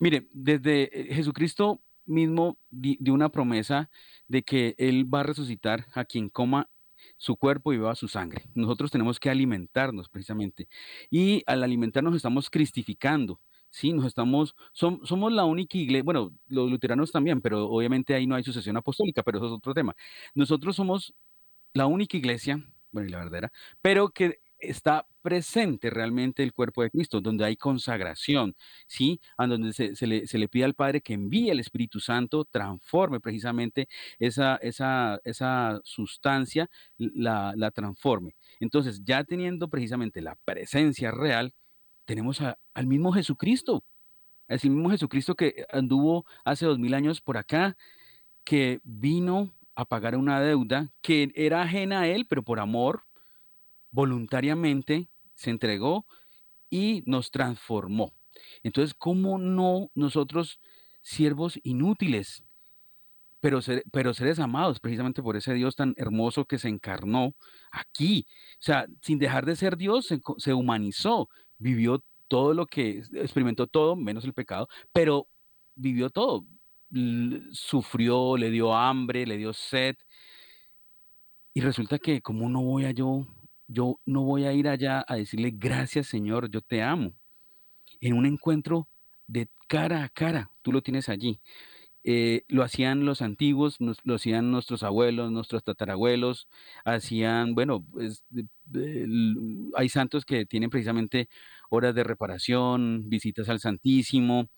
Mire, 0.00 0.28
desde 0.32 1.10
eh, 1.12 1.14
Jesucristo 1.14 1.80
mismo 2.10 2.58
dio 2.70 3.14
una 3.14 3.30
promesa 3.30 3.90
de 4.28 4.42
que 4.42 4.74
Él 4.78 5.12
va 5.12 5.20
a 5.20 5.24
resucitar 5.24 5.86
a 5.94 6.04
quien 6.04 6.28
coma 6.28 6.68
su 7.16 7.36
cuerpo 7.36 7.72
y 7.72 7.78
beba 7.78 7.94
su 7.94 8.08
sangre. 8.08 8.44
Nosotros 8.54 8.90
tenemos 8.90 9.18
que 9.18 9.30
alimentarnos 9.30 10.08
precisamente. 10.08 10.68
Y 11.10 11.42
al 11.46 11.62
alimentarnos 11.62 12.14
estamos 12.14 12.50
cristificando. 12.50 13.40
Sí, 13.70 13.92
nos 13.92 14.04
estamos, 14.04 14.56
somos 14.72 15.32
la 15.32 15.44
única 15.44 15.78
iglesia, 15.78 16.02
bueno, 16.02 16.32
los 16.48 16.68
luteranos 16.68 17.12
también, 17.12 17.40
pero 17.40 17.68
obviamente 17.68 18.14
ahí 18.14 18.26
no 18.26 18.34
hay 18.34 18.42
sucesión 18.42 18.76
apostólica, 18.76 19.22
pero 19.22 19.38
eso 19.38 19.46
es 19.46 19.52
otro 19.52 19.72
tema. 19.72 19.94
Nosotros 20.34 20.74
somos 20.74 21.14
la 21.72 21.86
única 21.86 22.16
iglesia, 22.16 22.60
bueno, 22.90 23.08
y 23.08 23.12
la 23.12 23.18
verdadera, 23.18 23.52
pero 23.80 24.08
que 24.08 24.40
está 24.60 25.06
presente 25.22 25.90
realmente 25.90 26.42
el 26.42 26.52
cuerpo 26.52 26.82
de 26.82 26.90
Cristo, 26.90 27.20
donde 27.20 27.44
hay 27.44 27.56
consagración, 27.56 28.54
¿sí? 28.86 29.20
A 29.36 29.46
donde 29.46 29.72
se, 29.72 30.06
le, 30.06 30.26
se, 30.26 30.38
le, 30.38 30.48
pide 30.48 30.64
al 30.64 30.74
Padre 30.74 31.00
que 31.00 31.14
envíe 31.14 31.50
el 31.50 31.60
Espíritu 31.60 32.00
Santo, 32.00 32.44
transforme 32.44 33.20
precisamente 33.20 33.88
esa, 34.18 34.56
esa, 34.56 35.20
esa 35.24 35.80
sustancia, 35.84 36.70
la, 36.98 37.52
la, 37.56 37.70
transforme. 37.70 38.34
Entonces, 38.60 39.02
ya 39.04 39.24
teniendo 39.24 39.68
precisamente 39.68 40.20
la 40.20 40.36
presencia 40.44 41.10
real, 41.10 41.52
tenemos 42.04 42.40
al 42.40 42.86
mismo 42.86 43.12
Jesucristo, 43.12 43.84
es 44.48 44.64
el 44.64 44.70
mismo 44.70 44.90
Jesucristo 44.90 45.36
que 45.36 45.64
anduvo 45.70 46.26
hace 46.44 46.66
dos 46.66 46.78
mil 46.78 46.94
años 46.94 47.20
por 47.20 47.36
acá, 47.36 47.76
que 48.42 48.80
vino 48.82 49.54
a 49.76 49.84
pagar 49.84 50.16
una 50.16 50.40
deuda 50.40 50.90
que 51.02 51.30
era 51.34 51.62
ajena 51.62 52.00
a 52.00 52.08
él, 52.08 52.26
pero 52.28 52.42
por 52.42 52.58
amor, 52.58 53.04
voluntariamente 53.90 55.08
se 55.34 55.50
entregó 55.50 56.06
y 56.68 57.02
nos 57.06 57.30
transformó. 57.30 58.14
Entonces, 58.62 58.94
¿cómo 58.94 59.38
no 59.38 59.90
nosotros, 59.94 60.60
siervos 61.02 61.58
inútiles, 61.62 62.44
pero, 63.40 63.60
pero 63.90 64.14
seres 64.14 64.38
amados, 64.38 64.80
precisamente 64.80 65.22
por 65.22 65.36
ese 65.36 65.54
Dios 65.54 65.74
tan 65.74 65.94
hermoso 65.96 66.44
que 66.44 66.58
se 66.58 66.68
encarnó 66.68 67.34
aquí? 67.72 68.26
O 68.54 68.62
sea, 68.62 68.86
sin 69.02 69.18
dejar 69.18 69.46
de 69.46 69.56
ser 69.56 69.76
Dios, 69.76 70.06
se, 70.06 70.20
se 70.38 70.54
humanizó, 70.54 71.28
vivió 71.58 72.02
todo 72.28 72.54
lo 72.54 72.66
que, 72.66 73.02
experimentó 73.14 73.66
todo, 73.66 73.96
menos 73.96 74.24
el 74.24 74.34
pecado, 74.34 74.68
pero 74.92 75.26
vivió 75.74 76.10
todo, 76.10 76.44
sufrió, 77.52 78.36
le 78.36 78.50
dio 78.50 78.74
hambre, 78.74 79.26
le 79.26 79.36
dio 79.36 79.52
sed. 79.52 79.96
Y 81.54 81.60
resulta 81.60 81.98
que 81.98 82.20
como 82.22 82.48
no 82.48 82.62
voy 82.62 82.84
a 82.84 82.92
yo, 82.92 83.26
yo 83.70 84.00
no 84.04 84.22
voy 84.22 84.44
a 84.44 84.52
ir 84.52 84.68
allá 84.68 85.04
a 85.06 85.16
decirle 85.16 85.52
gracias 85.54 86.08
Señor, 86.08 86.50
yo 86.50 86.60
te 86.60 86.82
amo. 86.82 87.12
En 88.00 88.14
un 88.14 88.26
encuentro 88.26 88.88
de 89.26 89.48
cara 89.68 90.02
a 90.04 90.08
cara, 90.08 90.50
tú 90.62 90.72
lo 90.72 90.82
tienes 90.82 91.08
allí. 91.08 91.40
Eh, 92.02 92.44
lo 92.48 92.62
hacían 92.62 93.04
los 93.04 93.20
antiguos, 93.20 93.76
lo 93.78 94.14
hacían 94.14 94.50
nuestros 94.50 94.82
abuelos, 94.82 95.30
nuestros 95.30 95.62
tatarabuelos, 95.62 96.48
hacían, 96.84 97.54
bueno, 97.54 97.84
pues, 97.92 98.24
hay 99.76 99.88
santos 99.90 100.24
que 100.24 100.46
tienen 100.46 100.70
precisamente 100.70 101.28
horas 101.68 101.94
de 101.94 102.04
reparación, 102.04 103.08
visitas 103.08 103.50
al 103.50 103.60
Santísimo. 103.60 104.48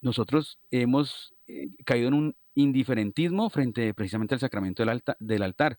Nosotros 0.00 0.60
hemos 0.70 1.34
eh, 1.48 1.68
caído 1.84 2.08
en 2.08 2.14
un 2.14 2.36
indiferentismo 2.54 3.50
frente 3.50 3.92
precisamente 3.92 4.34
al 4.34 4.40
sacramento 4.40 4.84
del, 4.84 5.02
del 5.18 5.42
altar. 5.42 5.78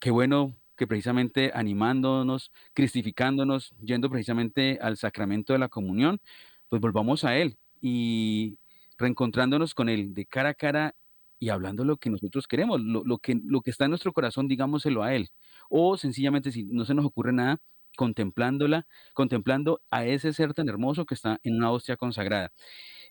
Qué 0.00 0.10
bueno 0.10 0.54
que 0.76 0.86
precisamente 0.86 1.50
animándonos, 1.54 2.52
cristificándonos, 2.74 3.74
yendo 3.82 4.10
precisamente 4.10 4.78
al 4.80 4.96
sacramento 4.96 5.52
de 5.52 5.58
la 5.58 5.68
comunión, 5.68 6.20
pues 6.68 6.80
volvamos 6.80 7.24
a 7.24 7.36
Él 7.36 7.56
y 7.80 8.58
reencontrándonos 8.98 9.74
con 9.74 9.88
Él 9.88 10.14
de 10.14 10.26
cara 10.26 10.50
a 10.50 10.54
cara 10.54 10.94
y 11.38 11.50
hablando 11.50 11.84
lo 11.84 11.98
que 11.98 12.10
nosotros 12.10 12.46
queremos, 12.46 12.80
lo, 12.80 13.18
que, 13.18 13.38
lo 13.44 13.60
que 13.60 13.70
está 13.70 13.84
en 13.84 13.90
nuestro 13.90 14.12
corazón, 14.12 14.48
digámoselo 14.48 15.02
a 15.02 15.14
Él. 15.14 15.30
O 15.68 15.96
sencillamente, 15.96 16.50
si 16.50 16.64
no 16.64 16.84
se 16.84 16.94
nos 16.94 17.04
ocurre 17.04 17.32
nada, 17.32 17.60
contemplándola, 17.96 18.86
contemplando 19.14 19.80
a 19.90 20.06
ese 20.06 20.32
ser 20.32 20.54
tan 20.54 20.68
hermoso 20.68 21.04
que 21.04 21.14
está 21.14 21.38
en 21.42 21.56
una 21.56 21.70
hostia 21.70 21.96
consagrada. 21.96 22.52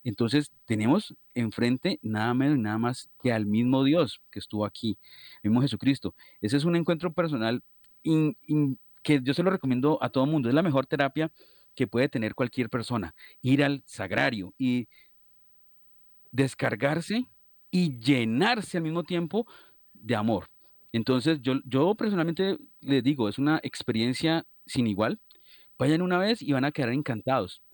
Entonces 0.05 0.51
tenemos 0.65 1.15
enfrente 1.33 1.99
nada 2.03 2.33
menos 2.35 2.57
y 2.59 2.61
nada 2.61 2.77
más 2.77 3.09
que 3.21 3.33
al 3.33 3.47
mismo 3.47 3.83
Dios 3.83 4.21
que 4.29 4.37
estuvo 4.37 4.63
aquí, 4.63 4.99
el 5.41 5.49
mismo 5.49 5.63
Jesucristo. 5.63 6.13
Ese 6.41 6.57
es 6.57 6.63
un 6.63 6.75
encuentro 6.75 7.11
personal 7.11 7.63
que 8.03 9.19
yo 9.23 9.33
se 9.33 9.41
lo 9.41 9.49
recomiendo 9.49 9.97
a 10.01 10.09
todo 10.09 10.27
mundo. 10.27 10.47
Es 10.47 10.53
la 10.53 10.61
mejor 10.61 10.85
terapia 10.85 11.31
que 11.73 11.87
puede 11.87 12.07
tener 12.07 12.35
cualquier 12.35 12.69
persona. 12.69 13.15
Ir 13.41 13.63
al 13.63 13.81
sagrario 13.87 14.53
y 14.59 14.87
descargarse 16.31 17.25
y 17.71 17.97
llenarse 17.99 18.77
al 18.77 18.83
mismo 18.83 19.03
tiempo 19.03 19.47
de 19.91 20.15
amor. 20.15 20.51
Entonces 20.93 21.41
yo, 21.41 21.55
yo 21.65 21.95
personalmente 21.95 22.59
les 22.79 23.03
digo, 23.03 23.27
es 23.27 23.39
una 23.39 23.59
experiencia 23.63 24.45
sin 24.67 24.85
igual. 24.85 25.19
Vayan 25.79 26.03
una 26.03 26.19
vez 26.19 26.43
y 26.43 26.51
van 26.51 26.63
a 26.63 26.71
quedar 26.71 26.89
encantados 26.89 27.64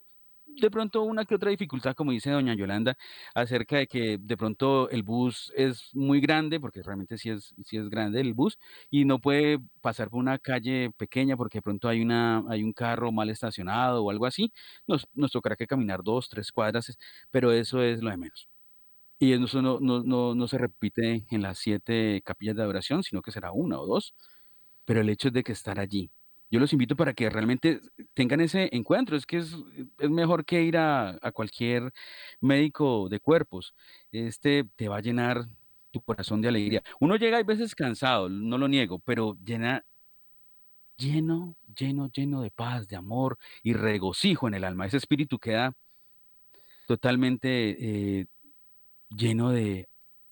de 0.60 0.72
pronto 0.72 1.02
una 1.04 1.26
que 1.26 1.36
otra 1.36 1.50
dificultad, 1.50 1.96
como 1.96 2.12
dice 2.12 2.32
doña 2.32 2.54
Yolanda, 2.56 2.98
acerca 3.34 3.78
de 3.78 3.88
que 3.88 4.18
de 4.20 4.38
pronto 4.38 4.90
el 4.90 5.04
bus 5.04 5.52
es 5.56 5.90
muy 5.94 6.22
grande, 6.22 6.60
porque 6.60 6.82
realmente 6.84 7.18
sí 7.18 7.30
es, 7.30 7.54
sí 7.66 7.78
es 7.78 7.90
grande 7.90 8.22
el 8.22 8.34
bus, 8.34 8.58
y 8.90 9.06
no 9.06 9.20
puede 9.20 9.60
pasar 9.82 10.10
por 10.10 10.20
una 10.20 10.40
calle 10.40 10.92
pequeña 10.98 11.38
porque 11.38 11.60
de 11.60 11.62
pronto 11.64 11.88
hay, 11.90 12.02
una, 12.02 12.44
hay 12.50 12.64
un 12.64 12.74
carro 12.74 13.12
mal 13.12 13.30
estacionado 13.30 14.04
o 14.04 14.12
algo 14.12 14.26
así, 14.26 14.52
nos, 14.88 15.08
nos 15.14 15.32
tocará 15.32 15.56
que 15.56 15.68
caminar 15.68 16.04
dos, 16.04 16.30
tres 16.30 16.52
cuadras, 16.52 16.98
pero 17.32 17.52
eso 17.52 17.82
es 17.82 18.02
lo 18.02 18.10
de 18.12 18.18
menos. 18.18 18.50
Y 19.20 19.34
eso 19.34 19.62
no, 19.62 19.80
no, 19.80 20.04
no, 20.04 20.36
no 20.36 20.48
se 20.48 20.58
repite 20.58 21.26
en 21.30 21.42
las 21.44 21.60
siete 21.60 22.22
capillas 22.26 22.56
de 22.56 22.64
adoración, 22.64 23.04
sino 23.04 23.22
que 23.22 23.32
será 23.32 23.52
una 23.52 23.80
o 23.80 23.86
dos, 23.86 24.16
pero 24.86 25.02
el 25.02 25.10
hecho 25.10 25.30
es 25.30 25.34
de 25.34 25.44
que 25.44 25.52
estar 25.54 25.80
allí, 25.80 26.12
yo 26.52 26.60
los 26.60 26.74
invito 26.74 26.98
para 26.98 27.14
que 27.14 27.30
realmente 27.30 27.80
tengan 28.14 28.42
ese 28.42 28.70
encuentro. 28.74 29.16
Es 29.16 29.26
que 29.26 29.38
es, 29.38 29.56
mejor 30.00 30.46
que 30.46 30.62
ir 30.62 30.78
a, 30.78 31.18
cualquier 31.34 31.94
médico 32.42 33.08
de 33.10 33.22
cuerpos. 33.22 33.74
Este 34.12 34.66
te 34.76 34.90
va 34.90 34.98
a 34.98 35.02
llenar 35.02 35.48
tu 35.92 36.02
corazón 36.02 36.42
de 36.42 36.50
alegría. 36.50 36.84
Uno 37.00 37.16
llega 37.16 37.38
a 37.38 37.44
veces 37.44 37.74
cansado, 37.74 38.28
no 38.30 38.58
lo 38.58 38.68
niego, 38.68 39.00
pero 39.00 39.38
llena, 39.44 39.86
lleno, 40.98 41.56
lleno, 41.74 42.10
lleno 42.12 42.42
de 42.42 42.52
paz, 42.52 42.88
de 42.90 42.98
amor 42.98 43.38
y 43.64 43.74
regocijo 43.74 44.48
en 44.50 44.56
el 44.56 44.66
alma. 44.66 44.86
Ese 44.86 44.98
espíritu 44.98 45.40
queda 45.40 45.74
totalmente 46.86 48.20
eh, 48.20 48.26
lleno 49.10 49.52
de, 49.52 49.88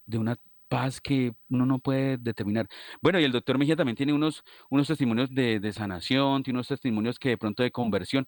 de 0.05 0.17
una 0.17 0.36
paz 0.70 1.01
que 1.01 1.34
uno 1.49 1.65
no 1.65 1.80
puede 1.80 2.17
determinar. 2.17 2.67
Bueno, 3.01 3.20
y 3.20 3.24
el 3.26 3.32
doctor 3.32 3.57
Mejía 3.57 3.76
también 3.76 3.95
tiene 3.97 4.13
unos, 4.13 4.43
unos 4.70 4.88
testimonios 4.88 5.34
de, 5.34 5.74
sanación, 5.74 6.43
tiene 6.43 6.57
unos 6.57 6.67
testimonios 6.67 7.20
que 7.20 7.30
de 7.30 7.38
pronto 7.38 7.63
de 7.63 7.72
conversión, 7.72 8.28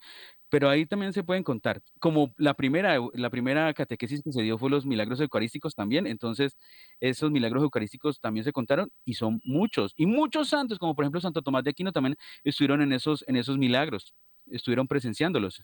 pero 0.49 0.69
ahí 0.69 0.85
también 0.85 1.13
se 1.13 1.23
pueden 1.23 1.43
contar. 1.43 1.81
Como 1.99 2.33
la 2.37 2.55
primera, 2.55 2.97
la 3.13 3.29
primera 3.29 3.73
catequesis 3.73 4.21
que 4.23 4.33
se 4.33 4.41
dio 4.41 4.57
fue 4.57 4.69
los 4.69 4.85
milagros 4.85 5.21
eucarísticos 5.21 5.75
también, 5.75 6.07
entonces 6.07 6.57
esos 6.99 7.31
milagros 7.31 7.63
eucarísticos 7.63 8.19
también 8.19 8.43
se 8.43 8.51
contaron 8.51 8.91
y 9.05 9.13
son 9.13 9.39
muchos, 9.45 9.93
y 9.95 10.05
muchos 10.05 10.49
santos, 10.49 10.79
como 10.79 10.95
por 10.95 11.05
ejemplo 11.05 11.21
Santo 11.21 11.41
Tomás 11.41 11.63
de 11.63 11.69
Aquino 11.69 11.91
también 11.91 12.15
estuvieron 12.43 12.81
en 12.81 12.91
esos, 12.91 13.23
en 13.27 13.37
esos 13.37 13.57
milagros, 13.57 14.13
estuvieron 14.47 14.87
presenciándolos. 14.87 15.63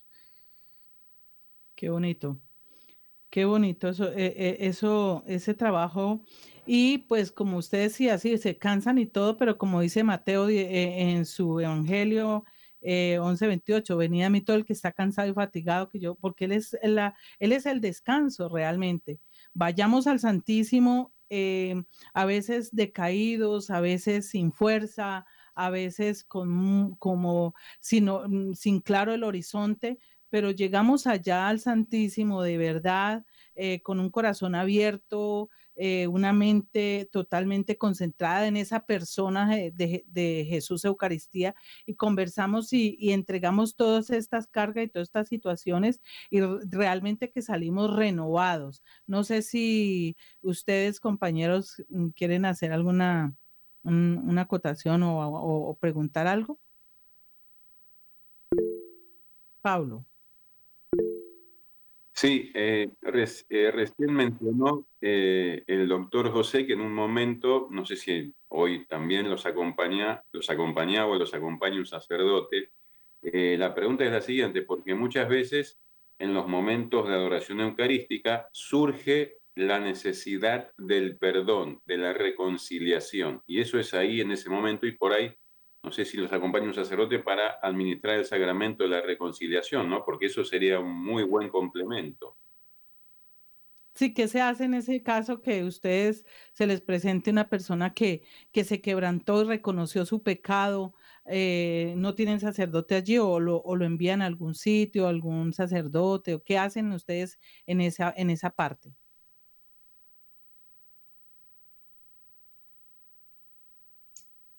Qué 1.76 1.90
bonito. 1.90 2.40
Qué 3.30 3.44
bonito 3.46 3.90
eso, 3.90 4.08
eh, 4.14 4.34
eh, 4.38 4.58
eso, 4.62 5.24
ese 5.28 5.54
trabajo. 5.54 6.24
Y 6.66 7.00
pues 7.00 7.32
como 7.32 7.58
usted 7.58 7.80
decía, 7.84 8.18
sí, 8.18 8.38
se 8.38 8.58
cansan 8.58 8.98
y 8.98 9.06
todo, 9.06 9.38
pero 9.38 9.58
como 9.58 9.82
dice 9.82 10.04
Mateo 10.04 10.48
eh, 10.50 11.12
en 11.12 11.26
su 11.26 11.60
Evangelio 11.60 12.44
11:28, 12.82 13.98
venía 13.98 14.28
a 14.28 14.30
mí 14.30 14.42
todo 14.42 14.56
el 14.56 14.64
que 14.66 14.74
está 14.74 14.92
cansado 14.94 15.28
y 15.30 15.34
fatigado, 15.34 15.90
que 15.90 16.00
yo, 16.00 16.16
porque 16.16 16.46
él 16.46 16.54
es, 16.54 16.78
el 17.66 17.82
descanso 17.82 18.50
realmente. 18.50 19.20
Vayamos 19.54 20.08
al 20.08 20.20
Santísimo, 20.20 21.12
a 22.14 22.26
veces 22.26 22.70
decaídos, 22.72 23.70
a 23.72 23.82
veces 23.82 24.30
sin 24.30 24.54
fuerza, 24.54 25.26
a 25.56 25.70
veces 25.70 26.24
con 26.24 26.96
como 26.96 27.56
sin 27.82 28.82
claro 28.82 29.14
el 29.14 29.24
horizonte, 29.24 29.98
pero 30.30 30.52
llegamos 30.52 31.08
allá 31.08 31.48
al 31.48 31.60
Santísimo 31.60 32.42
de 32.42 32.58
verdad, 32.58 33.26
eh, 33.56 33.82
con 33.82 34.00
un 34.00 34.10
corazón 34.10 34.56
abierto, 34.56 35.50
eh, 35.76 36.08
una 36.08 36.34
mente 36.34 37.08
totalmente 37.12 37.78
concentrada 37.78 38.48
en 38.48 38.58
esa 38.58 38.86
persona 38.86 39.48
de, 39.48 40.46
Jesús 40.50 40.84
Eucaristía 40.86 41.56
y 41.86 41.96
conversamos 41.96 42.74
y, 42.74 43.12
entregamos 43.12 43.76
todas 43.76 44.10
estas 44.10 44.48
cargas 44.48 44.86
y 44.86 44.88
todas 44.90 45.10
estas 45.10 45.28
situaciones 45.28 46.02
y 46.32 46.42
realmente 46.42 47.30
que 47.30 47.42
salimos 47.42 47.96
renovados. 47.96 48.84
No 49.06 49.24
sé 49.24 49.42
si 49.44 50.18
ustedes, 50.42 51.00
compañeros, 51.00 51.84
mm, 51.90 52.10
quieren 52.10 52.46
hacer 52.46 52.72
alguna 52.72 53.36
una 53.84 54.42
acotación 54.42 55.02
o 55.04 55.78
preguntar 55.80 56.28
algo. 56.28 56.60
Pablo. 59.62 60.06
Sí, 62.20 62.52
eh, 62.56 62.90
eh, 63.04 63.72
recién 63.72 64.12
mencionó 64.12 64.88
eh, 65.00 65.64
el 65.68 65.88
doctor 65.88 66.32
José 66.32 66.66
que 66.66 66.74
en 66.74 66.82
un 66.82 66.92
momento, 66.92 67.68
no 67.70 67.86
sé 67.86 67.96
si 67.96 68.34
hoy 68.48 68.88
también 68.88 69.30
los, 69.30 69.46
acompaña, 69.46 70.24
los 70.32 70.50
acompañaba 70.50 71.12
o 71.12 71.16
los 71.16 71.36
acompaña 71.36 71.78
un 71.78 71.86
sacerdote. 71.86 72.72
la 73.22 73.76
pregunta 73.76 74.04
es 74.04 74.12
la 74.12 74.22
siguiente, 74.22 74.64
porque 74.64 74.96
muchas 74.96 75.30
veces 75.30 75.80
en 76.18 76.34
los 76.34 76.48
momentos 76.48 77.08
de 77.08 77.14
adoración 77.14 77.62
eucarística 77.62 78.48
surge 78.52 79.38
la 79.54 79.80
necesidad 79.80 80.72
del 80.76 81.18
perdón, 81.20 81.82
de 81.86 81.98
la 81.98 82.14
reconciliación. 82.14 83.44
Y 83.46 83.62
eso 83.62 83.78
es 83.78 83.94
ahí 83.94 84.22
en 84.22 84.32
ese 84.32 84.50
momento 84.50 84.88
y 84.88 84.94
por 84.94 85.14
ahí, 85.14 85.36
no 85.88 85.94
sé 85.94 86.04
si 86.04 86.18
los 86.18 86.34
acompaña 86.34 86.66
un 86.66 86.74
sacerdote 86.74 87.20
para 87.20 87.60
administrar 87.62 88.18
el 88.18 88.26
sacramento 88.26 88.84
de 88.84 88.90
la 88.90 89.00
reconciliación, 89.00 89.90
¿no? 89.90 90.04
Porque 90.04 90.26
eso 90.26 90.44
sería 90.44 90.82
un 90.82 90.92
muy 90.92 91.24
buen 91.24 91.48
complemento. 91.48 92.36
Sí, 93.96 94.14
¿qué 94.14 94.28
se 94.28 94.42
hace 94.42 94.66
en 94.66 94.74
ese 94.74 95.02
caso 95.02 95.42
que 95.42 95.64
ustedes 95.64 96.26
se 96.52 96.68
les 96.68 96.82
presente 96.82 97.32
una 97.32 97.48
persona 97.48 97.94
que, 97.94 98.22
que 98.52 98.66
se 98.66 98.82
quebrantó 98.82 99.44
y 99.44 99.46
reconoció 99.46 100.06
su 100.06 100.22
pecado? 100.22 100.94
Eh, 101.26 101.94
¿No 101.96 102.14
tienen 102.16 102.42
sacerdote 102.42 102.96
allí 102.96 103.18
o 103.18 103.40
lo, 103.40 103.62
o 103.62 103.78
lo 103.78 103.86
envían 103.86 104.22
a 104.22 104.26
algún 104.26 104.56
sitio, 104.56 105.08
algún 105.08 105.54
sacerdote? 105.54 106.34
¿O 106.34 106.44
qué 106.44 106.58
hacen 106.58 106.92
ustedes 106.92 107.40
en 107.66 107.80
esa, 107.80 108.14
en 108.18 108.30
esa 108.30 108.50
parte? 108.50 108.94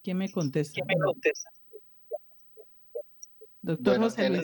¿Quién 0.09 0.17
me 0.17 0.33
contesta? 0.33 0.73
¿Quién 0.73 0.87
me 0.87 1.05
contesta? 1.05 1.51
Doctor 3.61 3.99
José 3.99 4.31
Luis. 4.31 4.43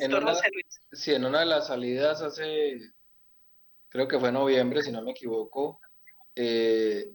sí, 0.93 1.15
en 1.15 1.25
una 1.25 1.41
de 1.41 1.47
las 1.47 1.69
salidas 1.69 2.21
hace 2.21 2.93
creo 3.89 4.07
que 4.07 4.21
fue 4.21 4.29
en 4.29 4.35
noviembre, 4.35 4.83
si 4.83 4.93
no 4.93 5.01
me 5.01 5.13
equivoco, 5.13 5.81
eh, 6.35 7.11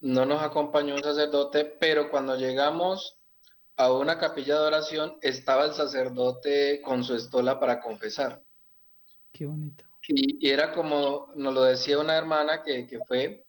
no 0.00 0.26
nos 0.26 0.42
acompañó 0.42 0.96
un 0.96 1.02
sacerdote, 1.04 1.64
pero 1.64 2.10
cuando 2.10 2.34
llegamos 2.34 3.20
a 3.76 3.92
una 3.92 4.18
capilla 4.18 4.58
de 4.58 4.66
oración, 4.66 5.16
estaba 5.22 5.66
el 5.66 5.74
sacerdote 5.74 6.82
con 6.82 7.04
su 7.04 7.14
estola 7.14 7.60
para 7.60 7.78
confesar. 7.80 8.42
Qué 9.30 9.46
bonito. 9.46 9.84
Y, 10.08 10.50
era 10.50 10.72
como 10.72 11.30
nos 11.36 11.54
lo 11.54 11.62
decía 11.62 12.00
una 12.00 12.16
hermana 12.16 12.64
que, 12.64 12.84
que 12.88 12.98
fue, 13.06 13.46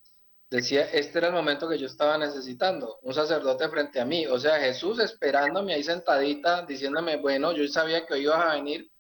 decía, 0.50 0.86
este 0.92 1.20
era 1.20 1.28
el 1.28 1.34
momento 1.34 1.70
que 1.70 1.78
yo 1.78 1.88
estaba 1.88 2.18
necesitando, 2.18 3.00
un 3.02 3.14
sacerdote 3.14 3.70
frente 3.70 4.00
a 4.00 4.06
mí, 4.06 4.26
o 4.28 4.40
sea, 4.40 4.60
Jesús 4.60 5.00
esperándome 5.00 5.74
ahí 5.74 5.84
sentadita, 5.84 6.66
diciéndome, 6.66 7.18
bueno, 7.18 7.52
yo 7.52 7.68
sabía 7.68 8.06
que 8.06 8.16
hoy 8.16 8.22
ibas 8.22 8.46
a 8.46 8.56
venir, 8.56 8.92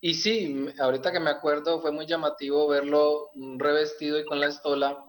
y 0.00 0.14
sí, 0.14 0.68
ahorita 0.78 1.10
que 1.10 1.18
me 1.18 1.30
acuerdo, 1.30 1.80
fue 1.80 1.90
muy 1.90 2.06
llamativo 2.06 2.68
verlo 2.68 3.30
revestido 3.56 4.18
y 4.18 4.24
con 4.24 4.38
la 4.38 4.46
estola 4.46 5.04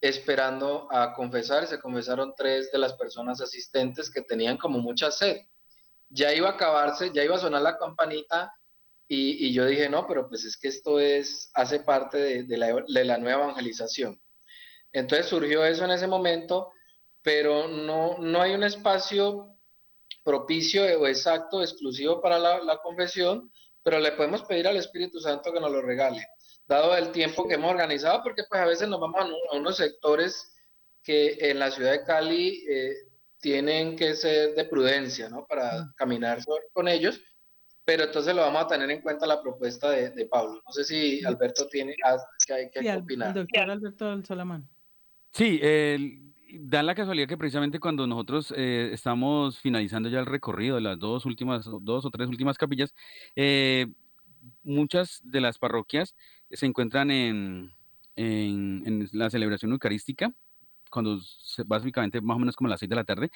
esperando 0.00 0.86
a 0.92 1.12
confesar. 1.12 1.66
Se 1.66 1.80
confesaron 1.80 2.34
tres 2.36 2.70
de 2.70 2.78
las 2.78 2.92
personas 2.94 3.40
asistentes 3.40 4.10
que 4.10 4.22
tenían 4.22 4.56
como 4.56 4.78
mucha 4.78 5.10
sed. 5.10 5.38
Ya 6.08 6.32
iba 6.32 6.50
a 6.50 6.52
acabarse, 6.52 7.10
ya 7.12 7.24
iba 7.24 7.34
a 7.34 7.40
sonar 7.40 7.62
la 7.62 7.78
campanita 7.78 8.54
y, 9.08 9.52
yo 9.52 9.66
dije, 9.66 9.88
no, 9.88 10.06
pero 10.06 10.28
pues 10.28 10.44
es 10.44 10.56
que 10.56 10.68
esto 10.68 11.00
es, 11.00 11.50
hace 11.54 11.80
parte 11.80 12.18
de, 12.18 12.44
de 12.44 13.04
la 13.04 13.18
nueva 13.18 13.44
evangelización. 13.44 14.20
Entonces 14.92 15.26
surgió 15.26 15.64
eso 15.64 15.84
en 15.84 15.90
ese 15.90 16.06
momento, 16.06 16.72
pero 17.22 17.68
no, 17.68 18.18
no 18.18 18.40
hay 18.40 18.54
un 18.54 18.64
espacio 18.64 19.58
propicio 20.24 20.82
o 21.00 21.06
exacto, 21.06 21.62
exclusivo 21.62 22.20
para 22.20 22.38
la, 22.38 22.62
la 22.62 22.78
confesión, 22.78 23.50
pero 23.82 23.98
le 24.00 24.12
podemos 24.12 24.42
pedir 24.42 24.68
al 24.68 24.76
Espíritu 24.76 25.20
Santo 25.20 25.52
que 25.52 25.60
nos 25.60 25.70
lo 25.70 25.82
regale, 25.82 26.26
dado 26.66 26.96
el 26.96 27.10
tiempo 27.12 27.48
que 27.48 27.54
hemos 27.54 27.70
organizado, 27.70 28.22
porque 28.22 28.42
pues 28.48 28.60
a 28.60 28.66
veces 28.66 28.88
nos 28.88 29.00
vamos 29.00 29.24
a, 29.24 29.56
unos 29.56 29.76
sectores 29.76 30.54
que 31.02 31.38
en 31.40 31.58
la 31.58 31.70
ciudad 31.70 31.92
de 31.92 32.04
Cali 32.04 32.64
eh, 32.68 32.94
tienen 33.40 33.96
que 33.96 34.14
ser 34.14 34.54
de 34.54 34.64
prudencia, 34.64 35.28
¿no? 35.28 35.46
Para 35.46 35.92
caminar 35.96 36.40
con 36.72 36.88
ellos, 36.88 37.20
pero 37.88 38.04
entonces 38.04 38.34
lo 38.34 38.42
vamos 38.42 38.64
a 38.64 38.66
tener 38.66 38.90
en 38.90 39.00
cuenta 39.00 39.26
la 39.26 39.40
propuesta 39.40 39.90
de, 39.90 40.26
Pablo. 40.26 40.60
No 40.66 40.72
sé 40.72 40.84
si 40.84 41.24
Alberto 41.24 41.66
tiene 41.68 41.94
que, 41.94 42.52
hay 42.52 42.70
que 42.70 42.92
opinar. 42.92 43.32
doctor 43.32 43.70
Alberto 43.70 44.24
Solamán. 44.24 44.68
Sí, 45.30 45.60
el 45.62 46.28
da 46.52 46.82
la 46.82 46.94
casualidad 46.94 47.28
que 47.28 47.36
precisamente 47.36 47.80
cuando 47.80 48.06
nosotros 48.06 48.52
eh, 48.56 48.90
estamos 48.92 49.58
finalizando 49.58 50.08
ya 50.08 50.20
el 50.20 50.26
recorrido 50.26 50.76
de 50.76 50.82
las 50.82 50.98
dos 50.98 51.26
últimas, 51.26 51.68
dos 51.82 52.04
o 52.04 52.10
tres 52.10 52.28
últimas 52.28 52.56
capillas, 52.56 52.94
eh, 53.36 53.86
muchas 54.62 55.20
de 55.24 55.40
las 55.40 55.58
parroquias 55.58 56.14
se 56.50 56.66
encuentran 56.66 57.10
en, 57.10 57.74
la 59.12 59.30
celebración 59.30 59.72
eucarística, 59.72 60.32
cuando 60.90 61.20
básicamente 61.66 62.20
más 62.20 62.36
o 62.36 62.40
menos 62.40 62.56
como 62.56 62.68
las 62.68 62.80
seis 62.80 62.90
de 62.90 62.96
la 62.96 63.04
tarde. 63.04 63.30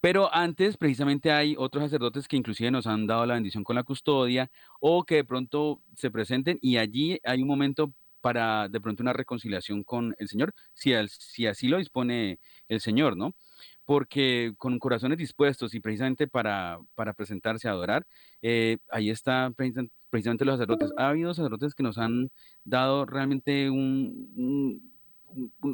Pero 0.00 0.34
antes, 0.34 0.76
precisamente, 0.76 1.30
hay 1.30 1.54
otros 1.58 1.84
sacerdotes 1.84 2.28
que 2.28 2.36
inclusive 2.36 2.70
nos 2.70 2.86
han 2.86 3.06
dado 3.06 3.24
la 3.26 3.34
bendición 3.34 3.64
con 3.64 3.76
la 3.76 3.82
custodia 3.82 4.50
o 4.80 5.04
que 5.04 5.16
de 5.16 5.24
pronto 5.24 5.82
se 5.96 6.10
presenten 6.10 6.58
y 6.60 6.76
allí 6.78 7.18
hay 7.24 7.42
un 7.42 7.48
momento 7.48 7.94
para 8.20 8.68
de 8.68 8.80
pronto 8.80 9.02
una 9.02 9.12
reconciliación 9.12 9.84
con 9.84 10.14
el 10.18 10.28
Señor, 10.28 10.52
si, 10.74 10.94
así 11.46 11.68
lo 11.68 11.78
dispone 11.78 12.38
el 12.68 12.80
Señor, 12.80 13.16
¿no? 13.16 13.34
Porque 13.84 14.52
con 14.56 14.78
corazones 14.78 15.18
dispuestos 15.18 15.74
y 15.74 15.80
precisamente 15.80 16.28
para, 16.28 16.78
para 16.94 17.12
presentarse 17.12 17.68
a 17.68 17.72
adorar, 17.72 18.06
eh, 18.42 18.78
ahí 18.90 19.10
está 19.10 19.50
precisamente 20.10 20.44
los 20.44 20.54
sacerdotes. 20.54 20.92
Ha 20.96 21.08
habido 21.08 21.34
sacerdotes 21.34 21.74
que 21.74 21.82
nos 21.82 21.98
han 21.98 22.30
dado 22.64 23.06
realmente 23.06 23.70
un, 23.70 24.80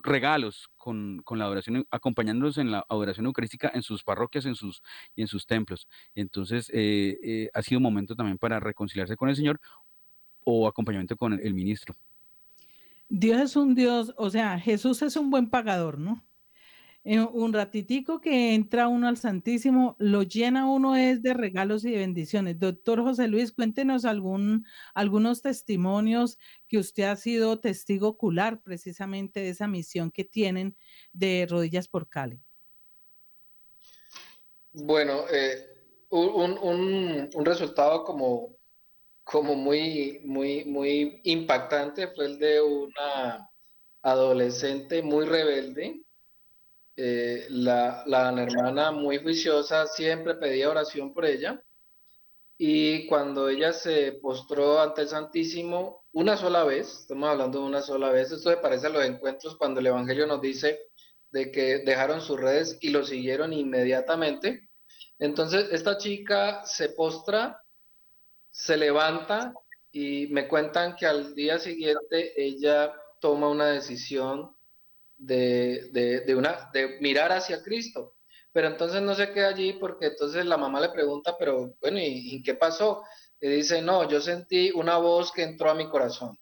regalos 0.03 0.69
con, 0.77 1.23
la 1.31 1.45
adoración, 1.45 1.87
acompañándonos 1.91 2.59
en 2.59 2.71
la 2.71 2.85
adoración 2.89 3.27
eucarística 3.27 3.71
en 3.75 3.83
sus 3.83 4.03
parroquias 4.03 4.47
en 4.47 4.55
sus, 4.55 4.83
y 5.15 5.23
en 5.23 5.29
sus 5.29 5.47
templos. 5.47 5.89
Entonces, 6.15 6.71
eh, 6.73 7.19
eh, 7.23 7.51
ha 7.53 7.63
sido 7.63 7.79
un 7.79 7.85
momento 7.85 8.15
también 8.15 8.39
para 8.39 8.61
reconciliarse 8.61 9.17
con 9.17 9.29
el 9.29 9.37
Señor 9.37 9.61
o 10.45 10.69
acompañamiento 10.69 11.17
con 11.17 11.33
el 11.35 11.55
ministro. 11.55 11.95
Dios 13.09 13.41
es 13.41 13.57
un 13.57 13.75
Dios, 13.75 14.15
o 14.17 14.31
sea, 14.31 14.59
Jesús 14.59 15.03
es 15.03 15.17
un 15.17 15.31
buen 15.31 15.49
pagador, 15.51 15.99
¿no? 15.99 16.27
un 17.07 17.53
ratitico 17.53 18.21
que 18.21 18.55
entra 18.55 18.89
uno 18.89 19.07
al 19.07 19.17
Santísimo, 19.17 19.95
lo 20.01 20.25
llena 20.25 20.69
uno 20.69 20.97
es 20.97 21.23
de 21.23 21.35
regalos 21.35 21.85
y 21.85 21.93
de 21.93 21.99
bendiciones. 21.99 22.59
Doctor 22.59 23.01
José 23.01 23.29
Luis, 23.29 23.53
cuéntenos 23.53 24.05
algunos 24.05 25.41
testimonios 25.41 26.37
que 26.67 26.79
usted 26.79 27.05
ha 27.05 27.15
sido 27.15 27.61
testigo 27.61 28.09
ocular 28.09 28.61
precisamente 28.61 29.39
de 29.39 29.51
esa 29.51 29.69
misión 29.69 30.11
que 30.11 30.25
tienen 30.25 30.77
de 31.13 31.47
Rodillas 31.49 31.87
por 31.87 32.09
Cali. 32.09 32.41
Bueno, 34.73 35.27
eh, 35.33 35.65
un, 36.11 37.45
resultado 37.45 38.03
como 38.03 38.57
como 39.27 39.57
muy, 39.57 40.21
muy, 40.25 40.65
muy 40.67 41.21
impactante 41.25 42.07
fue 42.07 42.27
el 42.27 42.39
de 42.39 42.61
una 42.63 43.51
adolescente 44.03 45.03
muy 45.03 45.27
rebelde. 45.27 46.01
Eh, 46.95 47.47
la, 47.51 48.05
la 48.07 48.31
hermana 48.41 48.93
muy 48.93 49.19
juiciosa 49.19 49.89
siempre 49.89 50.37
pedía 50.37 50.71
oración 50.71 51.13
por 51.13 51.27
ella. 51.27 51.61
Y 52.57 53.09
cuando 53.09 53.49
ella 53.49 53.73
se 53.73 54.13
postró 54.13 54.81
ante 54.81 55.03
el 55.03 55.09
Santísimo 55.09 56.05
una 56.13 56.37
sola 56.37 56.63
vez, 56.63 57.01
estamos 57.01 57.29
hablando 57.29 57.59
de 57.59 57.67
una 57.67 57.83
sola 57.83 58.11
vez, 58.11 58.31
esto 58.31 58.51
se 58.51 58.59
parece 58.59 58.87
a 58.87 58.91
los 58.91 59.05
encuentros 59.05 59.57
cuando 59.57 59.81
el 59.81 59.89
Evangelio 59.89 60.29
nos 60.29 60.41
dice 60.41 60.79
de 61.33 61.51
que 61.51 61.79
dejaron 61.79 62.21
sus 62.21 62.39
redes 62.39 62.79
y 62.81 62.91
lo 62.91 63.05
siguieron 63.05 63.53
inmediatamente. 63.53 64.69
Entonces, 65.19 65.69
esta 65.73 65.99
chica 65.99 66.65
se 66.65 66.91
postra 66.91 67.61
se 68.57 68.79
levanta 68.79 69.53
y 69.93 70.29
me 70.29 70.49
cuentan 70.49 70.97
que 70.97 71.05
al 71.05 71.35
día 71.35 71.59
siguiente 71.59 72.33
ella 72.43 72.91
toma 73.21 73.51
una 73.51 73.67
decisión 73.67 74.57
de, 75.19 76.25
una, 76.35 76.71
de 76.73 76.99
mirar 77.01 77.33
hacia 77.33 77.63
Cristo. 77.63 78.15
Pero 78.53 78.69
entonces 78.69 79.03
no 79.03 79.15
se 79.15 79.31
queda 79.33 79.49
allí 79.49 79.75
porque 79.75 80.07
entonces 80.07 80.47
la 80.47 80.57
mamá 80.57 80.81
le 80.81 80.89
pregunta, 80.89 81.37
pero 81.39 81.75
bueno, 81.83 81.99
¿y, 82.01 82.43
qué 82.43 82.55
pasó? 82.55 83.03
Y 83.39 83.49
dice, 83.49 83.83
no, 83.83 84.09
yo 84.09 84.23
sentí 84.23 84.71
una 84.75 84.97
voz 84.97 85.33
que 85.33 85.43
entró 85.43 85.71
a 85.71 85.75
mi 85.75 85.91
corazón. 85.91 86.39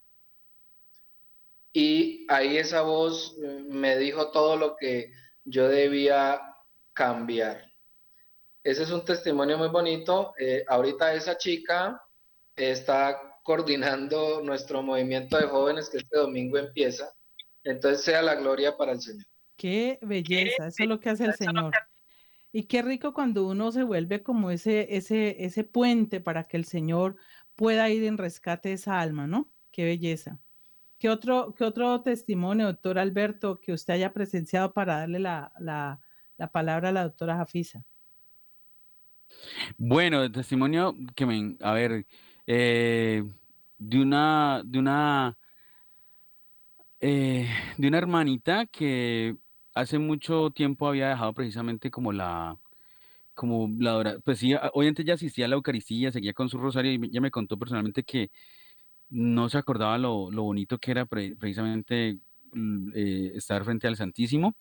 Y 1.73 2.25
ahí 2.29 2.59
esa 2.59 2.83
voz 2.83 3.37
eh, 3.43 3.65
me 3.69 3.99
dijo 3.99 4.31
todo 4.31 4.57
lo 4.57 4.77
que 4.77 5.11
yo 5.45 5.67
debía 5.67 6.41
cambiar. 6.93 7.65
Ese 8.63 8.85
es 8.85 8.91
un 8.93 9.05
testimonio 9.05 9.59
muy 9.59 9.69
bonito. 9.69 10.33
Eh, 10.39 10.65
ahorita 10.69 11.13
esa 11.13 11.37
chica 11.37 12.01
está 12.57 13.21
coordinando 13.43 14.43
nuestro 14.43 14.83
movimiento 14.83 15.37
de 15.37 15.47
jóvenes 15.47 15.91
que 15.91 15.99
este 15.99 16.17
domingo 16.17 16.59
empieza. 16.59 17.15
Entonces 17.63 18.05
sea 18.05 18.23
la 18.23 18.35
gloria 18.35 18.77
para 18.77 18.93
el 18.93 19.01
Señor. 19.01 19.27
Qué 19.57 19.99
belleza, 20.03 20.67
eso 20.69 20.83
es 20.83 20.89
lo 20.89 20.99
que 20.99 21.11
hace 21.11 21.25
el 21.25 21.35
Señor. 21.35 21.73
Y 22.53 22.65
qué 22.65 22.83
rico 22.83 23.13
cuando 23.13 23.47
uno 23.47 23.73
se 23.73 23.83
vuelve 23.83 24.23
como 24.23 24.51
ese, 24.51 24.97
ese, 24.97 25.45
ese 25.45 25.65
puente 25.65 26.21
para 26.21 26.47
que 26.47 26.57
el 26.57 26.65
Señor 26.65 27.17
pueda 27.57 27.89
ir 27.91 28.05
en 28.05 28.19
rescate 28.19 28.71
de 28.71 28.77
esa 28.77 29.01
alma, 29.01 29.27
¿no? 29.27 29.51
Qué 29.73 29.85
belleza. 29.85 30.39
¿Qué 30.99 31.11
otro, 31.11 31.55
qué 31.57 31.65
otro 31.65 32.01
testimonio, 32.03 32.67
doctor 32.67 32.99
Alberto, 32.99 33.61
que 33.61 33.73
usted 33.73 33.95
haya 33.95 34.13
presenciado 34.13 34.73
para 34.73 35.01
darle 35.01 35.19
la, 35.19 35.53
la, 35.59 36.01
la 36.37 36.53
palabra 36.53 36.89
a 36.91 36.93
la 36.93 37.05
doctora 37.05 37.37
Jafisa? 37.37 37.85
Bueno, 39.77 40.23
el 40.23 40.33
testimonio 40.33 40.97
que 41.15 41.27
me, 41.27 41.57
a 41.61 41.73
ver, 41.73 42.07
eh, 42.47 43.25
de 43.79 44.01
una, 44.01 44.63
de 44.65 44.79
una 44.79 45.37
eh, 47.01 47.49
de 47.77 47.89
una 47.89 47.99
hermanita 47.99 48.67
que 48.67 49.37
hace 49.75 49.99
mucho 49.99 50.51
tiempo 50.51 50.89
había 50.89 51.11
dejado 51.11 51.35
precisamente 51.35 51.91
como 51.91 52.13
la, 52.13 52.59
como 53.35 53.69
la 53.79 54.19
pues 54.25 54.39
sí, 54.39 54.55
hoy 54.73 54.89
antes 54.89 55.05
ya 55.05 55.15
asistía 55.15 55.47
a 55.47 55.49
la 55.49 55.57
Eucaristía, 55.57 56.13
seguía 56.13 56.33
con 56.33 56.49
su 56.49 56.59
rosario 56.59 56.93
y 56.93 57.11
ya 57.11 57.21
me 57.21 57.31
contó 57.31 57.59
personalmente 57.59 58.05
que 58.05 58.31
no 59.11 59.49
se 59.51 59.59
acordaba 59.59 59.99
lo, 59.99 60.31
bonito 60.31 60.79
que 60.79 60.93
era 60.93 61.07
precisamente 61.07 62.19
mm, 62.53 62.91
eh, 62.95 63.33
estar 63.37 63.65
frente 63.65 63.87
al 63.89 63.97
Santísimo, 63.97 64.57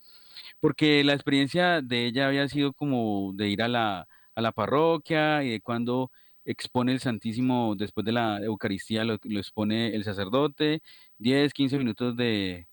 porque 0.60 1.04
la 1.04 1.14
experiencia 1.14 1.82
de 1.82 2.08
ella 2.08 2.28
había 2.28 2.48
sido 2.50 2.74
como 2.74 3.34
de 3.36 3.50
ir 3.50 3.62
a 3.64 3.68
la, 3.70 4.08
a 4.36 4.42
la 4.42 4.52
parroquia 4.52 5.44
y 5.44 5.52
de 5.52 5.62
cuando 5.62 6.12
expone 6.46 6.92
el 6.94 7.00
Santísimo 7.00 7.76
después 7.76 8.06
de 8.06 8.12
la 8.14 8.40
Eucaristía, 8.40 9.04
lo, 9.04 9.16
expone 9.16 9.96
el 9.96 10.04
sacerdote, 10.04 10.82
10, 11.20 11.54
15 11.54 11.78
minutos 11.78 12.16
de, 12.18 12.68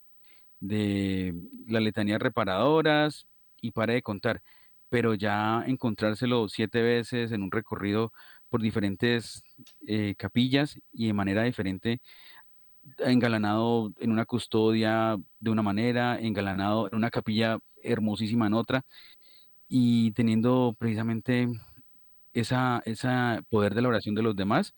de 0.60 1.34
las 1.66 1.82
letanías 1.82 2.20
reparadoras 2.20 3.26
y 3.60 3.72
para 3.72 3.94
de 3.94 4.02
contar, 4.02 4.42
pero 4.88 5.14
ya 5.14 5.64
encontrárselo 5.66 6.48
siete 6.48 6.82
veces 6.82 7.32
en 7.32 7.42
un 7.42 7.50
recorrido 7.50 8.12
por 8.48 8.62
diferentes 8.62 9.42
eh, 9.86 10.14
capillas 10.18 10.78
y 10.92 11.06
de 11.08 11.12
manera 11.14 11.44
diferente, 11.44 12.00
engalanado 12.98 13.92
en 14.00 14.10
una 14.12 14.24
custodia 14.26 15.16
de 15.38 15.50
una 15.50 15.62
manera, 15.62 16.18
engalanado 16.20 16.88
en 16.88 16.96
una 16.96 17.10
capilla 17.10 17.58
hermosísima 17.82 18.46
en 18.46 18.54
otra, 18.54 18.84
y 19.68 20.12
teniendo 20.12 20.74
precisamente 20.78 21.48
esa, 22.32 22.82
esa 22.84 23.42
poder 23.48 23.74
de 23.74 23.82
la 23.82 23.88
oración 23.88 24.14
de 24.14 24.22
los 24.22 24.36
demás, 24.36 24.74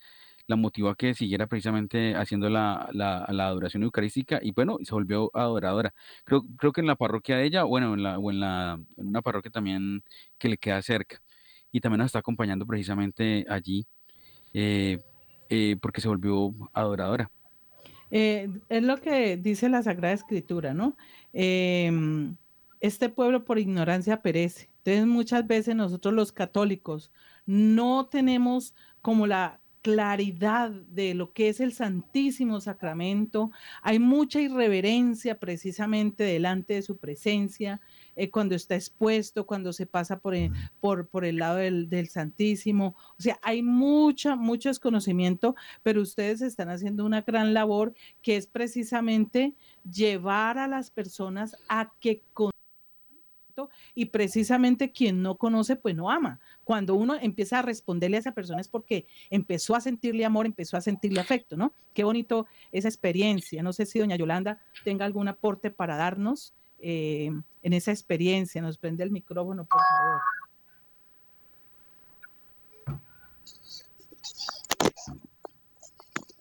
la 0.46 0.56
motivó 0.56 0.88
a 0.90 0.96
que 0.96 1.14
siguiera 1.14 1.46
precisamente 1.46 2.14
haciendo 2.14 2.48
la, 2.48 2.88
la, 2.92 3.24
adoración 3.46 3.82
eucarística 3.84 4.40
y 4.42 4.52
bueno, 4.52 4.78
se 4.82 4.92
volvió 4.92 5.30
adoradora. 5.34 5.94
Creo, 6.24 6.44
creo 6.56 6.72
que 6.72 6.80
en 6.80 6.88
la 6.88 6.96
parroquia 6.96 7.36
de 7.36 7.44
ella, 7.44 7.64
bueno, 7.64 7.92
o 7.92 8.30
en, 8.30 8.40
la, 8.40 8.78
en 8.96 9.06
una 9.06 9.22
parroquia 9.22 9.50
también 9.50 10.02
que 10.38 10.48
le 10.48 10.58
queda 10.58 10.82
cerca. 10.82 11.22
Y 11.70 11.80
también 11.80 11.98
nos 11.98 12.06
está 12.06 12.18
acompañando 12.18 12.66
precisamente 12.66 13.46
allí 13.48 13.86
eh, 14.52 14.98
eh, 15.48 15.76
porque 15.80 16.00
se 16.00 16.08
volvió 16.08 16.54
adoradora. 16.72 17.30
Eh, 18.10 18.50
es 18.68 18.82
lo 18.82 18.98
que 18.98 19.38
dice 19.38 19.70
la 19.70 19.82
Sagrada 19.82 20.12
Escritura, 20.12 20.74
¿no? 20.74 20.96
Em, 21.32 22.36
este 22.80 23.08
pueblo 23.08 23.44
por 23.44 23.58
ignorancia 23.58 24.20
perece. 24.20 24.68
Entonces 24.78 25.06
muchas 25.06 25.46
veces 25.46 25.74
nosotros 25.74 26.12
los 26.12 26.32
católicos 26.32 27.10
no 27.46 28.06
tenemos 28.06 28.74
como 29.00 29.26
la 29.26 29.62
claridad 29.82 30.70
de 30.70 31.12
lo 31.12 31.32
que 31.32 31.48
es 31.48 31.60
el 31.60 31.72
Santísimo 31.72 32.60
Sacramento, 32.60 33.50
hay 33.82 33.98
mucha 33.98 34.40
irreverencia 34.40 35.40
precisamente 35.40 36.22
delante 36.22 36.74
de 36.74 36.82
su 36.82 36.98
presencia, 36.98 37.80
eh, 38.14 38.30
cuando 38.30 38.54
está 38.54 38.76
expuesto, 38.76 39.44
cuando 39.44 39.72
se 39.72 39.86
pasa 39.86 40.20
por 40.20 40.36
el, 40.36 40.52
por, 40.80 41.08
por 41.08 41.24
el 41.24 41.38
lado 41.38 41.56
del, 41.56 41.88
del, 41.88 42.08
Santísimo. 42.08 42.94
O 43.18 43.22
sea, 43.22 43.40
hay 43.42 43.62
mucha, 43.62 44.36
mucho 44.36 44.68
desconocimiento, 44.68 45.56
pero 45.82 46.00
ustedes 46.00 46.42
están 46.42 46.68
haciendo 46.68 47.04
una 47.04 47.22
gran 47.22 47.52
labor 47.52 47.92
que 48.22 48.36
es 48.36 48.46
precisamente 48.46 49.54
llevar 49.90 50.58
a 50.58 50.68
las 50.68 50.90
personas 50.90 51.56
a 51.68 51.92
que 52.00 52.22
y 53.94 54.06
precisamente 54.06 54.92
quien 54.92 55.22
no 55.22 55.36
conoce, 55.36 55.76
pues 55.76 55.94
no 55.94 56.10
ama. 56.10 56.40
Cuando 56.64 56.94
uno 56.94 57.14
empieza 57.20 57.58
a 57.58 57.62
responderle 57.62 58.16
a 58.16 58.20
esa 58.20 58.32
persona 58.32 58.60
es 58.60 58.68
porque 58.68 59.06
empezó 59.30 59.74
a 59.74 59.80
sentirle 59.80 60.24
amor, 60.24 60.46
empezó 60.46 60.76
a 60.76 60.80
sentirle 60.80 61.20
afecto, 61.20 61.56
¿no? 61.56 61.72
Qué 61.94 62.04
bonito 62.04 62.46
esa 62.70 62.88
experiencia. 62.88 63.62
No 63.62 63.72
sé 63.72 63.86
si 63.86 63.98
doña 63.98 64.16
Yolanda 64.16 64.58
tenga 64.84 65.04
algún 65.04 65.28
aporte 65.28 65.70
para 65.70 65.96
darnos 65.96 66.54
eh, 66.78 67.30
en 67.62 67.72
esa 67.72 67.90
experiencia. 67.90 68.62
Nos 68.62 68.78
prende 68.78 69.04
el 69.04 69.10
micrófono, 69.10 69.64
por 69.64 69.80
favor. 69.80 70.20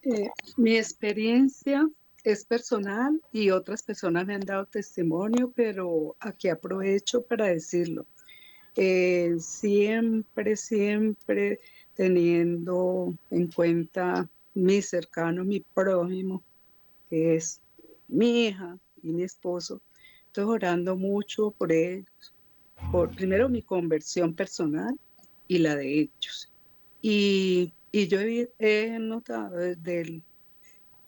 Eh, 0.04 0.30
mi 0.58 0.76
experiencia 0.76 1.88
es 2.24 2.46
personal 2.46 3.22
y 3.32 3.50
otras 3.50 3.84
personas 3.84 4.26
me 4.26 4.36
han 4.36 4.42
dado 4.42 4.66
testimonio, 4.66 5.52
pero 5.56 6.16
aquí 6.20 6.50
aprovecho 6.50 7.22
para 7.22 7.48
decirlo. 7.48 8.06
Eh, 8.76 9.36
siempre, 9.40 10.56
siempre 10.56 11.60
teniendo 11.96 13.14
en 13.30 13.52
cuenta 13.52 14.30
mi 14.54 14.82
cercano, 14.82 15.44
mi 15.44 15.60
prójimo, 15.60 16.44
que 17.10 17.36
es 17.36 17.62
mi 18.08 18.48
hija 18.48 18.78
y 19.04 19.12
mi 19.12 19.24
esposo. 19.24 19.82
Estoy 20.28 20.46
orando 20.46 20.96
mucho 20.96 21.52
por 21.52 21.72
ellos, 21.72 22.34
por 22.92 23.14
primero 23.14 23.50
mi 23.50 23.62
conversión 23.62 24.34
personal 24.34 24.98
y 25.48 25.58
la 25.58 25.76
de 25.76 26.02
ellos. 26.02 26.52
Y, 27.02 27.74
y 27.92 28.08
yo 28.08 28.20
he, 28.22 28.98
notado 29.00 29.58
desde 29.58 30.02
el 30.02 30.24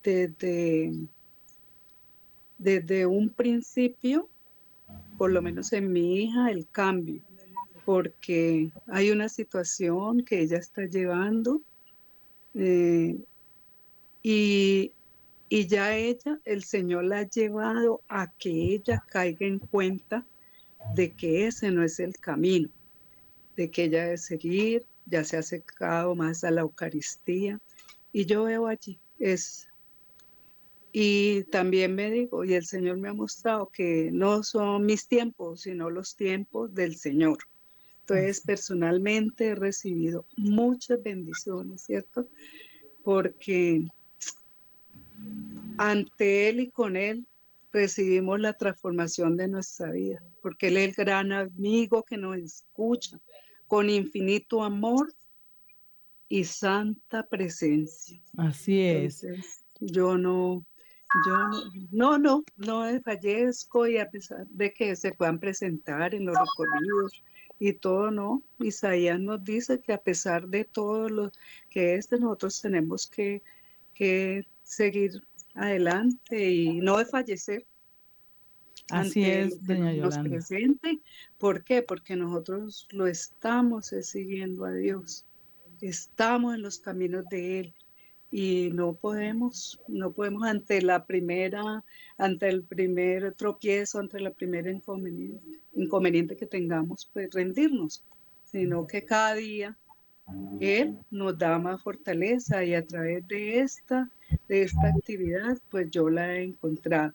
desde, 0.03 0.91
desde 2.57 3.05
un 3.05 3.29
principio, 3.29 4.29
por 5.17 5.31
lo 5.31 5.41
menos 5.41 5.73
en 5.73 5.91
mi 5.91 6.23
hija, 6.23 6.51
el 6.51 6.67
cambio, 6.67 7.21
porque 7.85 8.71
hay 8.87 9.11
una 9.11 9.29
situación 9.29 10.23
que 10.23 10.41
ella 10.41 10.57
está 10.57 10.85
llevando 10.85 11.61
eh, 12.55 13.17
y, 14.21 14.91
y 15.49 15.67
ya 15.67 15.95
ella, 15.95 16.39
el 16.45 16.63
Señor 16.63 17.05
la 17.05 17.19
ha 17.19 17.29
llevado 17.29 18.01
a 18.07 18.31
que 18.31 18.49
ella 18.49 19.03
caiga 19.07 19.45
en 19.45 19.59
cuenta 19.59 20.25
de 20.95 21.11
que 21.13 21.47
ese 21.47 21.71
no 21.71 21.83
es 21.83 21.99
el 21.99 22.17
camino, 22.17 22.69
de 23.55 23.69
que 23.69 23.85
ella 23.85 24.03
debe 24.03 24.17
seguir, 24.17 24.85
ya 25.05 25.23
se 25.23 25.37
ha 25.37 25.39
acercado 25.39 26.15
más 26.15 26.43
a 26.43 26.51
la 26.51 26.61
Eucaristía. 26.61 27.59
Y 28.11 28.25
yo 28.25 28.43
veo 28.43 28.67
allí, 28.67 28.99
es 29.19 29.67
y 30.95 31.45
también 31.45 31.95
me 31.95 32.11
digo, 32.11 32.45
y 32.45 32.53
el 32.53 32.65
Señor 32.67 32.97
me 32.97 33.09
ha 33.09 33.13
mostrado 33.13 33.67
que 33.67 34.11
no 34.13 34.43
son 34.43 34.85
mis 34.85 35.07
tiempos, 35.07 35.61
sino 35.61 35.89
los 35.89 36.15
tiempos 36.15 36.71
del 36.75 36.95
Señor. 36.95 37.39
Entonces, 38.01 38.41
personalmente 38.41 39.47
he 39.47 39.55
recibido 39.55 40.27
muchas 40.37 41.01
bendiciones, 41.01 41.81
¿cierto? 41.81 42.27
Porque 43.03 43.87
ante 45.79 46.49
Él 46.49 46.59
y 46.59 46.69
con 46.69 46.95
Él 46.95 47.25
recibimos 47.71 48.39
la 48.39 48.53
transformación 48.53 49.35
de 49.35 49.47
nuestra 49.47 49.89
vida, 49.89 50.23
porque 50.43 50.67
Él 50.67 50.77
es 50.77 50.89
el 50.89 51.05
gran 51.05 51.31
amigo 51.31 52.03
que 52.03 52.17
nos 52.17 52.37
escucha 52.37 53.19
con 53.65 53.89
infinito 53.89 54.61
amor 54.63 55.11
y 56.29 56.43
santa 56.43 57.25
presencia. 57.25 58.21
Así 58.37 58.79
es. 58.81 59.25
yo 59.79 60.19
no, 60.19 60.63
yo 61.25 61.37
no, 61.91 62.17
no, 62.17 62.43
no 62.57 63.01
fallezco 63.01 63.87
y 63.87 63.97
a 63.97 64.09
pesar 64.09 64.47
de 64.47 64.73
que 64.73 64.95
se 64.95 65.11
puedan 65.11 65.39
presentar 65.39 66.15
en 66.15 66.25
los 66.25 66.35
recorridos 66.35 67.23
y 67.59 67.73
todo, 67.73 68.11
no. 68.11 68.43
Isaías 68.59 69.19
nos 69.19 69.43
dice 69.43 69.79
que 69.79 69.93
a 69.93 70.01
pesar 70.01 70.47
de 70.47 70.65
todo 70.65 71.09
lo 71.09 71.31
que 71.69 71.95
es 71.95 72.09
de 72.09 72.19
nosotros 72.19 72.61
tenemos 72.61 73.07
que, 73.07 73.43
que 73.93 74.45
seguir 74.63 75.21
adelante 75.53 76.49
y 76.49 76.79
no 76.81 76.97
de 76.97 77.05
fallecer. 77.05 77.65
Así 78.89 79.23
es, 79.23 79.65
doña 79.65 79.93
Yolanda. 79.93 80.23
Nos 80.23 80.29
presente. 80.29 80.99
¿Por 81.37 81.63
qué? 81.63 81.81
Porque 81.83 82.15
nosotros 82.15 82.87
lo 82.91 83.07
estamos 83.07 83.93
siguiendo 84.01 84.65
a 84.65 84.73
Dios. 84.73 85.25
Estamos 85.79 86.55
en 86.55 86.61
los 86.63 86.79
caminos 86.79 87.23
de 87.29 87.59
Él 87.59 87.73
y 88.35 88.71
no 88.73 88.95
podemos, 88.95 89.79
no 89.87 90.11
podemos 90.11 90.41
ante 90.47 90.81
la 90.81 91.05
primera, 91.05 91.83
ante 92.17 92.49
el 92.49 92.63
primer 92.63 93.33
tropiezo, 93.35 93.99
ante 93.99 94.19
la 94.19 94.31
primera 94.31 94.71
inconveniente, 94.71 95.39
inconveniente 95.75 96.35
que 96.35 96.47
tengamos, 96.47 97.07
pues 97.13 97.29
rendirnos, 97.31 98.03
sino 98.43 98.87
que 98.87 99.05
cada 99.05 99.35
día 99.35 99.77
Él 100.59 100.97
nos 101.11 101.37
da 101.37 101.59
más 101.59 101.83
fortaleza 101.83 102.63
y 102.63 102.73
a 102.73 102.83
través 102.83 103.27
de 103.27 103.59
esta, 103.59 104.09
de 104.47 104.63
esta 104.63 104.87
actividad, 104.87 105.59
pues 105.69 105.91
yo 105.91 106.09
la 106.09 106.33
he 106.33 106.41
encontrado. 106.41 107.13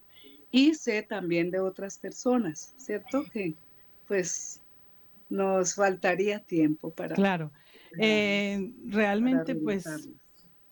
Y 0.53 0.75
sé 0.75 1.03
también 1.03 1.51
de 1.51 1.59
otras 1.59 1.99
personas, 1.99 2.75
¿cierto? 2.77 3.25
Que 3.33 3.55
pues 4.07 4.63
nos 5.29 5.75
faltaría 5.75 6.39
tiempo 6.39 6.91
para... 6.91 7.17
Claro, 7.17 7.51
eh, 7.99 8.73
realmente 8.87 9.57
pues 9.57 9.85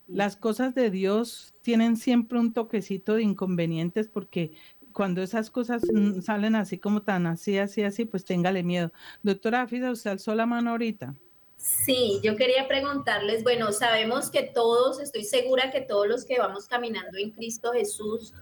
las 0.07 0.36
cosas 0.36 0.74
de 0.74 0.90
Dios 0.90 1.54
tienen 1.62 1.96
siempre 1.96 2.38
un 2.38 2.52
toquecito 2.52 3.14
de 3.14 3.22
inconvenientes 3.22 4.09
porque 4.09 4.52
cuando 4.92 5.22
esas 5.22 5.50
cosas 5.50 5.82
salen 6.22 6.54
así 6.57 6.78
como 6.78 7.02
tan 7.02 7.26
así, 7.26 7.59
así, 7.59 7.82
así, 7.82 8.07
pues 8.07 8.24
téngale 8.24 8.62
miedo. 8.62 8.92
Doctora 9.22 9.62
Afida, 9.62 9.90
¿usted 9.90 10.11
alzó 10.11 10.34
la 10.34 10.46
mano 10.46 10.70
ahorita? 10.70 11.14
Sí, 11.57 12.20
yo 12.22 12.36
quería 12.36 12.68
preguntarles, 12.68 13.42
bueno, 13.42 13.72
sabemos 13.72 14.30
que 14.30 14.42
todos, 14.42 15.00
estoy 15.00 15.24
segura 15.24 15.70
que 15.70 15.80
todos 15.80 16.07
los 16.07 16.24
que 16.24 16.38
vamos 16.38 16.66
caminando 16.66 17.18
en 17.18 17.30
Cristo 17.32 17.72
Jesús, 17.72 18.32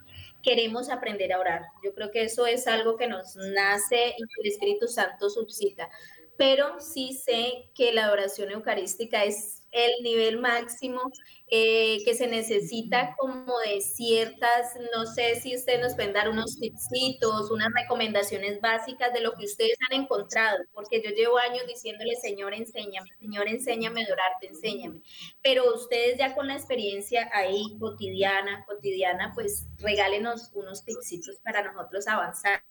queremos 0.42 0.90
aprender 0.90 1.32
a 1.32 1.40
orar. 1.40 1.62
Yo 1.82 1.94
creo 1.94 2.10
que 2.10 2.22
eso 2.22 2.46
es 2.46 2.68
algo 2.68 2.96
que 2.96 3.08
nos 3.08 3.34
nace 3.34 4.14
y 4.16 4.22
que 4.22 4.42
el 4.42 4.52
Espíritu 4.52 4.86
Santo 4.86 5.30
suscita. 5.30 5.88
Pero 6.36 6.80
sí 6.80 7.14
sé 7.14 7.70
que 7.74 7.92
la 7.92 8.12
oración 8.12 8.50
eucarística 8.50 9.24
es 9.24 9.63
el 9.74 10.02
nivel 10.04 10.38
máximo 10.38 11.02
eh, 11.48 11.98
que 12.04 12.14
se 12.14 12.28
necesita 12.28 13.14
como 13.18 13.58
de 13.58 13.80
ciertas, 13.80 14.74
no 14.94 15.04
sé 15.04 15.34
si 15.40 15.54
ustedes 15.54 15.80
nos 15.80 15.94
pueden 15.94 16.12
dar 16.12 16.30
unos 16.30 16.58
tipsitos, 16.58 17.50
unas 17.50 17.68
recomendaciones 17.74 18.60
básicas 18.60 19.12
de 19.12 19.20
lo 19.20 19.32
que 19.34 19.44
ustedes 19.44 19.76
han 19.90 20.00
encontrado, 20.02 20.58
porque 20.72 21.02
yo 21.04 21.10
llevo 21.10 21.36
años 21.38 21.66
diciéndole, 21.66 22.14
Señor, 22.16 22.54
enséñame, 22.54 23.10
Señor, 23.18 23.48
enséñame 23.48 24.02
a 24.02 24.04
adorarte, 24.04 24.46
enséñame. 24.46 25.00
Pero 25.42 25.74
ustedes 25.74 26.18
ya 26.18 26.34
con 26.34 26.46
la 26.46 26.54
experiencia 26.54 27.28
ahí 27.32 27.76
cotidiana, 27.80 28.64
cotidiana, 28.66 29.32
pues 29.34 29.66
regálenos 29.78 30.50
unos 30.54 30.84
tipsitos 30.84 31.40
para 31.42 31.64
nosotros 31.64 32.06
avanzar. 32.06 32.62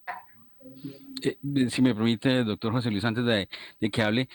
Eh, 1.21 1.37
si 1.69 1.81
me 1.81 1.93
permite, 1.93 2.45
doctor 2.45 2.71
José 2.71 2.89
Luis, 2.89 3.03
antes 3.03 3.25
de, 3.25 3.49
de 3.79 3.91
que 3.91 4.01
hable, 4.01 4.29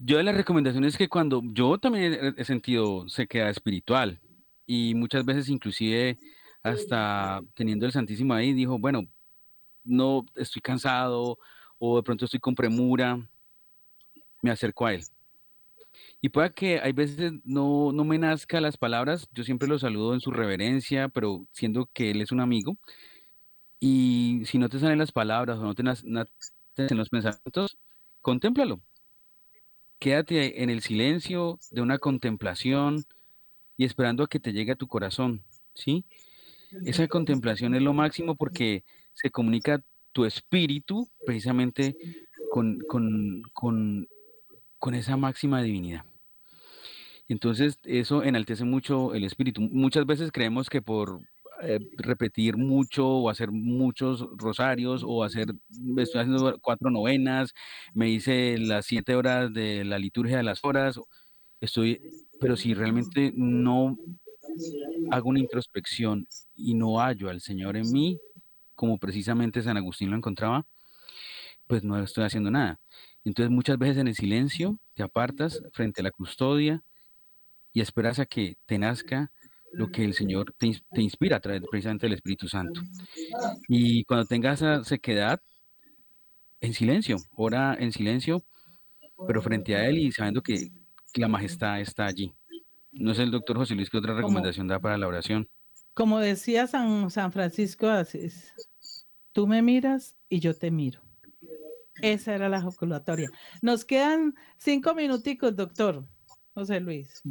yo 0.00 0.16
de 0.16 0.24
las 0.24 0.34
recomendaciones 0.34 0.94
es 0.94 0.98
que 0.98 1.08
cuando 1.08 1.42
yo 1.44 1.78
también 1.78 2.34
he, 2.36 2.44
sentido 2.44 3.06
sequedad 3.08 3.50
espiritual 3.50 4.18
y 4.66 4.94
muchas 4.94 5.24
veces 5.26 5.48
inclusive 5.50 6.18
hasta 6.62 7.40
teniendo 7.54 7.86
el 7.86 7.92
Santísimo 7.92 8.34
ahí, 8.34 8.54
dijo, 8.54 8.78
bueno, 8.78 9.02
no 9.84 10.24
estoy 10.36 10.62
cansado 10.62 11.38
o 11.78 11.96
de 11.96 12.02
pronto 12.02 12.24
estoy 12.24 12.40
con 12.40 12.54
premura, 12.54 13.18
me 14.42 14.50
acerco 14.50 14.86
a 14.86 14.94
él. 14.94 15.04
Y 16.22 16.30
pueda 16.30 16.50
que 16.50 16.80
hay 16.80 16.92
veces 16.92 17.32
no, 17.44 17.92
no 17.92 18.04
me 18.04 18.18
nazca 18.18 18.60
las 18.60 18.76
palabras, 18.78 19.28
yo 19.32 19.44
siempre 19.44 19.68
lo 19.68 19.78
saludo 19.78 20.14
en 20.14 20.20
su 20.20 20.30
reverencia, 20.30 21.08
pero 21.08 21.46
siendo 21.52 21.86
que 21.92 22.10
él 22.10 22.22
es 22.22 22.32
un 22.32 22.40
amigo. 22.40 22.78
Y 23.80 24.42
si 24.46 24.58
no 24.58 24.68
te 24.68 24.78
salen 24.78 24.98
las 24.98 25.12
palabras 25.12 25.58
o 25.58 25.62
no 25.62 25.74
te 25.74 25.82
nacen 25.82 26.16
en 26.76 26.96
los 26.96 27.08
pensamientos, 27.10 27.78
contémplalo 28.22 28.80
Quédate 30.00 30.62
en 30.62 30.70
el 30.70 30.80
silencio 30.80 31.58
de 31.70 31.82
una 31.82 31.98
contemplación 31.98 33.04
y 33.76 33.84
esperando 33.84 34.24
a 34.24 34.28
que 34.28 34.40
te 34.40 34.52
llegue 34.52 34.72
a 34.72 34.76
tu 34.76 34.88
corazón, 34.88 35.44
¿sí? 35.74 36.04
Esa 36.86 37.06
contemplación 37.06 37.74
es 37.74 37.82
lo 37.82 37.92
máximo 37.92 38.34
porque 38.34 38.82
se 39.12 39.30
comunica 39.30 39.82
tu 40.12 40.24
espíritu 40.24 41.06
precisamente 41.26 41.96
con, 42.50 42.78
con, 43.52 44.94
esa 44.94 45.16
máxima 45.18 45.62
divinidad. 45.62 46.04
Entonces, 47.28 47.78
eso 47.84 48.22
enaltece 48.22 48.64
mucho 48.64 49.14
el 49.14 49.24
espíritu. 49.24 49.60
Muchas 49.60 50.06
veces 50.06 50.32
creemos 50.32 50.70
que 50.70 50.80
por 50.80 51.20
eh, 51.62 51.78
repetir 51.96 52.56
mucho 52.56 53.06
o 53.08 53.30
hacer 53.30 53.50
muchos 53.50 54.26
rosarios 54.36 55.02
o 55.06 55.24
hacer, 55.24 55.48
estoy 55.98 56.20
haciendo 56.20 56.58
cuatro 56.60 56.90
novenas, 56.90 57.52
me 57.94 58.08
hice 58.08 58.58
las 58.58 58.86
siete 58.86 59.14
horas 59.14 59.52
de 59.52 59.84
la 59.84 59.98
liturgia 59.98 60.36
de 60.36 60.42
las 60.42 60.64
horas, 60.64 61.00
estoy, 61.60 62.00
pero 62.40 62.56
si 62.56 62.74
realmente 62.74 63.32
no 63.36 63.96
hago 65.10 65.28
una 65.28 65.40
introspección 65.40 66.26
y 66.54 66.74
no 66.74 66.98
hallo 66.98 67.30
al 67.30 67.40
Señor 67.40 67.76
en 67.76 67.90
mí, 67.92 68.18
como 68.74 68.98
precisamente 68.98 69.62
San 69.62 69.76
Agustín 69.76 70.10
lo 70.10 70.16
encontraba, 70.16 70.66
pues 71.66 71.84
no 71.84 72.02
estoy 72.02 72.24
haciendo 72.24 72.50
nada. 72.50 72.80
Entonces 73.24 73.50
muchas 73.50 73.78
veces 73.78 73.98
en 73.98 74.08
el 74.08 74.14
silencio 74.14 74.78
te 74.94 75.02
apartas 75.02 75.62
frente 75.72 76.00
a 76.00 76.04
la 76.04 76.10
custodia 76.10 76.82
y 77.72 77.80
esperas 77.80 78.18
a 78.18 78.26
que 78.26 78.56
te 78.66 78.78
nazca 78.78 79.30
lo 79.72 79.88
que 79.88 80.04
el 80.04 80.14
Señor 80.14 80.54
te, 80.58 80.66
inspira 81.00 81.36
a 81.36 81.40
través 81.40 81.62
precisamente 81.70 82.06
del 82.06 82.14
Espíritu 82.14 82.48
Santo. 82.48 82.80
Y 83.68 84.04
cuando 84.04 84.26
tengas 84.26 84.60
esa 84.60 84.84
sequedad, 84.84 85.40
en 86.60 86.74
silencio, 86.74 87.16
ora 87.36 87.76
en 87.78 87.92
silencio, 87.92 88.44
pero 89.26 89.42
frente 89.42 89.76
a 89.76 89.88
Él 89.88 89.98
y 89.98 90.12
sabiendo 90.12 90.42
que, 90.42 90.70
la 91.14 91.26
majestad 91.26 91.80
está 91.80 92.06
allí. 92.06 92.32
No 92.92 93.14
sé 93.14 93.24
el 93.24 93.32
doctor 93.32 93.56
José 93.56 93.74
Luis 93.74 93.90
qué 93.90 93.98
otra 93.98 94.14
recomendación 94.14 94.68
da 94.68 94.78
para 94.78 94.96
la 94.96 95.08
oración. 95.08 95.48
Como 95.92 96.20
decía 96.20 96.68
San, 96.68 97.10
San 97.10 97.32
Francisco 97.32 97.88
Asís, 97.88 98.52
tú 99.32 99.48
me 99.48 99.60
miras 99.60 100.14
y 100.28 100.38
yo 100.38 100.54
te 100.54 100.70
miro. 100.70 101.00
Esa 102.00 102.34
era 102.34 102.48
la 102.48 102.62
joculatoria. 102.62 103.28
Nos 103.60 103.84
quedan 103.84 104.36
cinco 104.56 104.94
minuticos, 104.94 105.56
doctor 105.56 106.04
José 106.54 106.78
Luis. 106.78 107.22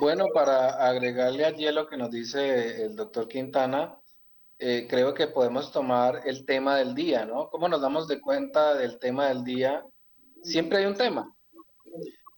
Bueno, 0.00 0.26
para 0.32 0.86
agregarle 0.86 1.44
allí 1.44 1.70
lo 1.70 1.86
que 1.86 1.96
nos 1.96 2.10
dice 2.10 2.84
el 2.84 2.96
doctor 2.96 3.28
Quintana, 3.28 3.98
eh, 4.58 4.86
creo 4.88 5.14
que 5.14 5.28
podemos 5.28 5.70
tomar 5.70 6.22
el 6.24 6.44
tema 6.44 6.76
del 6.76 6.94
día, 6.94 7.24
¿no? 7.24 7.48
¿Cómo 7.48 7.68
nos 7.68 7.80
damos 7.80 8.08
de 8.08 8.20
cuenta 8.20 8.74
del 8.74 8.98
tema 8.98 9.28
del 9.28 9.44
día? 9.44 9.84
Siempre 10.42 10.78
hay 10.78 10.86
un 10.86 10.96
tema. 10.96 11.34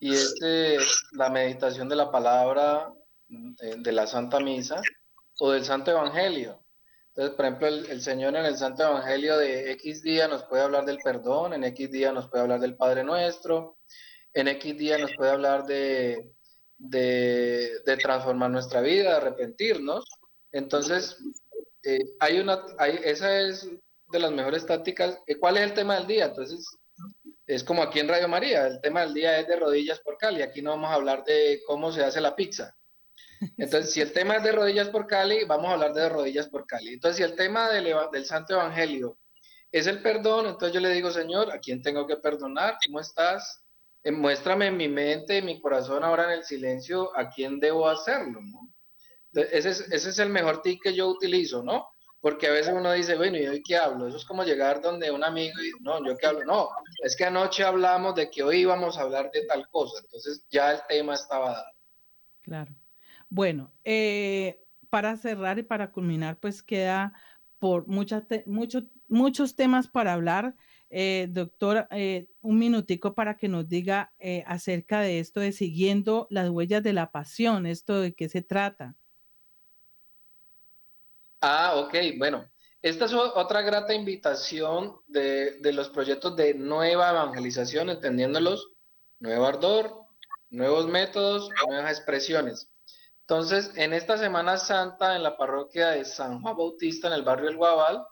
Y 0.00 0.12
es 0.12 0.34
eh, 0.42 0.78
la 1.12 1.30
meditación 1.30 1.88
de 1.88 1.96
la 1.96 2.10
palabra 2.10 2.92
eh, 3.28 3.76
de 3.78 3.92
la 3.92 4.06
Santa 4.06 4.40
Misa 4.40 4.82
o 5.38 5.52
del 5.52 5.64
Santo 5.64 5.90
Evangelio. 5.92 6.62
Entonces, 7.08 7.34
por 7.34 7.44
ejemplo, 7.44 7.68
el, 7.68 8.00
Señor 8.02 8.36
en 8.36 8.44
el 8.44 8.56
Santo 8.56 8.82
Evangelio 8.82 9.36
de 9.36 9.72
X 9.72 10.02
día 10.02 10.28
nos 10.28 10.44
puede 10.44 10.62
hablar 10.62 10.84
del 10.84 10.98
perdón, 10.98 11.54
en 11.54 11.64
X 11.64 11.90
día 11.90 12.12
nos 12.12 12.28
puede 12.28 12.42
hablar 12.42 12.60
del 12.60 12.76
Padre 12.76 13.02
Nuestro, 13.02 13.78
en 14.32 14.48
X 14.48 14.78
día 14.78 14.98
nos 14.98 15.14
puede 15.16 15.30
hablar 15.30 15.64
de, 15.64 16.30
de, 16.80 17.82
transformar 18.00 18.50
nuestra 18.50 18.80
vida, 18.80 19.16
arrepentirnos. 19.16 20.04
Entonces, 20.52 21.16
eh, 21.84 22.00
hay 22.18 22.40
una, 22.40 22.64
esa 23.04 23.40
es 23.40 23.68
de 24.10 24.18
las 24.18 24.32
mejores 24.32 24.66
tácticas. 24.66 25.18
Eh, 25.26 25.36
¿Cuál 25.36 25.58
es 25.58 25.64
el 25.64 25.74
tema 25.74 25.96
del 25.96 26.06
día? 26.06 26.26
Entonces, 26.26 26.64
es 27.46 27.62
como 27.62 27.82
aquí 27.82 28.00
en 28.00 28.08
Radio 28.08 28.28
María, 28.28 28.66
el 28.66 28.80
tema 28.80 29.02
del 29.02 29.14
día 29.14 29.38
es 29.38 29.46
de 29.46 29.56
rodillas 29.56 30.00
por 30.00 30.16
Cali. 30.16 30.42
Aquí 30.42 30.62
no 30.62 30.70
vamos 30.70 30.90
a 30.90 30.94
hablar 30.94 31.24
de 31.24 31.60
cómo 31.66 31.92
se 31.92 32.02
hace 32.02 32.20
la 32.20 32.34
pizza. 32.34 32.76
Entonces, 33.56 33.92
si 33.92 34.00
el 34.00 34.12
tema 34.12 34.36
es 34.36 34.42
de 34.42 34.52
rodillas 34.52 34.88
por 34.88 35.06
Cali, 35.06 35.44
vamos 35.44 35.70
a 35.70 35.74
hablar 35.74 35.94
de 35.94 36.08
rodillas 36.08 36.48
por 36.48 36.66
Cali. 36.66 36.94
Entonces, 36.94 37.16
si 37.18 37.22
el 37.22 37.36
tema 37.36 37.70
del, 37.70 37.94
del 38.12 38.24
Santo 38.24 38.54
Evangelio 38.54 39.18
es 39.72 39.86
el 39.86 40.02
perdón, 40.02 40.46
entonces 40.46 40.72
yo 40.72 40.80
le 40.80 40.90
digo, 40.90 41.10
Señor, 41.10 41.50
¿a 41.52 41.58
quién 41.58 41.82
tengo 41.82 42.06
que 42.06 42.16
perdonar? 42.16 42.76
¿Cómo 42.84 43.00
estás? 43.00 43.62
Eh, 44.02 44.12
muéstrame 44.12 44.68
en 44.68 44.76
mi 44.76 44.88
mente, 44.88 45.38
en 45.38 45.46
mi 45.46 45.60
corazón, 45.60 46.04
ahora 46.04 46.24
en 46.24 46.38
el 46.38 46.44
silencio, 46.44 47.16
a 47.16 47.28
quién 47.28 47.60
debo 47.60 47.88
hacerlo, 47.88 48.40
¿no? 48.42 48.72
Ese 49.32 49.70
es, 49.70 50.18
el 50.18 50.30
mejor 50.30 50.60
tip 50.62 50.80
que 50.82 50.94
yo 50.94 51.08
utilizo, 51.08 51.62
¿no? 51.62 51.88
Porque 52.20 52.48
a 52.48 52.52
veces 52.52 52.74
uno 52.74 52.92
dice, 52.92 53.16
bueno, 53.16 53.38
¿y 53.38 53.46
hoy 53.46 53.62
qué 53.62 53.76
hablo? 53.76 54.08
Eso 54.08 54.16
es 54.16 54.24
como 54.24 54.42
llegar 54.42 54.82
donde 54.82 55.10
un 55.10 55.22
amigo 55.22 55.60
y, 55.62 55.70
no, 55.82 56.04
¿yo 56.04 56.16
qué 56.16 56.26
hablo? 56.26 56.44
No, 56.44 56.68
es 57.04 57.14
que 57.16 57.24
anoche 57.24 57.62
hablamos 57.62 58.14
de 58.16 58.28
que 58.28 58.42
hoy 58.42 58.62
íbamos 58.62 58.98
a 58.98 59.02
hablar 59.02 59.30
de 59.30 59.46
tal 59.46 59.68
cosa, 59.68 60.00
entonces 60.02 60.44
ya 60.50 60.72
el 60.72 60.80
tema 60.88 61.14
estaba 61.14 61.50
dado. 61.50 61.72
Claro. 62.40 62.74
Bueno, 63.28 63.72
eh, 63.84 64.64
para 64.90 65.16
cerrar 65.16 65.58
y 65.58 65.62
para 65.62 65.92
culminar, 65.92 66.38
pues 66.40 66.62
queda 66.62 67.12
por 67.58 67.86
muchas 67.86 68.24
muchos 68.46 68.84
muchos 69.10 69.54
temas 69.54 69.88
para 69.88 70.14
hablar. 70.14 70.56
Eh, 70.88 71.28
doctor, 71.30 71.86
eh, 71.90 72.29
un 72.42 72.58
minutico 72.58 73.14
para 73.14 73.36
que 73.36 73.48
nos 73.48 73.68
diga 73.68 74.12
eh, 74.18 74.44
acerca 74.46 75.00
de 75.00 75.20
esto 75.20 75.40
de 75.40 75.52
siguiendo 75.52 76.26
las 76.30 76.48
huellas 76.48 76.82
de 76.82 76.92
la 76.92 77.10
pasión, 77.10 77.66
esto 77.66 78.00
de 78.00 78.14
qué 78.14 78.28
se 78.28 78.42
trata. 78.42 78.94
Ah, 81.40 81.74
ok, 81.76 81.94
bueno. 82.18 82.48
Esta 82.82 83.04
es 83.04 83.12
otra 83.12 83.60
grata 83.60 83.92
invitación 83.92 84.96
de, 85.06 85.58
de 85.60 85.72
los 85.74 85.90
proyectos 85.90 86.34
de 86.34 86.54
nueva 86.54 87.10
evangelización, 87.10 87.90
entendiéndolos, 87.90 88.70
nuevo 89.18 89.44
ardor, 89.44 90.06
nuevos 90.48 90.88
métodos, 90.88 91.50
nuevas 91.68 91.98
expresiones. 91.98 92.70
Entonces, 93.20 93.70
en 93.76 93.92
esta 93.92 94.16
Semana 94.16 94.56
Santa, 94.56 95.14
en 95.14 95.22
la 95.22 95.36
parroquia 95.36 95.90
de 95.90 96.06
San 96.06 96.40
Juan 96.40 96.56
Bautista, 96.56 97.08
en 97.08 97.14
el 97.14 97.22
barrio 97.22 97.50
El 97.50 97.56
Guabal, 97.56 98.02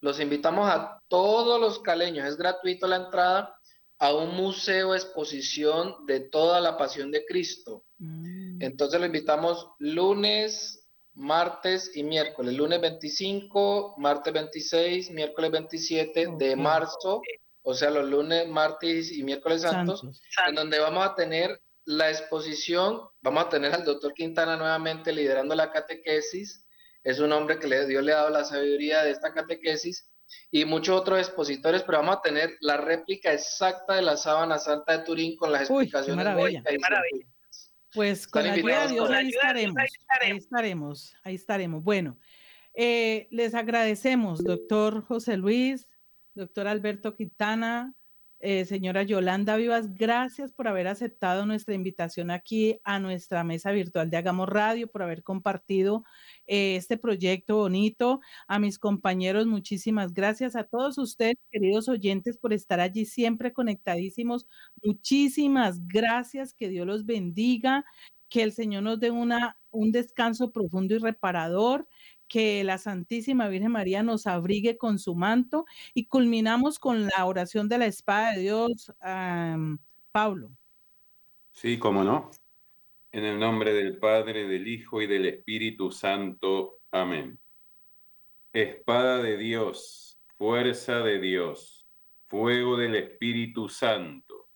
los 0.00 0.18
invitamos 0.18 0.68
a 0.68 1.00
todos 1.08 1.60
los 1.60 1.78
caleños, 1.78 2.26
es 2.26 2.36
gratuito 2.36 2.86
la 2.86 2.96
entrada 2.96 3.55
a 3.98 4.14
un 4.14 4.34
museo 4.34 4.94
exposición 4.94 6.06
de 6.06 6.20
toda 6.20 6.60
la 6.60 6.76
pasión 6.76 7.10
de 7.10 7.24
Cristo. 7.24 7.84
Mm. 7.98 8.62
Entonces 8.62 9.00
lo 9.00 9.06
invitamos 9.06 9.70
lunes, 9.78 10.88
martes 11.14 11.92
y 11.94 12.02
miércoles. 12.02 12.54
Lunes 12.54 12.80
25, 12.80 13.94
martes 13.98 14.32
26, 14.32 15.10
miércoles 15.12 15.50
27 15.50 16.28
de 16.38 16.56
marzo, 16.56 17.22
o 17.62 17.74
sea, 17.74 17.90
los 17.90 18.08
lunes, 18.08 18.46
martes 18.48 19.10
y 19.10 19.22
miércoles 19.22 19.62
santos, 19.62 20.02
en 20.46 20.54
donde 20.54 20.78
vamos 20.78 21.06
a 21.06 21.14
tener 21.14 21.60
la 21.84 22.10
exposición, 22.10 23.00
vamos 23.22 23.44
a 23.44 23.48
tener 23.48 23.72
al 23.72 23.84
doctor 23.84 24.12
Quintana 24.12 24.56
nuevamente 24.56 25.12
liderando 25.12 25.54
la 25.54 25.70
catequesis 25.70 26.66
es 27.06 27.20
un 27.20 27.30
hombre 27.30 27.60
que 27.60 27.68
le, 27.68 27.86
Dios 27.86 28.02
le 28.02 28.12
ha 28.12 28.16
dado 28.16 28.30
la 28.30 28.44
sabiduría 28.44 29.04
de 29.04 29.12
esta 29.12 29.32
catequesis 29.32 30.10
y 30.50 30.64
muchos 30.64 31.00
otros 31.00 31.18
expositores, 31.18 31.82
pero 31.82 31.98
vamos 31.98 32.16
a 32.18 32.22
tener 32.22 32.56
la 32.60 32.76
réplica 32.76 33.32
exacta 33.32 33.94
de 33.94 34.02
la 34.02 34.16
sábana 34.16 34.58
santa 34.58 34.98
de 34.98 35.04
Turín 35.04 35.36
con 35.36 35.52
las 35.52 35.62
explicaciones. 35.62 36.24
maravilla. 36.24 36.62
Pues 37.92 38.26
con 38.28 38.44
la 38.44 38.52
ayuda 38.52 38.86
de 38.86 38.92
Dios 38.92 39.10
ahí 39.10 39.28
estaremos, 39.28 39.76
ahí 39.78 40.36
estaremos, 40.36 41.16
ahí 41.24 41.34
estaremos. 41.34 41.82
Bueno, 41.82 42.18
Eh, 42.78 43.26
les 43.30 43.54
agradecemos, 43.54 44.44
doctor 44.44 45.02
José 45.02 45.38
Luis, 45.38 45.88
doctor 46.34 46.68
Alberto 46.68 47.16
Quintana, 47.16 47.94
eh, 48.38 48.64
señora 48.66 49.02
Yolanda 49.02 49.56
Vivas, 49.56 49.94
gracias 49.94 50.52
por 50.52 50.68
haber 50.68 50.88
aceptado 50.88 51.46
nuestra 51.46 51.74
invitación 51.74 52.30
aquí 52.30 52.80
a 52.84 53.00
nuestra 53.00 53.44
mesa 53.44 53.70
virtual 53.72 54.10
de 54.10 54.18
Hagamos 54.18 54.48
Radio, 54.48 54.88
por 54.88 55.02
haber 55.02 55.22
compartido 55.22 56.04
eh, 56.46 56.76
este 56.76 56.98
proyecto 56.98 57.56
bonito. 57.56 58.20
A 58.46 58.58
mis 58.58 58.78
compañeros, 58.78 59.46
muchísimas 59.46 60.12
gracias. 60.12 60.54
A 60.56 60.64
todos 60.64 60.98
ustedes, 60.98 61.36
queridos 61.50 61.88
oyentes, 61.88 62.36
por 62.38 62.52
estar 62.52 62.80
allí 62.80 63.06
siempre 63.06 63.52
conectadísimos. 63.52 64.46
Muchísimas 64.82 65.86
gracias. 65.88 66.52
Que 66.52 66.68
Dios 66.68 66.86
los 66.86 67.06
bendiga. 67.06 67.84
Que 68.28 68.42
el 68.42 68.52
Señor 68.52 68.82
nos 68.82 69.00
dé 69.00 69.10
una, 69.10 69.58
un 69.70 69.92
descanso 69.92 70.50
profundo 70.52 70.94
y 70.94 70.98
reparador 70.98 71.88
que 72.28 72.64
la 72.64 72.78
Santísima 72.78 73.48
Virgen 73.48 73.72
María 73.72 74.02
nos 74.02 74.26
abrigue 74.26 74.76
con 74.76 74.98
su 74.98 75.14
manto 75.14 75.64
y 75.94 76.06
culminamos 76.06 76.78
con 76.78 77.06
la 77.06 77.24
oración 77.24 77.68
de 77.68 77.78
la 77.78 77.86
espada 77.86 78.32
de 78.32 78.40
Dios, 78.40 78.92
Pablo. 80.12 80.50
Sí, 81.52 81.78
cómo 81.78 82.04
no. 82.04 82.30
En 83.12 83.24
el 83.24 83.38
nombre 83.38 83.72
del 83.72 83.98
Padre, 83.98 84.46
del 84.46 84.68
Hijo 84.68 85.00
y 85.00 85.06
del 85.06 85.26
Espíritu 85.26 85.90
Santo. 85.90 86.80
Amén. 86.90 87.38
Espada 88.52 89.22
de 89.22 89.36
Dios, 89.36 90.18
fuerza 90.36 91.00
de 91.00 91.18
Dios, 91.18 91.86
fuego 92.26 92.76
del 92.76 92.94
Espíritu 92.94 93.68
Santo, 93.68 94.48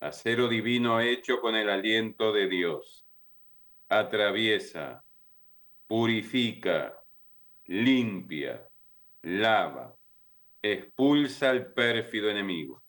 acero 0.00 0.48
divino 0.48 1.00
hecho 1.00 1.40
con 1.40 1.56
el 1.56 1.68
aliento 1.68 2.32
de 2.32 2.48
Dios. 2.48 3.06
Atraviesa, 3.88 5.04
purifica, 5.86 6.97
limpia, 7.68 8.66
lava, 9.22 9.94
expulsa 10.62 11.50
al 11.50 11.72
pérfido 11.72 12.30
enemigo. 12.30 12.82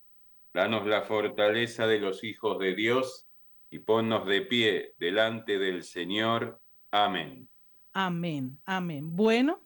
Danos 0.53 0.87
la 0.87 1.03
fortaleza 1.03 1.85
de 1.85 1.99
los 1.99 2.23
hijos 2.23 2.57
de 2.59 2.73
Dios 2.73 3.27
y 3.69 3.79
ponnos 3.79 4.25
de 4.25 4.41
pie 4.41 4.93
delante 4.97 5.59
del 5.59 5.83
Señor. 5.83 6.59
Amén. 6.91 7.47
Amén, 7.93 8.59
amén. 8.65 9.15
Bueno, 9.15 9.61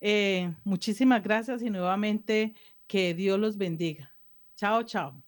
eh, 0.00 0.54
muchísimas 0.64 1.22
gracias 1.22 1.62
y 1.62 1.70
nuevamente 1.70 2.54
que 2.86 3.14
Dios 3.14 3.38
los 3.38 3.58
bendiga. 3.58 4.14
Chao, 4.56 4.82
chao. 4.84 5.23